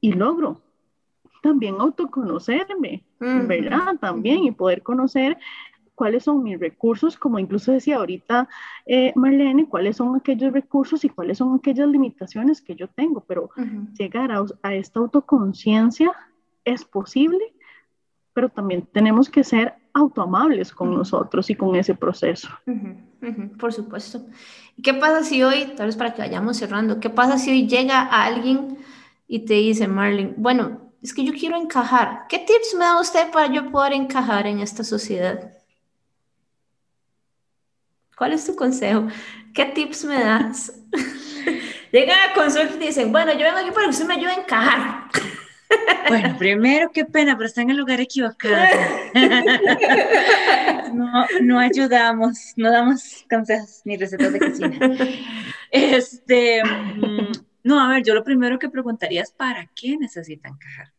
y 0.00 0.12
logro 0.12 0.60
también 1.42 1.76
autoconocerme, 1.78 3.04
¿verdad? 3.20 3.96
También 4.00 4.44
y 4.44 4.50
poder 4.50 4.82
conocer 4.82 5.38
cuáles 5.94 6.24
son 6.24 6.42
mis 6.42 6.58
recursos, 6.58 7.16
como 7.16 7.38
incluso 7.38 7.72
decía 7.72 7.96
ahorita 7.96 8.48
eh, 8.84 9.12
Marlene, 9.14 9.68
cuáles 9.68 9.96
son 9.96 10.16
aquellos 10.16 10.52
recursos 10.52 11.04
y 11.04 11.08
cuáles 11.08 11.38
son 11.38 11.54
aquellas 11.54 11.88
limitaciones 11.88 12.60
que 12.60 12.74
yo 12.74 12.88
tengo, 12.88 13.20
pero 13.20 13.50
llegar 13.96 14.32
a, 14.32 14.44
a 14.62 14.74
esta 14.74 15.00
autoconciencia 15.00 16.12
es 16.64 16.84
posible, 16.84 17.54
pero 18.34 18.48
también 18.48 18.82
tenemos 18.92 19.30
que 19.30 19.44
ser 19.44 19.74
autoamables 19.94 20.72
con 20.72 20.94
nosotros 20.94 21.48
y 21.48 21.54
con 21.54 21.76
ese 21.76 21.94
proceso. 21.94 22.48
Por 23.58 23.72
supuesto. 23.72 24.26
¿Qué 24.82 24.94
pasa 24.94 25.24
si 25.24 25.42
hoy, 25.42 25.72
tal 25.76 25.86
vez 25.86 25.96
para 25.96 26.14
que 26.14 26.22
vayamos 26.22 26.56
cerrando, 26.56 27.00
qué 27.00 27.10
pasa 27.10 27.38
si 27.38 27.50
hoy 27.50 27.66
llega 27.66 28.02
alguien 28.02 28.78
y 29.26 29.40
te 29.40 29.54
dice, 29.54 29.88
Marlene, 29.88 30.34
bueno, 30.36 30.92
es 31.02 31.14
que 31.14 31.24
yo 31.24 31.32
quiero 31.32 31.56
encajar. 31.56 32.26
¿Qué 32.28 32.38
tips 32.38 32.74
me 32.78 32.84
da 32.84 33.00
usted 33.00 33.30
para 33.30 33.52
yo 33.52 33.70
poder 33.70 33.92
encajar 33.92 34.46
en 34.46 34.60
esta 34.60 34.84
sociedad? 34.84 35.52
¿Cuál 38.16 38.32
es 38.32 38.46
tu 38.46 38.56
consejo? 38.56 39.08
¿Qué 39.54 39.66
tips 39.66 40.04
me 40.04 40.18
das? 40.18 40.72
Llegan 41.92 42.30
a 42.30 42.34
consulta 42.34 42.74
y 42.76 42.86
dicen, 42.86 43.12
bueno, 43.12 43.32
yo 43.32 43.40
vengo 43.40 43.58
aquí 43.58 43.70
para 43.70 43.84
que 43.84 43.90
usted 43.90 44.06
me 44.06 44.14
ayude 44.14 44.32
a 44.32 44.40
encajar. 44.40 45.04
Bueno, 46.08 46.36
primero, 46.38 46.90
qué 46.92 47.04
pena, 47.04 47.36
pero 47.36 47.46
está 47.46 47.62
en 47.62 47.70
el 47.70 47.76
lugar 47.76 48.00
equivocado. 48.00 48.66
No, 50.92 51.26
no 51.42 51.58
ayudamos, 51.58 52.54
no 52.56 52.70
damos 52.70 53.26
consejos 53.28 53.82
ni 53.84 53.98
recetas 53.98 54.32
de 54.32 54.38
cocina. 54.38 54.78
Este, 55.70 56.62
mm, 56.64 57.32
no, 57.64 57.80
a 57.80 57.88
ver, 57.88 58.02
yo 58.02 58.14
lo 58.14 58.24
primero 58.24 58.58
que 58.58 58.70
preguntaría 58.70 59.20
es 59.20 59.30
¿para 59.30 59.68
qué 59.74 59.98
necesita 59.98 60.48
encajar? 60.48 60.92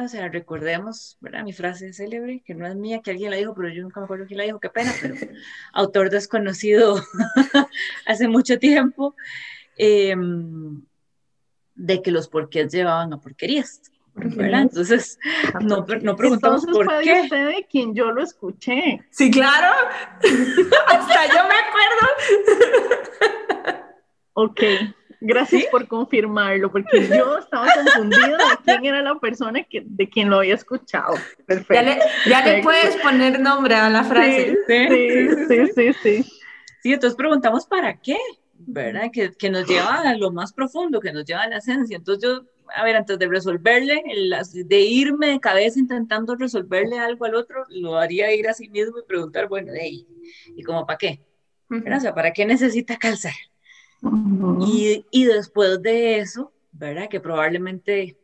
O 0.00 0.08
sea, 0.08 0.28
recordemos, 0.28 1.16
¿verdad? 1.20 1.42
Mi 1.42 1.52
frase 1.52 1.92
célebre, 1.92 2.42
que 2.44 2.54
no 2.54 2.66
es 2.66 2.76
mía, 2.76 3.00
que 3.02 3.10
alguien 3.10 3.30
la 3.30 3.36
dijo, 3.36 3.54
pero 3.54 3.68
yo 3.70 3.82
nunca 3.82 4.00
me 4.00 4.04
acuerdo 4.04 4.26
quién 4.26 4.38
la 4.38 4.44
dijo, 4.44 4.60
qué 4.60 4.70
pena, 4.70 4.92
pero 5.00 5.16
autor 5.72 6.10
desconocido 6.10 7.02
hace 8.06 8.28
mucho 8.28 8.58
tiempo. 8.60 9.16
Eh, 9.76 10.14
de 11.76 12.02
que 12.02 12.10
los 12.10 12.28
porqués 12.28 12.72
llevaban 12.72 13.12
a 13.12 13.20
porquerías. 13.20 13.80
¿verdad? 14.14 14.62
Entonces, 14.62 15.18
no, 15.60 15.84
no 16.02 16.16
preguntamos 16.16 16.64
por 16.64 16.86
fue 16.86 17.02
qué. 17.02 17.20
usted 17.24 17.48
de 17.48 17.66
quien 17.70 17.94
yo 17.94 18.10
lo 18.12 18.22
escuché. 18.22 19.02
Sí, 19.10 19.30
claro. 19.30 19.74
Hasta 20.22 21.26
yo 21.26 21.42
me 21.46 21.54
acuerdo. 21.66 22.06
ok, 24.32 24.62
Gracias 25.20 25.64
por 25.70 25.88
confirmarlo, 25.88 26.70
porque 26.70 27.08
yo 27.08 27.38
estaba 27.38 27.66
confundida 27.74 28.36
de 28.36 28.56
quién 28.64 28.84
era 28.84 29.02
la 29.02 29.18
persona 29.18 29.62
que, 29.62 29.82
de 29.84 30.08
quien 30.08 30.28
lo 30.28 30.38
había 30.38 30.54
escuchado. 30.54 31.14
Perfecto. 31.46 32.04
Ya 32.26 32.44
le, 32.44 32.62
puedes 32.62 32.96
poner 32.96 33.40
nombre 33.40 33.74
a 33.74 33.88
la 33.88 34.04
frase. 34.04 34.56
Sí, 34.66 34.88
sí, 35.48 35.66
sí, 35.74 35.92
sí. 36.02 36.24
Sí, 36.82 36.92
entonces 36.92 37.16
preguntamos 37.16 37.66
para 37.66 37.98
qué, 37.98 38.16
¿verdad? 38.58 39.10
Que, 39.12 39.32
que, 39.32 39.50
nos 39.50 39.66
lleva 39.66 40.00
a 40.00 40.16
lo 40.16 40.30
más 40.32 40.52
profundo, 40.52 41.00
que 41.00 41.12
nos 41.12 41.24
lleva 41.24 41.42
a 41.42 41.48
la 41.48 41.58
esencia. 41.58 41.96
Entonces 41.96 42.22
yo, 42.22 42.44
a 42.74 42.84
ver, 42.84 42.96
antes 42.96 43.18
de 43.18 43.28
resolverle, 43.28 44.02
de 44.52 44.80
irme 44.80 45.28
de 45.28 45.40
cabeza 45.40 45.78
intentando 45.78 46.34
resolverle 46.36 46.98
algo 46.98 47.24
al 47.24 47.34
otro, 47.34 47.64
lo 47.68 47.96
haría 47.96 48.34
ir 48.34 48.48
a 48.48 48.54
sí 48.54 48.68
mismo 48.68 48.98
y 48.98 49.06
preguntar, 49.06 49.48
bueno, 49.48 49.72
ahí, 49.72 50.06
¿y 50.56 50.62
cómo 50.62 50.86
para 50.86 50.98
qué? 50.98 51.20
O 51.70 52.00
sea, 52.00 52.14
¿para 52.14 52.32
qué 52.32 52.46
necesita 52.46 52.96
calzar? 52.96 53.34
y, 54.66 55.04
y, 55.10 55.24
después 55.24 55.82
de 55.82 56.18
eso, 56.18 56.52
¿verdad? 56.70 57.08
Que 57.08 57.18
probablemente 57.18 58.16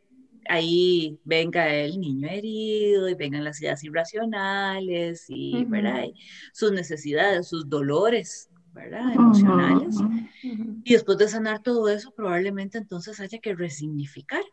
ahí 0.47 1.19
venga 1.23 1.73
el 1.73 1.99
niño 1.99 2.27
herido 2.29 3.09
y 3.09 3.15
vengan 3.15 3.43
las 3.43 3.61
ideas 3.61 3.83
irracionales 3.83 5.25
y, 5.27 5.65
¿verdad? 5.65 6.05
sus 6.53 6.71
necesidades, 6.71 7.47
sus 7.47 7.69
dolores, 7.69 8.49
¿verdad? 8.73 9.13
Emocionales. 9.13 9.95
Y 10.41 10.93
después 10.93 11.17
de 11.17 11.27
sanar 11.27 11.61
todo 11.61 11.87
eso, 11.89 12.11
probablemente 12.11 12.77
entonces 12.77 13.19
haya 13.19 13.39
que 13.39 13.55
resignificar, 13.55 14.43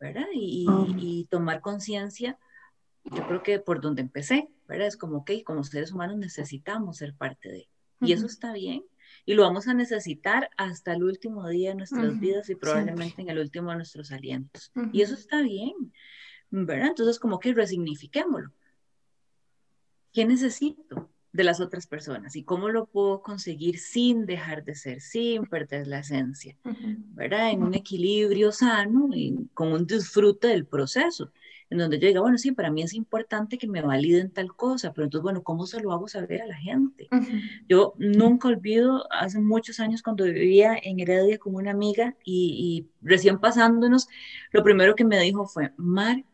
¿verdad? 0.00 0.26
Y, 0.34 0.66
y 0.98 1.24
tomar 1.30 1.60
conciencia, 1.60 2.38
yo 3.04 3.26
creo 3.26 3.42
que 3.42 3.58
por 3.60 3.80
donde 3.80 4.02
empecé, 4.02 4.48
¿verdad? 4.66 4.88
Es 4.88 4.96
como 4.96 5.24
que 5.24 5.44
como 5.44 5.64
seres 5.64 5.92
humanos 5.92 6.18
necesitamos 6.18 6.98
ser 6.98 7.14
parte 7.14 7.48
de. 7.48 7.68
Y 8.00 8.12
eso 8.12 8.26
está 8.26 8.52
bien, 8.52 8.84
y 9.24 9.34
lo 9.34 9.42
vamos 9.42 9.68
a 9.68 9.74
necesitar 9.74 10.50
hasta 10.56 10.92
el 10.92 11.02
último 11.02 11.48
día 11.48 11.70
de 11.70 11.76
nuestras 11.76 12.18
vidas 12.18 12.48
y 12.48 12.54
probablemente 12.54 13.22
en 13.22 13.28
el 13.28 13.38
último 13.38 13.70
de 13.70 13.76
nuestros 13.76 14.12
alientos. 14.12 14.72
Y 14.92 15.02
eso 15.02 15.14
está 15.14 15.42
bien, 15.42 15.74
¿verdad? 16.50 16.88
Entonces, 16.88 17.18
como 17.18 17.38
que 17.38 17.52
resignifiquémoslo. 17.52 18.52
¿Qué 20.12 20.24
necesito 20.24 21.10
de 21.38 21.44
las 21.44 21.60
otras 21.60 21.86
personas 21.86 22.34
y 22.34 22.42
cómo 22.42 22.68
lo 22.68 22.86
puedo 22.86 23.22
conseguir 23.22 23.78
sin 23.78 24.26
dejar 24.26 24.64
de 24.64 24.74
ser, 24.74 25.00
sin 25.00 25.46
perder 25.46 25.86
la 25.86 26.00
esencia, 26.00 26.56
¿verdad? 27.14 27.52
En 27.52 27.62
un 27.62 27.74
equilibrio 27.74 28.50
sano 28.50 29.08
y 29.14 29.48
con 29.54 29.72
un 29.72 29.86
disfrute 29.86 30.48
del 30.48 30.66
proceso 30.66 31.30
en 31.70 31.78
donde 31.78 32.00
yo 32.00 32.08
diga, 32.08 32.20
bueno, 32.22 32.38
sí, 32.38 32.50
para 32.50 32.72
mí 32.72 32.82
es 32.82 32.92
importante 32.92 33.56
que 33.56 33.68
me 33.68 33.82
validen 33.82 34.32
tal 34.32 34.52
cosa, 34.56 34.92
pero 34.92 35.04
entonces, 35.04 35.22
bueno, 35.22 35.44
¿cómo 35.44 35.64
se 35.66 35.80
lo 35.80 35.92
hago 35.92 36.08
saber 36.08 36.42
a 36.42 36.46
la 36.46 36.56
gente? 36.56 37.08
Yo 37.68 37.94
nunca 37.98 38.48
olvido, 38.48 39.04
hace 39.12 39.38
muchos 39.38 39.78
años 39.78 40.02
cuando 40.02 40.24
vivía 40.24 40.76
en 40.82 40.98
Heredia 40.98 41.38
con 41.38 41.54
una 41.54 41.70
amiga 41.70 42.16
y, 42.24 42.88
y 43.04 43.06
recién 43.06 43.38
pasándonos, 43.38 44.08
lo 44.50 44.64
primero 44.64 44.96
que 44.96 45.04
me 45.04 45.20
dijo 45.20 45.46
fue, 45.46 45.72
Mar, 45.76 46.24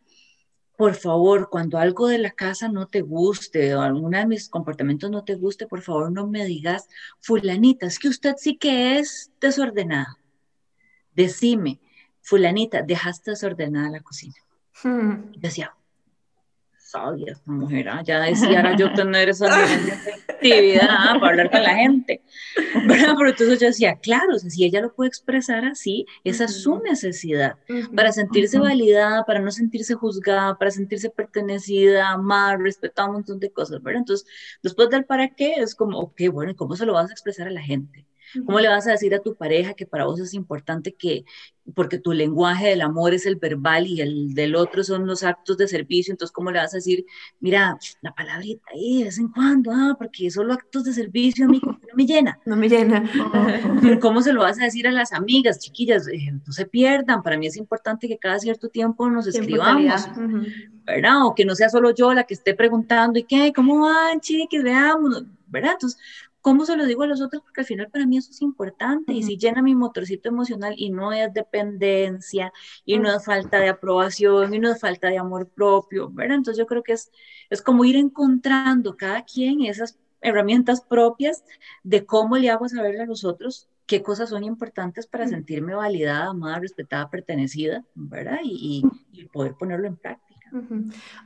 por 0.77 0.95
favor, 0.95 1.49
cuando 1.51 1.79
algo 1.79 2.09
de 2.09 2.19
la 2.19 2.33
casa 2.33 2.69
no 2.69 2.89
te 2.89 3.01
guste 3.01 3.75
o 3.75 3.81
alguno 3.81 4.19
de 4.19 4.27
mis 4.27 4.49
comportamientos 4.49 5.11
no 5.11 5.25
te 5.25 5.37
guste, 5.37 5.67
por 5.67 5.83
favor 5.83 6.11
no 6.11 6.27
me 6.27 6.45
digas, 6.45 6.89
fulanita, 7.21 7.87
es 7.87 7.99
que 7.99 8.09
usted 8.09 8.35
sí 8.39 8.57
que 8.57 8.99
es 8.99 9.31
desordenada. 9.41 10.19
Decime, 11.15 11.81
fulanita, 12.23 12.83
dejaste 12.83 13.33
desordenada 13.33 13.91
la 13.91 14.01
cosina. 14.01 14.35
Hmm. 14.83 15.31
decía, 15.37 15.75
sabia 16.95 17.33
esta 17.33 17.51
mujer, 17.51 17.89
¿ah? 17.89 18.03
ya 18.05 18.21
decía 18.21 18.77
yo 18.77 18.93
tener 18.95 19.29
esa 19.29 19.47
actividad 20.29 20.87
¿ah? 20.89 21.17
para 21.19 21.31
hablar 21.31 21.51
con 21.51 21.63
la 21.63 21.75
gente. 21.75 22.23
Pero 22.87 23.29
entonces 23.29 23.59
yo 23.61 23.67
decía, 23.67 23.97
claro, 23.97 24.39
si 24.39 24.65
ella 24.65 24.81
lo 24.81 24.95
puede 24.95 25.09
expresar 25.09 25.65
así, 25.65 26.07
esa 26.23 26.45
es 26.45 26.63
su 26.63 26.79
necesidad, 26.79 27.57
para 27.95 28.13
sentirse 28.13 28.59
validada, 28.59 29.25
para 29.25 29.41
no 29.41 29.51
sentirse 29.51 29.95
juzgada, 29.95 30.57
para 30.57 30.71
sentirse 30.71 31.11
pertenecida, 31.11 32.11
amada, 32.11 32.57
respetada, 32.57 33.09
un 33.09 33.15
montón 33.15 33.41
de 33.41 33.51
cosas, 33.51 33.83
¿verdad? 33.83 34.01
Entonces, 34.01 34.27
después 34.63 34.89
del 34.91 35.05
para 35.05 35.29
qué, 35.31 35.55
es 35.55 35.75
como, 35.75 35.99
ok, 35.99 36.23
bueno, 36.33 36.53
¿y 36.53 36.55
cómo 36.55 36.77
se 36.77 36.87
lo 36.87 36.93
vas 36.93 37.11
a 37.11 37.13
expresar 37.13 37.49
a 37.49 37.51
la 37.51 37.63
gente? 37.63 38.07
¿Cómo 38.45 38.61
le 38.61 38.69
vas 38.69 38.87
a 38.87 38.93
decir 38.93 39.15
a 39.15 39.21
tu 39.21 39.35
pareja 39.35 39.75
que 39.75 39.87
para 39.87 40.07
vos 40.07 40.21
es 40.21 40.35
importante 40.35 40.95
que, 40.95 41.25
porque 41.75 41.99
tu 41.99 42.13
lenguaje 42.13 42.69
del 42.69 42.83
amor 42.83 43.15
es 43.15 43.27
el 43.27 43.37
verbal 43.37 43.87
y 43.87 44.01
el 44.01 44.35
del 44.35 44.55
otro 44.55 44.85
son 44.85 45.07
los 45.07 45.23
actos 45.23 45.57
de 45.57 45.69
servicio, 45.69 46.13
entonces 46.13 46.33
cómo 46.33 46.51
le 46.51 46.59
vas 46.59 46.75
a 46.75 46.79
decir, 46.79 47.05
mira, 47.41 47.79
la 48.03 48.15
palabrita 48.15 48.65
ahí 48.73 48.99
de 48.99 49.05
vez 49.05 49.19
en 49.19 49.29
cuando, 49.29 49.71
ah, 49.73 49.95
porque 49.99 50.31
solo 50.31 50.53
actos 50.53 50.85
de 50.85 50.93
servicio 50.93 51.47
a 51.47 51.49
mí 51.49 51.61
no 51.65 51.79
me 51.95 52.07
llena. 52.07 52.39
No 52.45 52.57
me 52.57 52.69
llena. 52.69 53.05
¿Cómo 54.01 54.21
se 54.21 54.33
lo 54.33 54.43
vas 54.43 54.61
a 54.61 54.65
decir 54.65 54.87
a 54.87 54.93
las 54.93 55.13
amigas, 55.13 55.59
chiquillas? 55.59 56.07
Eh, 56.09 56.33
no 56.47 56.53
se 56.53 56.67
pierdan, 56.67 57.23
para 57.23 57.39
mí 57.39 57.47
es 57.47 57.57
importante 57.57 58.09
que 58.09 58.19
cada 58.19 58.39
cierto 58.39 58.69
tiempo 58.69 59.09
nos 59.09 59.27
escribamos, 59.27 60.09
¿verdad? 60.85 61.27
O 61.27 61.35
que 61.35 61.45
no 61.45 61.55
sea 61.55 61.69
solo 61.69 61.95
yo 61.95 62.13
la 62.13 62.25
que 62.25 62.35
esté 62.35 62.55
preguntando, 62.55 63.19
¿y 63.19 63.25
qué? 63.25 63.53
¿Cómo 63.55 63.81
van, 63.81 64.21
chiquis? 64.21 64.63
Veamos, 64.63 65.25
¿verdad? 65.47 65.73
Entonces, 65.73 66.01
¿Cómo 66.45 66.67
se 66.67 66.77
lo 66.77 66.85
digo 66.85 67.05
a 67.05 67.07
los 67.07 67.23
otros? 67.23 67.41
Porque 67.41 67.63
al 67.63 67.67
final 67.67 67.89
para 67.91 68.05
mí 68.05 68.19
eso 68.19 68.31
es 68.31 68.43
importante 68.43 69.15
y 69.15 69.23
si 69.23 69.39
llena 69.39 69.63
mi 69.63 69.75
motorcito 69.75 70.29
emocional 70.29 70.75
y 70.77 70.91
no 70.91 71.11
es 71.11 71.33
dependencia 71.33 72.53
y 72.85 72.99
no 72.99 73.11
es 73.17 73.25
falta 73.25 73.59
de 73.59 73.71
aprobación 73.71 74.53
y 74.53 74.59
no 74.59 74.71
es 74.71 74.79
falta 74.79 75.09
de 75.09 75.17
amor 75.17 75.49
propio, 75.49 76.11
¿verdad? 76.11 76.37
Entonces 76.37 76.59
yo 76.59 76.67
creo 76.67 76.83
que 76.83 76.93
es, 76.93 77.11
es 77.49 77.63
como 77.63 77.87
ir 77.87 77.97
encontrando 77.97 78.95
cada 78.95 79.25
quien 79.25 79.63
esas 79.63 79.99
herramientas 80.21 80.83
propias 80.83 81.45
de 81.83 82.05
cómo 82.05 82.37
le 82.37 82.51
hago 82.51 82.69
saber 82.69 83.01
a 83.01 83.07
los 83.07 83.25
otros 83.25 83.71
qué 83.87 84.03
cosas 84.03 84.29
son 84.29 84.45
importantes 84.45 85.07
para 85.07 85.27
sentirme 85.27 85.75
validada, 85.75 86.27
amada, 86.27 86.59
respetada, 86.59 87.09
pertenecida, 87.09 87.87
¿verdad? 87.95 88.41
Y, 88.45 88.85
y, 89.13 89.25
poder 89.29 89.55
ponerlo 89.55 89.87
en 89.87 89.97
práctica. 89.97 90.51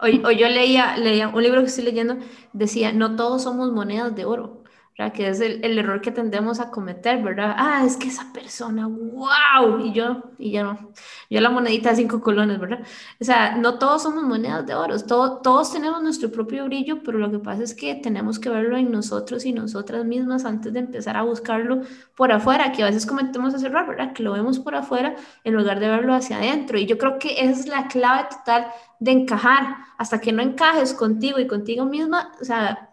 hoy, 0.01 0.23
hoy, 0.25 0.39
yo 0.39 0.49
leía, 0.49 0.97
leía 0.97 1.27
un 1.27 1.43
libro 1.43 1.61
que 1.61 1.67
estoy 1.67 1.87
leyendo, 1.87 2.19
decía, 2.53 2.93
no 2.93 3.17
todos 3.17 3.43
somos 3.43 3.73
monedas 3.73 4.15
de 4.15 4.25
oro. 4.25 4.58
Que 4.99 5.29
es 5.29 5.41
el, 5.41 5.65
el, 5.65 5.79
error 5.79 6.01
que 6.01 6.11
tendemos 6.11 6.59
a 6.59 6.73
cometer, 6.73 7.23
¿verdad? 7.23 7.55
Ah, 7.57 7.85
es 7.87 7.97
que 7.97 8.09
esa 8.09 8.33
persona, 8.33 8.89
wow, 8.89 9.79
y 9.79 9.93
yo, 9.93 10.25
y 10.39 10.51
yo 10.51 10.65
no, 10.65 10.93
yo 11.31 11.41
la 11.41 11.51
monedita 11.51 11.91
de 11.91 11.97
cinco 11.97 12.21
colones, 12.21 12.59
¿verdad? 12.59 12.81
O 13.21 13.25
sea, 13.25 13.57
no 13.57 13.79
todos 13.79 14.03
somos 14.03 14.25
monedas 14.25 14.67
de 14.67 14.75
oro, 14.75 14.99
todo, 14.99 15.39
todos 15.41 15.73
tenemos 15.73 16.03
nuestro 16.03 16.33
propio 16.33 16.65
brillo, 16.65 17.01
pero 17.05 17.19
lo 17.19 17.31
que 17.31 17.39
pasa 17.39 17.63
es 17.63 17.75
que 17.75 17.95
tenemos 17.95 18.41
que 18.41 18.49
verlo 18.49 18.77
en 18.77 18.91
nosotros 18.91 19.45
y 19.45 19.53
nosotras 19.53 20.05
mismas 20.05 20.45
antes 20.45 20.73
de 20.73 20.81
empezar 20.81 21.17
a 21.17 21.23
buscarlo 21.23 21.83
por 22.17 22.33
afuera, 22.33 22.73
que 22.73 22.83
a 22.83 22.87
veces 22.87 23.07
cometemos 23.07 23.55
ese 23.55 23.67
error, 23.69 23.87
¿verdad? 23.87 24.13
Que 24.13 24.25
lo 24.25 24.33
vemos 24.33 24.59
por 24.59 24.75
afuera 24.75 25.15
en 25.45 25.55
lugar 25.55 25.79
de 25.79 25.87
verlo 25.87 26.13
hacia 26.13 26.39
adentro. 26.39 26.77
Y 26.77 26.87
yo 26.87 26.99
creo 26.99 27.21
que 27.21 27.41
esa 27.41 27.61
es 27.61 27.67
la 27.69 27.87
clave 27.87 28.29
total 28.31 28.67
de 28.99 29.13
encajar. 29.13 29.77
Hasta 29.97 30.21
que 30.21 30.33
no 30.33 30.43
encajes 30.43 30.93
contigo 30.93 31.39
y 31.39 31.47
contigo 31.47 31.85
misma, 31.85 32.33
o 32.41 32.45
sea, 32.45 32.91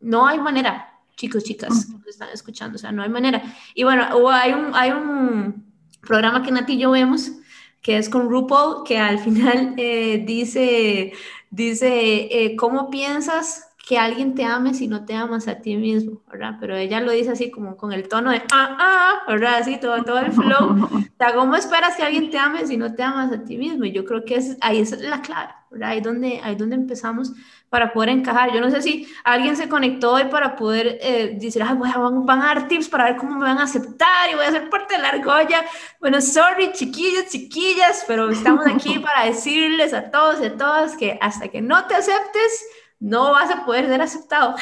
no 0.00 0.26
hay 0.26 0.38
manera, 0.40 0.91
chicos, 1.16 1.44
chicas, 1.44 1.86
que 2.04 2.10
están 2.10 2.28
escuchando, 2.30 2.76
o 2.76 2.78
sea, 2.78 2.92
no 2.92 3.02
hay 3.02 3.08
manera. 3.08 3.42
Y 3.74 3.84
bueno, 3.84 4.06
hay 4.30 4.52
un, 4.52 4.74
hay 4.74 4.90
un 4.90 5.64
programa 6.00 6.42
que 6.42 6.50
Nati 6.50 6.74
y 6.74 6.78
yo 6.78 6.90
vemos, 6.90 7.32
que 7.80 7.96
es 7.96 8.08
con 8.08 8.28
RuPaul, 8.28 8.84
que 8.84 8.98
al 8.98 9.18
final 9.24 9.74
eh, 9.76 10.22
dice, 10.26 11.12
dice, 11.50 12.28
eh, 12.30 12.56
¿cómo 12.56 12.90
piensas 12.90 13.71
que 13.86 13.98
alguien 13.98 14.34
te 14.34 14.44
ame 14.44 14.74
si 14.74 14.86
no 14.86 15.04
te 15.04 15.14
amas 15.14 15.48
a 15.48 15.56
ti 15.56 15.76
mismo, 15.76 16.22
¿verdad? 16.30 16.56
Pero 16.60 16.76
ella 16.76 17.00
lo 17.00 17.10
dice 17.10 17.32
así 17.32 17.50
como 17.50 17.76
con 17.76 17.92
el 17.92 18.08
tono 18.08 18.30
de, 18.30 18.40
ah, 18.52 18.76
ah, 18.78 19.22
¿verdad? 19.26 19.56
Así 19.56 19.78
todo, 19.80 20.02
todo 20.04 20.20
el 20.20 20.32
flow. 20.32 20.84
O 20.84 21.00
sea, 21.18 21.34
¿cómo 21.34 21.56
esperas 21.56 21.96
que 21.96 22.04
alguien 22.04 22.30
te 22.30 22.38
ame 22.38 22.64
si 22.66 22.76
no 22.76 22.94
te 22.94 23.02
amas 23.02 23.32
a 23.32 23.42
ti 23.44 23.58
mismo? 23.58 23.84
Y 23.84 23.92
yo 23.92 24.04
creo 24.04 24.24
que 24.24 24.36
es, 24.36 24.56
ahí 24.60 24.78
es 24.78 24.96
la 25.00 25.20
clave, 25.20 25.52
¿verdad? 25.70 25.90
Ahí 25.90 26.00
donde, 26.00 26.40
ahí 26.44 26.54
donde 26.54 26.76
empezamos 26.76 27.32
para 27.72 27.92
poder 27.92 28.10
encajar. 28.10 28.52
Yo 28.52 28.60
no 28.60 28.70
sé 28.70 28.82
si 28.82 29.08
alguien 29.24 29.56
se 29.56 29.68
conectó 29.68 30.12
hoy 30.12 30.24
para 30.24 30.54
poder 30.54 30.98
eh, 31.00 31.36
decir, 31.40 31.62
Ay, 31.62 31.74
van, 31.76 32.24
van, 32.24 32.42
a 32.42 32.46
dar 32.46 32.68
tips 32.68 32.88
para 32.88 33.04
ver 33.04 33.16
cómo 33.16 33.36
me 33.36 33.46
van 33.46 33.58
a 33.58 33.64
aceptar 33.64 34.30
y 34.30 34.34
voy 34.34 34.44
a 34.44 34.50
ser 34.50 34.70
parte 34.70 34.94
de 34.94 35.02
la 35.02 35.08
argolla. 35.08 35.64
Bueno, 35.98 36.20
sorry, 36.20 36.70
chiquillos, 36.72 37.30
chiquillas, 37.30 38.04
pero 38.06 38.30
estamos 38.30 38.64
aquí 38.66 38.98
para 39.02 39.24
decirles 39.24 39.92
a 39.92 40.10
todos 40.10 40.40
y 40.40 40.44
a 40.44 40.56
todas 40.56 40.96
que 40.96 41.18
hasta 41.20 41.48
que 41.48 41.62
no 41.62 41.86
te 41.86 41.94
aceptes, 41.94 42.64
no 43.02 43.32
vas 43.32 43.50
a 43.50 43.66
poder 43.66 43.88
ser 43.88 44.00
aceptado, 44.00 44.54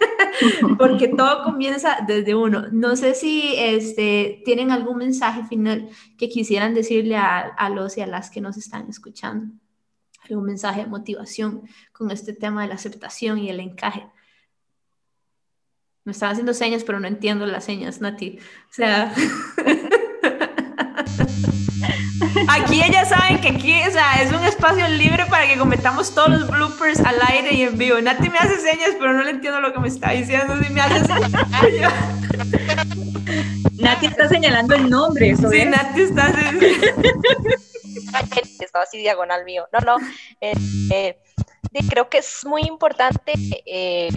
porque 0.78 1.08
todo 1.08 1.42
comienza 1.44 1.96
desde 2.06 2.34
uno. 2.34 2.66
No 2.70 2.94
sé 2.94 3.14
si 3.14 3.54
este, 3.56 4.42
tienen 4.44 4.70
algún 4.70 4.98
mensaje 4.98 5.44
final 5.44 5.88
que 6.18 6.28
quisieran 6.28 6.74
decirle 6.74 7.16
a, 7.16 7.70
los 7.70 7.96
y 7.96 8.02
a 8.02 8.06
las 8.06 8.28
que 8.28 8.42
nos 8.42 8.58
están 8.58 8.86
escuchando, 8.90 9.54
algún 10.28 10.44
mensaje 10.44 10.82
de 10.82 10.88
motivación 10.88 11.62
con 11.92 12.10
este 12.10 12.34
tema 12.34 12.62
de 12.62 12.68
la 12.68 12.74
aceptación 12.74 13.38
y 13.38 13.48
el 13.48 13.60
encaje. 13.60 14.06
Me 16.04 16.12
están 16.12 16.32
haciendo 16.32 16.52
señas, 16.52 16.84
pero 16.84 17.00
no 17.00 17.08
entiendo 17.08 17.46
las 17.46 17.64
señas, 17.64 18.02
Nati. 18.02 18.38
O 18.68 18.72
sea... 18.72 19.14
Aquí 22.52 22.82
ellas 22.82 23.08
saben 23.08 23.40
que 23.40 23.48
aquí 23.48 23.80
o 23.86 23.92
sea, 23.92 24.20
es 24.20 24.32
un 24.32 24.44
espacio 24.44 24.88
libre 24.88 25.24
para 25.26 25.46
que 25.46 25.56
cometamos 25.56 26.12
todos 26.12 26.30
los 26.30 26.48
bloopers 26.48 26.98
al 27.00 27.20
aire 27.28 27.54
y 27.54 27.62
en 27.62 27.78
vivo. 27.78 28.00
Nati 28.00 28.28
me 28.28 28.38
hace 28.38 28.58
señas, 28.58 28.90
pero 28.98 29.12
no 29.12 29.22
le 29.22 29.30
entiendo 29.30 29.60
lo 29.60 29.72
que 29.72 29.78
me 29.78 29.86
está 29.86 30.10
diciendo. 30.10 30.60
Si 30.60 30.72
me 30.72 30.80
hace 30.80 31.04
señas. 31.04 31.94
Nati 33.78 34.06
está 34.06 34.28
señalando 34.28 34.74
el 34.74 34.90
nombre. 34.90 35.30
Eso 35.30 35.48
sí, 35.48 35.64
Nati 35.64 36.02
está... 36.02 36.34
Estaba 38.58 38.82
así 38.82 38.98
diagonal 38.98 39.44
mío. 39.44 39.68
No, 39.72 39.78
no. 39.80 40.06
Eh, 40.40 40.52
eh, 40.90 41.18
creo 41.88 42.08
que 42.08 42.18
es 42.18 42.44
muy 42.44 42.62
importante 42.62 43.32
eh, 43.64 44.10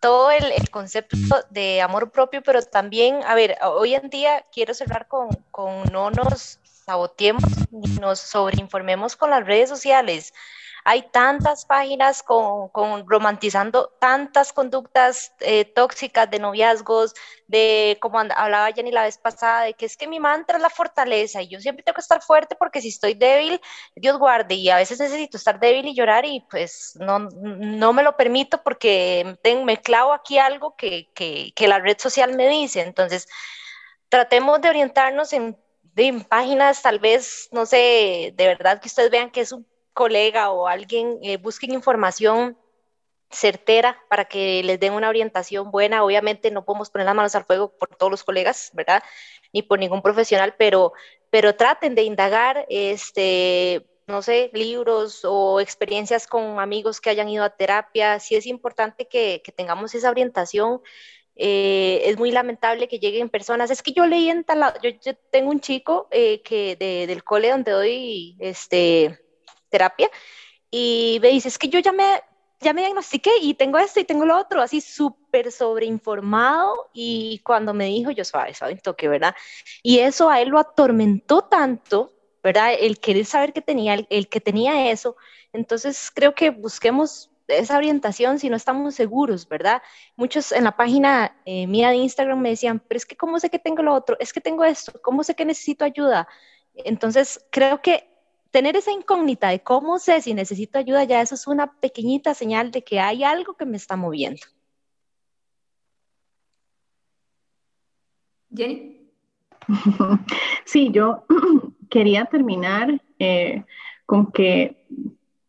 todo 0.00 0.32
el, 0.32 0.50
el, 0.52 0.70
concepto 0.70 1.16
de 1.50 1.82
amor 1.82 2.10
propio, 2.10 2.42
pero 2.42 2.62
también, 2.62 3.20
a 3.24 3.34
ver, 3.36 3.58
hoy 3.62 3.94
en 3.94 4.10
día 4.10 4.44
quiero 4.52 4.74
cerrar 4.74 5.06
con, 5.06 5.28
con 5.52 5.84
no 5.92 6.10
nos 6.10 6.58
saboteemos 6.90 7.44
ni 7.70 7.88
nos 8.00 8.18
sobreinformemos 8.18 9.14
con 9.14 9.30
las 9.30 9.46
redes 9.46 9.68
sociales. 9.68 10.32
Hay 10.84 11.02
tantas 11.12 11.66
páginas 11.66 12.22
con, 12.22 12.70
romantizando 13.06 13.92
tantas 14.00 14.52
conductas 14.52 15.32
eh, 15.40 15.66
tóxicas 15.66 16.28
de 16.30 16.38
noviazgos, 16.38 17.14
de 17.46 17.98
como 18.00 18.18
hablaba 18.18 18.72
Jenny 18.72 18.90
la 18.90 19.02
vez 19.02 19.18
pasada, 19.18 19.64
de 19.64 19.74
que 19.74 19.86
es 19.86 19.96
que 19.96 20.08
mi 20.08 20.18
mantra 20.18 20.56
es 20.56 20.62
la 20.62 20.70
fortaleza 20.70 21.42
y 21.42 21.48
yo 21.48 21.60
siempre 21.60 21.84
tengo 21.84 21.94
que 21.94 22.00
estar 22.00 22.22
fuerte 22.22 22.56
porque 22.56 22.80
si 22.80 22.88
estoy 22.88 23.14
débil, 23.14 23.60
Dios 23.94 24.18
guarde, 24.18 24.54
y 24.54 24.70
a 24.70 24.76
veces 24.76 24.98
necesito 24.98 25.36
estar 25.36 25.60
débil 25.60 25.86
y 25.86 25.94
llorar 25.94 26.24
y 26.24 26.44
pues 26.50 26.96
no, 26.98 27.18
no 27.20 27.92
me 27.92 28.02
lo 28.02 28.16
permito 28.16 28.62
porque 28.62 29.36
me 29.64 29.76
clavo 29.76 30.12
aquí 30.12 30.38
algo 30.38 30.74
que, 30.76 31.10
que, 31.14 31.52
que 31.54 31.68
la 31.68 31.78
red 31.78 31.98
social 31.98 32.34
me 32.34 32.48
dice. 32.48 32.80
Entonces, 32.80 33.28
tratemos 34.08 34.60
de 34.60 34.70
orientarnos 34.70 35.32
en 35.34 35.56
de 35.94 36.24
páginas 36.28 36.82
tal 36.82 36.98
vez, 36.98 37.48
no 37.52 37.66
sé, 37.66 38.32
de 38.36 38.46
verdad 38.46 38.80
que 38.80 38.88
ustedes 38.88 39.10
vean 39.10 39.30
que 39.30 39.40
es 39.40 39.52
un 39.52 39.66
colega 39.92 40.50
o 40.50 40.66
alguien, 40.66 41.18
eh, 41.22 41.36
busquen 41.36 41.72
información 41.72 42.56
certera 43.30 43.98
para 44.08 44.24
que 44.24 44.62
les 44.64 44.80
den 44.80 44.92
una 44.92 45.08
orientación 45.08 45.70
buena. 45.70 46.04
Obviamente 46.04 46.50
no 46.50 46.64
podemos 46.64 46.90
poner 46.90 47.06
las 47.06 47.14
manos 47.14 47.34
al 47.34 47.44
fuego 47.44 47.76
por 47.76 47.94
todos 47.96 48.10
los 48.10 48.24
colegas, 48.24 48.70
¿verdad? 48.74 49.02
Ni 49.52 49.62
por 49.62 49.78
ningún 49.78 50.02
profesional, 50.02 50.54
pero, 50.58 50.92
pero 51.30 51.54
traten 51.54 51.94
de 51.94 52.02
indagar, 52.02 52.66
este, 52.68 53.86
no 54.06 54.22
sé, 54.22 54.50
libros 54.52 55.24
o 55.24 55.60
experiencias 55.60 56.26
con 56.26 56.58
amigos 56.58 57.00
que 57.00 57.10
hayan 57.10 57.28
ido 57.28 57.44
a 57.44 57.50
terapia. 57.50 58.18
Sí 58.18 58.34
es 58.34 58.46
importante 58.46 59.06
que, 59.06 59.42
que 59.44 59.52
tengamos 59.52 59.94
esa 59.94 60.10
orientación 60.10 60.80
eh, 61.36 62.02
es 62.04 62.18
muy 62.18 62.30
lamentable 62.30 62.88
que 62.88 62.98
lleguen 62.98 63.28
personas. 63.28 63.70
Es 63.70 63.82
que 63.82 63.92
yo 63.92 64.06
leí 64.06 64.28
en 64.28 64.44
tal 64.44 64.74
yo, 64.82 64.90
yo 65.02 65.14
tengo 65.30 65.50
un 65.50 65.60
chico 65.60 66.08
eh, 66.10 66.42
que 66.42 66.76
del 66.76 67.24
cole 67.24 67.50
donde 67.50 67.72
doy 67.72 68.36
este, 68.40 69.18
terapia 69.70 70.10
y 70.70 71.18
me 71.22 71.28
dice, 71.28 71.48
es 71.48 71.58
que 71.58 71.68
yo 71.68 71.78
ya 71.78 71.92
me, 71.92 72.22
ya 72.60 72.72
me 72.72 72.82
diagnostiqué 72.82 73.30
y 73.40 73.54
tengo 73.54 73.78
esto 73.78 74.00
y 74.00 74.04
tengo 74.04 74.24
lo 74.26 74.36
otro, 74.36 74.60
así 74.60 74.80
súper 74.80 75.50
sobreinformado 75.50 76.90
y 76.92 77.40
cuando 77.44 77.74
me 77.74 77.86
dijo, 77.86 78.10
yo 78.10 78.24
suave, 78.24 78.54
suave, 78.54 78.76
toque, 78.76 79.08
¿verdad? 79.08 79.34
Y 79.82 79.98
eso 79.98 80.28
a 80.28 80.40
él 80.40 80.50
lo 80.50 80.58
atormentó 80.58 81.42
tanto, 81.42 82.12
¿verdad? 82.42 82.74
El 82.78 83.00
querer 83.00 83.24
saber 83.24 83.52
que 83.52 83.62
tenía, 83.62 83.94
el, 83.94 84.06
el 84.10 84.28
que 84.28 84.40
tenía 84.40 84.90
eso. 84.90 85.16
Entonces 85.52 86.10
creo 86.14 86.34
que 86.34 86.50
busquemos 86.50 87.30
esa 87.58 87.76
orientación 87.76 88.38
si 88.38 88.48
no 88.48 88.56
estamos 88.56 88.94
seguros, 88.94 89.48
¿verdad? 89.48 89.82
Muchos 90.16 90.52
en 90.52 90.64
la 90.64 90.76
página 90.76 91.36
eh, 91.44 91.66
mía 91.66 91.90
de 91.90 91.96
Instagram 91.96 92.40
me 92.40 92.50
decían, 92.50 92.80
pero 92.86 92.96
es 92.96 93.06
que 93.06 93.16
¿cómo 93.16 93.38
sé 93.38 93.50
que 93.50 93.58
tengo 93.58 93.82
lo 93.82 93.94
otro? 93.94 94.16
Es 94.20 94.32
que 94.32 94.40
tengo 94.40 94.64
esto, 94.64 95.00
¿cómo 95.02 95.22
sé 95.24 95.34
que 95.34 95.44
necesito 95.44 95.84
ayuda? 95.84 96.28
Entonces, 96.74 97.44
creo 97.50 97.82
que 97.82 98.08
tener 98.50 98.76
esa 98.76 98.92
incógnita 98.92 99.48
de 99.48 99.60
cómo 99.60 99.98
sé 99.98 100.20
si 100.22 100.34
necesito 100.34 100.78
ayuda, 100.78 101.04
ya 101.04 101.20
eso 101.20 101.34
es 101.34 101.46
una 101.46 101.72
pequeñita 101.80 102.34
señal 102.34 102.70
de 102.70 102.82
que 102.82 103.00
hay 103.00 103.24
algo 103.24 103.54
que 103.54 103.66
me 103.66 103.76
está 103.76 103.96
moviendo. 103.96 104.42
Jenny. 108.54 109.00
Sí, 110.64 110.90
yo 110.92 111.24
quería 111.90 112.24
terminar 112.26 113.00
eh, 113.18 113.64
con 114.06 114.30
que 114.32 114.86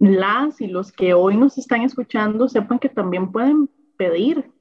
las 0.02 0.60
y 0.62 0.68
los 0.68 0.92
que 0.92 1.14
hoy 1.14 1.38
nos 1.38 1.60
están 1.60 1.84
escuchando 1.84 2.50
sepan 2.50 2.80
que 2.80 2.90
también 2.90 3.32
pueden 3.32 3.70
pedir, 3.98 4.52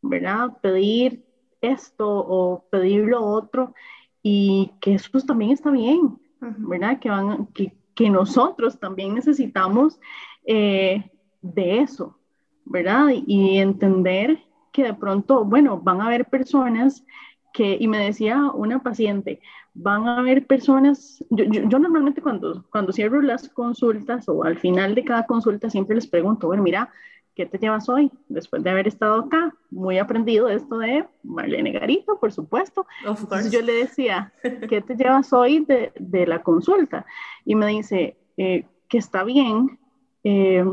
¿verdad? 0.00 0.56
Pedir 0.62 1.22
esto 1.60 2.08
o 2.08 2.64
pedir 2.70 3.04
lo 3.04 3.22
otro 3.22 3.74
y 4.22 4.72
que 4.80 4.94
eso 4.94 5.20
también 5.20 5.50
está 5.50 5.70
bien, 5.70 6.18
¿verdad? 6.40 6.98
Que, 6.98 7.10
van, 7.10 7.46
que, 7.48 7.74
que 7.94 8.08
nosotros 8.08 8.80
también 8.80 9.14
necesitamos 9.14 10.00
eh, 10.46 11.10
de 11.42 11.80
eso, 11.80 12.18
¿verdad? 12.64 13.08
Y 13.26 13.58
entender 13.58 14.38
que 14.72 14.82
de 14.82 14.94
pronto, 14.94 15.44
bueno, 15.44 15.78
van 15.78 16.00
a 16.00 16.06
haber 16.06 16.24
personas 16.24 17.04
que, 17.52 17.76
y 17.78 17.86
me 17.86 17.98
decía 17.98 18.50
una 18.54 18.82
paciente, 18.82 19.40
van 19.74 20.06
a 20.06 20.18
haber 20.18 20.46
personas, 20.46 21.22
yo, 21.30 21.44
yo, 21.44 21.78
normalmente 21.78 22.22
cuando, 22.22 22.64
cuando 22.70 22.92
cierro 22.92 23.20
las 23.20 23.48
consultas 23.48 24.28
o 24.28 24.44
al 24.44 24.56
final 24.58 24.94
de 24.94 25.04
cada 25.04 25.26
consulta 25.26 25.68
siempre 25.68 25.96
les 25.96 26.06
pregunto, 26.06 26.46
bueno, 26.46 26.62
mira, 26.62 26.90
¿qué 27.34 27.44
te 27.44 27.58
llevas 27.58 27.88
hoy? 27.88 28.10
Después 28.28 28.62
de 28.62 28.70
haber 28.70 28.86
estado 28.86 29.22
acá, 29.22 29.52
muy 29.70 29.98
aprendido 29.98 30.48
esto 30.48 30.78
de 30.78 31.04
Marlene 31.24 31.72
Garito, 31.72 32.18
por 32.20 32.30
supuesto. 32.30 32.86
Entonces 33.04 33.50
yo 33.50 33.60
le 33.62 33.72
decía, 33.72 34.32
¿qué 34.68 34.80
te 34.80 34.94
llevas 34.94 35.32
hoy 35.32 35.64
de, 35.64 35.92
de 35.98 36.26
la 36.26 36.42
consulta? 36.42 37.04
Y 37.44 37.56
me 37.56 37.66
dice, 37.66 38.16
eh, 38.36 38.66
que 38.88 38.98
está 38.98 39.24
bien, 39.24 39.78
eh, 40.22 40.64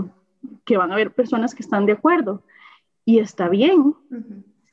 que 0.63 0.77
van 0.77 0.91
a 0.91 0.93
haber 0.93 1.11
personas 1.11 1.55
que 1.55 1.63
están 1.63 1.87
de 1.87 1.93
acuerdo. 1.93 2.43
Y 3.03 3.17
está 3.17 3.49
bien 3.49 3.95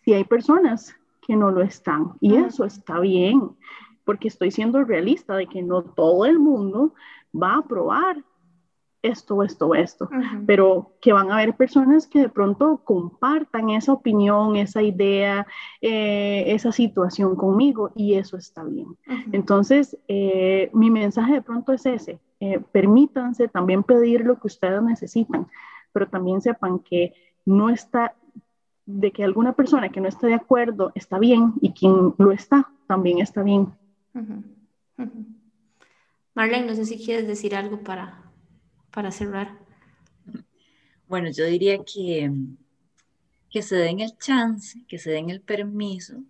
si 0.04 0.12
hay 0.12 0.24
personas 0.24 0.94
que 1.26 1.34
no 1.34 1.50
lo 1.50 1.62
están. 1.62 2.12
Y 2.20 2.36
eso 2.36 2.66
está 2.66 3.00
bien 3.00 3.56
porque 4.08 4.28
estoy 4.28 4.50
siendo 4.50 4.82
realista 4.84 5.36
de 5.36 5.46
que 5.46 5.60
no 5.60 5.82
todo 5.82 6.24
el 6.24 6.38
mundo 6.38 6.94
va 7.30 7.56
a 7.56 7.58
aprobar 7.58 8.16
esto, 9.02 9.42
esto, 9.42 9.74
esto, 9.74 10.08
pero 10.46 10.92
que 11.02 11.12
van 11.12 11.30
a 11.30 11.34
haber 11.34 11.54
personas 11.54 12.06
que 12.06 12.20
de 12.20 12.30
pronto 12.30 12.80
compartan 12.84 13.68
esa 13.68 13.92
opinión, 13.92 14.56
esa 14.56 14.80
idea, 14.80 15.46
eh, 15.82 16.44
esa 16.46 16.72
situación 16.72 17.36
conmigo 17.36 17.90
y 17.94 18.14
eso 18.14 18.38
está 18.38 18.64
bien. 18.64 18.96
Entonces, 19.30 19.98
eh, 20.08 20.70
mi 20.72 20.90
mensaje 20.90 21.34
de 21.34 21.42
pronto 21.42 21.74
es 21.74 21.84
ese, 21.84 22.18
eh, 22.40 22.62
permítanse 22.72 23.46
también 23.46 23.82
pedir 23.82 24.24
lo 24.24 24.40
que 24.40 24.46
ustedes 24.46 24.82
necesitan, 24.82 25.48
pero 25.92 26.08
también 26.08 26.40
sepan 26.40 26.78
que 26.78 27.12
no 27.44 27.68
está, 27.68 28.14
de 28.86 29.10
que 29.10 29.22
alguna 29.22 29.52
persona 29.52 29.90
que 29.90 30.00
no 30.00 30.08
esté 30.08 30.28
de 30.28 30.34
acuerdo 30.34 30.92
está 30.94 31.18
bien 31.18 31.52
y 31.60 31.74
quien 31.74 32.14
lo 32.16 32.32
está 32.32 32.70
también 32.86 33.18
está 33.18 33.42
bien. 33.42 33.68
Marlene, 36.34 36.66
no 36.66 36.74
sé 36.74 36.84
si 36.84 37.04
quieres 37.04 37.26
decir 37.26 37.54
algo 37.54 37.82
para, 37.82 38.30
para 38.92 39.10
cerrar. 39.10 39.58
Bueno, 41.08 41.30
yo 41.30 41.44
diría 41.46 41.78
que, 41.84 42.30
que 43.50 43.62
se 43.62 43.76
den 43.76 44.00
el 44.00 44.16
chance, 44.18 44.84
que 44.86 44.98
se 44.98 45.10
den 45.10 45.30
el 45.30 45.40
permiso 45.40 46.22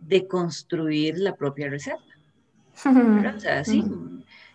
de 0.00 0.26
construir 0.26 1.18
la 1.18 1.36
propia 1.36 1.68
receta. 1.68 1.98
O 3.36 3.40
sea, 3.40 3.64
sí, 3.64 3.84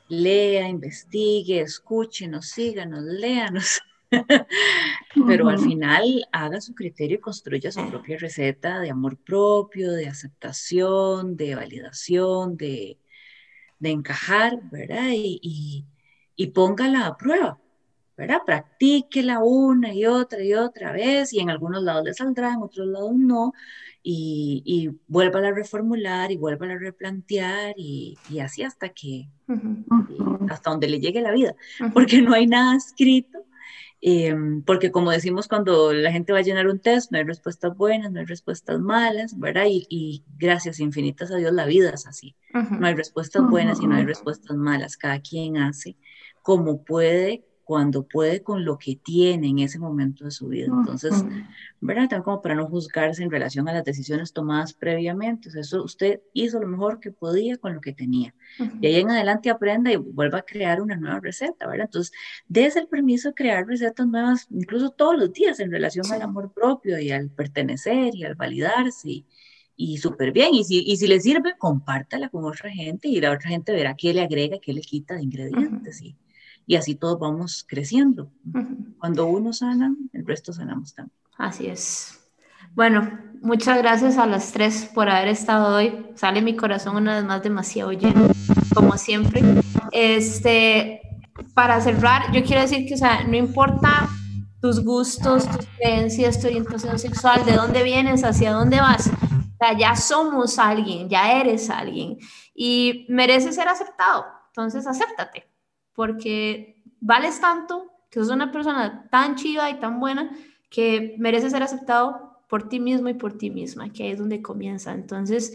lea, 0.07 0.67
investigue, 0.67 1.61
escúchenos, 1.61 2.47
síganos, 2.49 3.03
léanos. 3.03 3.81
Pero 5.27 5.49
al 5.49 5.59
final 5.59 6.25
haga 6.31 6.61
su 6.61 6.75
criterio 6.75 7.17
y 7.17 7.21
construya 7.21 7.71
su 7.71 7.87
propia 7.89 8.17
receta 8.17 8.79
de 8.79 8.89
amor 8.89 9.17
propio, 9.17 9.91
de 9.91 10.07
aceptación, 10.07 11.37
de 11.37 11.55
validación, 11.55 12.57
de, 12.57 12.99
de 13.79 13.91
encajar, 13.91 14.59
¿verdad? 14.71 15.09
Y, 15.11 15.85
y, 16.35 16.47
póngala 16.47 17.07
a 17.07 17.17
prueba, 17.17 17.59
¿verdad? 18.17 18.41
Practíquela 18.45 19.39
una 19.39 19.93
y 19.93 20.05
otra 20.05 20.43
y 20.43 20.53
otra 20.53 20.91
vez 20.91 21.33
y 21.33 21.39
en 21.39 21.49
algunos 21.49 21.83
lados 21.83 22.03
le 22.05 22.13
saldrá, 22.13 22.53
en 22.53 22.61
otros 22.61 22.87
lados 22.87 23.13
no, 23.15 23.53
y, 24.03 24.61
y 24.65 24.89
vuelva 25.07 25.39
a 25.39 25.51
reformular 25.51 26.31
y 26.31 26.37
vuelva 26.37 26.67
a 26.67 26.77
replantear 26.77 27.73
y, 27.77 28.17
y 28.29 28.39
así 28.39 28.63
hasta 28.63 28.89
que, 28.89 29.29
hasta 30.49 30.69
donde 30.69 30.87
le 30.89 30.99
llegue 30.99 31.21
la 31.21 31.31
vida, 31.31 31.55
porque 31.93 32.21
no 32.21 32.33
hay 32.33 32.47
nada 32.47 32.75
escrito 32.75 33.45
Em, 34.07 34.61
porque 34.61 34.91
como 34.91 35.09
decimos 35.09 35.47
cuando 35.47 35.91
la 35.91 36.11
gente 36.11 36.31
va 36.31 36.37
a 36.37 36.43
llenar 36.43 36.67
un 36.67 36.77
test, 36.79 37.11
no 37.11 37.17
hay 37.17 37.23
respuestas 37.23 37.75
buenas, 37.75 38.11
no 38.11 38.19
hay 38.19 38.27
respuestas 38.27 38.79
malas, 38.79 39.35
¿verdad? 39.39 39.65
Y, 39.67 40.23
gracias 40.37 40.79
infinitas 40.79 41.31
a 41.31 41.37
Dios 41.37 41.51
la 41.51 41.65
vida 41.65 41.89
es 41.89 42.05
así. 42.05 42.35
No 42.53 42.85
hay 42.85 42.93
respuestas 42.93 43.49
buenas 43.49 43.81
y 43.81 43.87
no 43.87 43.95
hay 43.95 44.05
respuestas 44.05 44.55
malas. 44.55 44.95
Cada 44.95 45.21
quien 45.21 45.57
hace 45.57 45.97
como 46.43 46.83
puede 46.83 47.45
cuando 47.65 48.03
puede 48.07 48.43
con 48.43 48.63
lo 48.63 48.77
que 48.77 48.95
tiene 48.95 49.47
en 49.47 49.59
ese 49.59 49.79
momento 49.79 50.23
de 50.23 50.29
su 50.29 50.47
vida. 50.47 50.67
Entonces, 50.67 51.25
¿verdad? 51.81 52.03
También 52.03 52.23
como 52.23 52.41
para 52.43 52.53
no 52.53 52.67
juzgarse 52.67 53.23
en 53.23 53.31
relación 53.31 53.67
a 53.67 53.73
las 53.73 53.83
decisiones 53.83 54.33
tomadas 54.33 54.73
previamente. 54.73 55.49
eso 55.49 55.83
usted 55.83 56.21
hizo 56.33 56.59
lo 56.59 56.67
mejor 56.67 56.99
que 56.99 57.11
podía 57.11 57.57
con 57.57 57.73
lo 57.73 57.81
que 57.81 57.91
tenía. 57.91 58.35
Y 58.79 58.85
ahí 58.85 58.97
en 58.97 59.09
adelante 59.09 59.49
aprenda 59.49 59.91
y 59.91 59.95
vuelva 59.95 60.39
a 60.39 60.41
crear 60.43 60.79
una 60.79 60.95
nueva 60.95 61.19
receta, 61.19 61.67
¿verdad? 61.67 61.87
Entonces, 61.87 62.13
des 62.47 62.75
el 62.75 62.87
permiso 62.87 63.29
de 63.29 63.33
crear 63.33 63.65
recetas 63.65 64.05
nuevas, 64.05 64.47
incluso 64.51 64.91
todos 64.91 65.17
los 65.17 65.33
días 65.33 65.59
en 65.59 65.71
relación 65.71 66.05
al 66.11 66.21
amor 66.21 66.53
propio 66.53 66.99
y 66.99 67.09
al 67.09 67.31
pertenecer 67.31 68.15
y 68.15 68.25
al 68.25 68.35
validarse. 68.35 69.25
y 69.75 69.97
súper 69.97 70.31
bien. 70.31 70.53
Y 70.53 70.63
si, 70.63 70.83
y 70.85 70.97
si 70.97 71.07
le 71.07 71.19
sirve, 71.19 71.55
compártala 71.57 72.29
con 72.29 72.45
otra 72.45 72.69
gente 72.69 73.07
y 73.09 73.19
la 73.19 73.31
otra 73.31 73.49
gente 73.49 73.73
verá 73.73 73.95
qué 73.95 74.13
le 74.13 74.21
agrega, 74.21 74.59
qué 74.61 74.71
le 74.71 74.81
quita 74.81 75.15
de 75.15 75.23
ingredientes. 75.23 76.01
y, 76.01 76.15
y, 76.67 76.75
así 76.75 76.95
todos 76.95 77.19
vamos 77.19 77.65
creciendo. 77.67 78.31
Cuando 78.99 79.27
uno 79.27 79.53
sana, 79.53 79.95
el 80.13 80.25
resto 80.25 80.53
sanamos 80.53 80.93
también. 80.93 81.17
Así 81.37 81.67
es. 81.67 82.19
Bueno, 82.73 83.19
muchas 83.41 83.77
gracias 83.77 84.17
a 84.17 84.25
las 84.25 84.51
tres 84.51 84.89
por 84.93 85.09
haber 85.09 85.29
estado 85.29 85.75
hoy. 85.75 86.07
Sale 86.15 86.41
mi 86.41 86.55
corazón 86.55 86.97
una 86.97 87.15
vez 87.15 87.25
más 87.25 87.41
demasiado 87.43 87.91
lleno, 87.91 88.27
como 88.73 88.97
siempre. 88.97 89.41
Este, 89.91 91.01
para 91.53 91.79
cerrar, 91.81 92.31
yo 92.33 92.43
quiero 92.43 92.61
decir 92.61 92.87
que, 92.87 92.95
o 92.95 92.97
sea, 92.97 93.23
no 93.25 93.35
importa 93.35 94.09
tus 94.61 94.83
gustos, 94.83 95.47
tus 95.49 95.65
creencias, 95.77 96.41
tu 96.41 96.47
orientación 96.47 96.97
sexual, 96.97 97.45
de 97.45 97.53
dónde 97.53 97.83
vienes, 97.83 98.23
hacia 98.23 98.51
dónde 98.51 98.81
vas. 98.81 99.07
O 99.07 99.57
sea, 99.57 99.77
ya 99.77 99.95
somos 99.95 100.59
alguien, 100.59 101.07
ya 101.07 101.39
eres 101.39 101.69
alguien 101.69 102.17
y 102.53 103.05
mereces 103.09 103.55
ser 103.55 103.67
aceptado. 103.67 104.25
Entonces, 104.47 104.87
acéptate, 104.87 105.49
porque 105.95 106.83
vales 106.99 107.39
tanto, 107.41 107.91
que 108.09 108.19
sos 108.19 108.29
una 108.29 108.51
persona 108.51 109.07
tan 109.09 109.35
chiva 109.35 109.69
y 109.69 109.79
tan 109.79 109.99
buena 109.99 110.31
que 110.69 111.15
mereces 111.17 111.51
ser 111.51 111.63
aceptado 111.63 112.39
por 112.49 112.69
ti 112.69 112.79
mismo 112.79 113.09
y 113.09 113.13
por 113.13 113.37
ti 113.37 113.49
misma, 113.49 113.91
que 113.91 114.11
es 114.11 114.19
donde 114.19 114.41
comienza. 114.41 114.93
Entonces, 114.93 115.53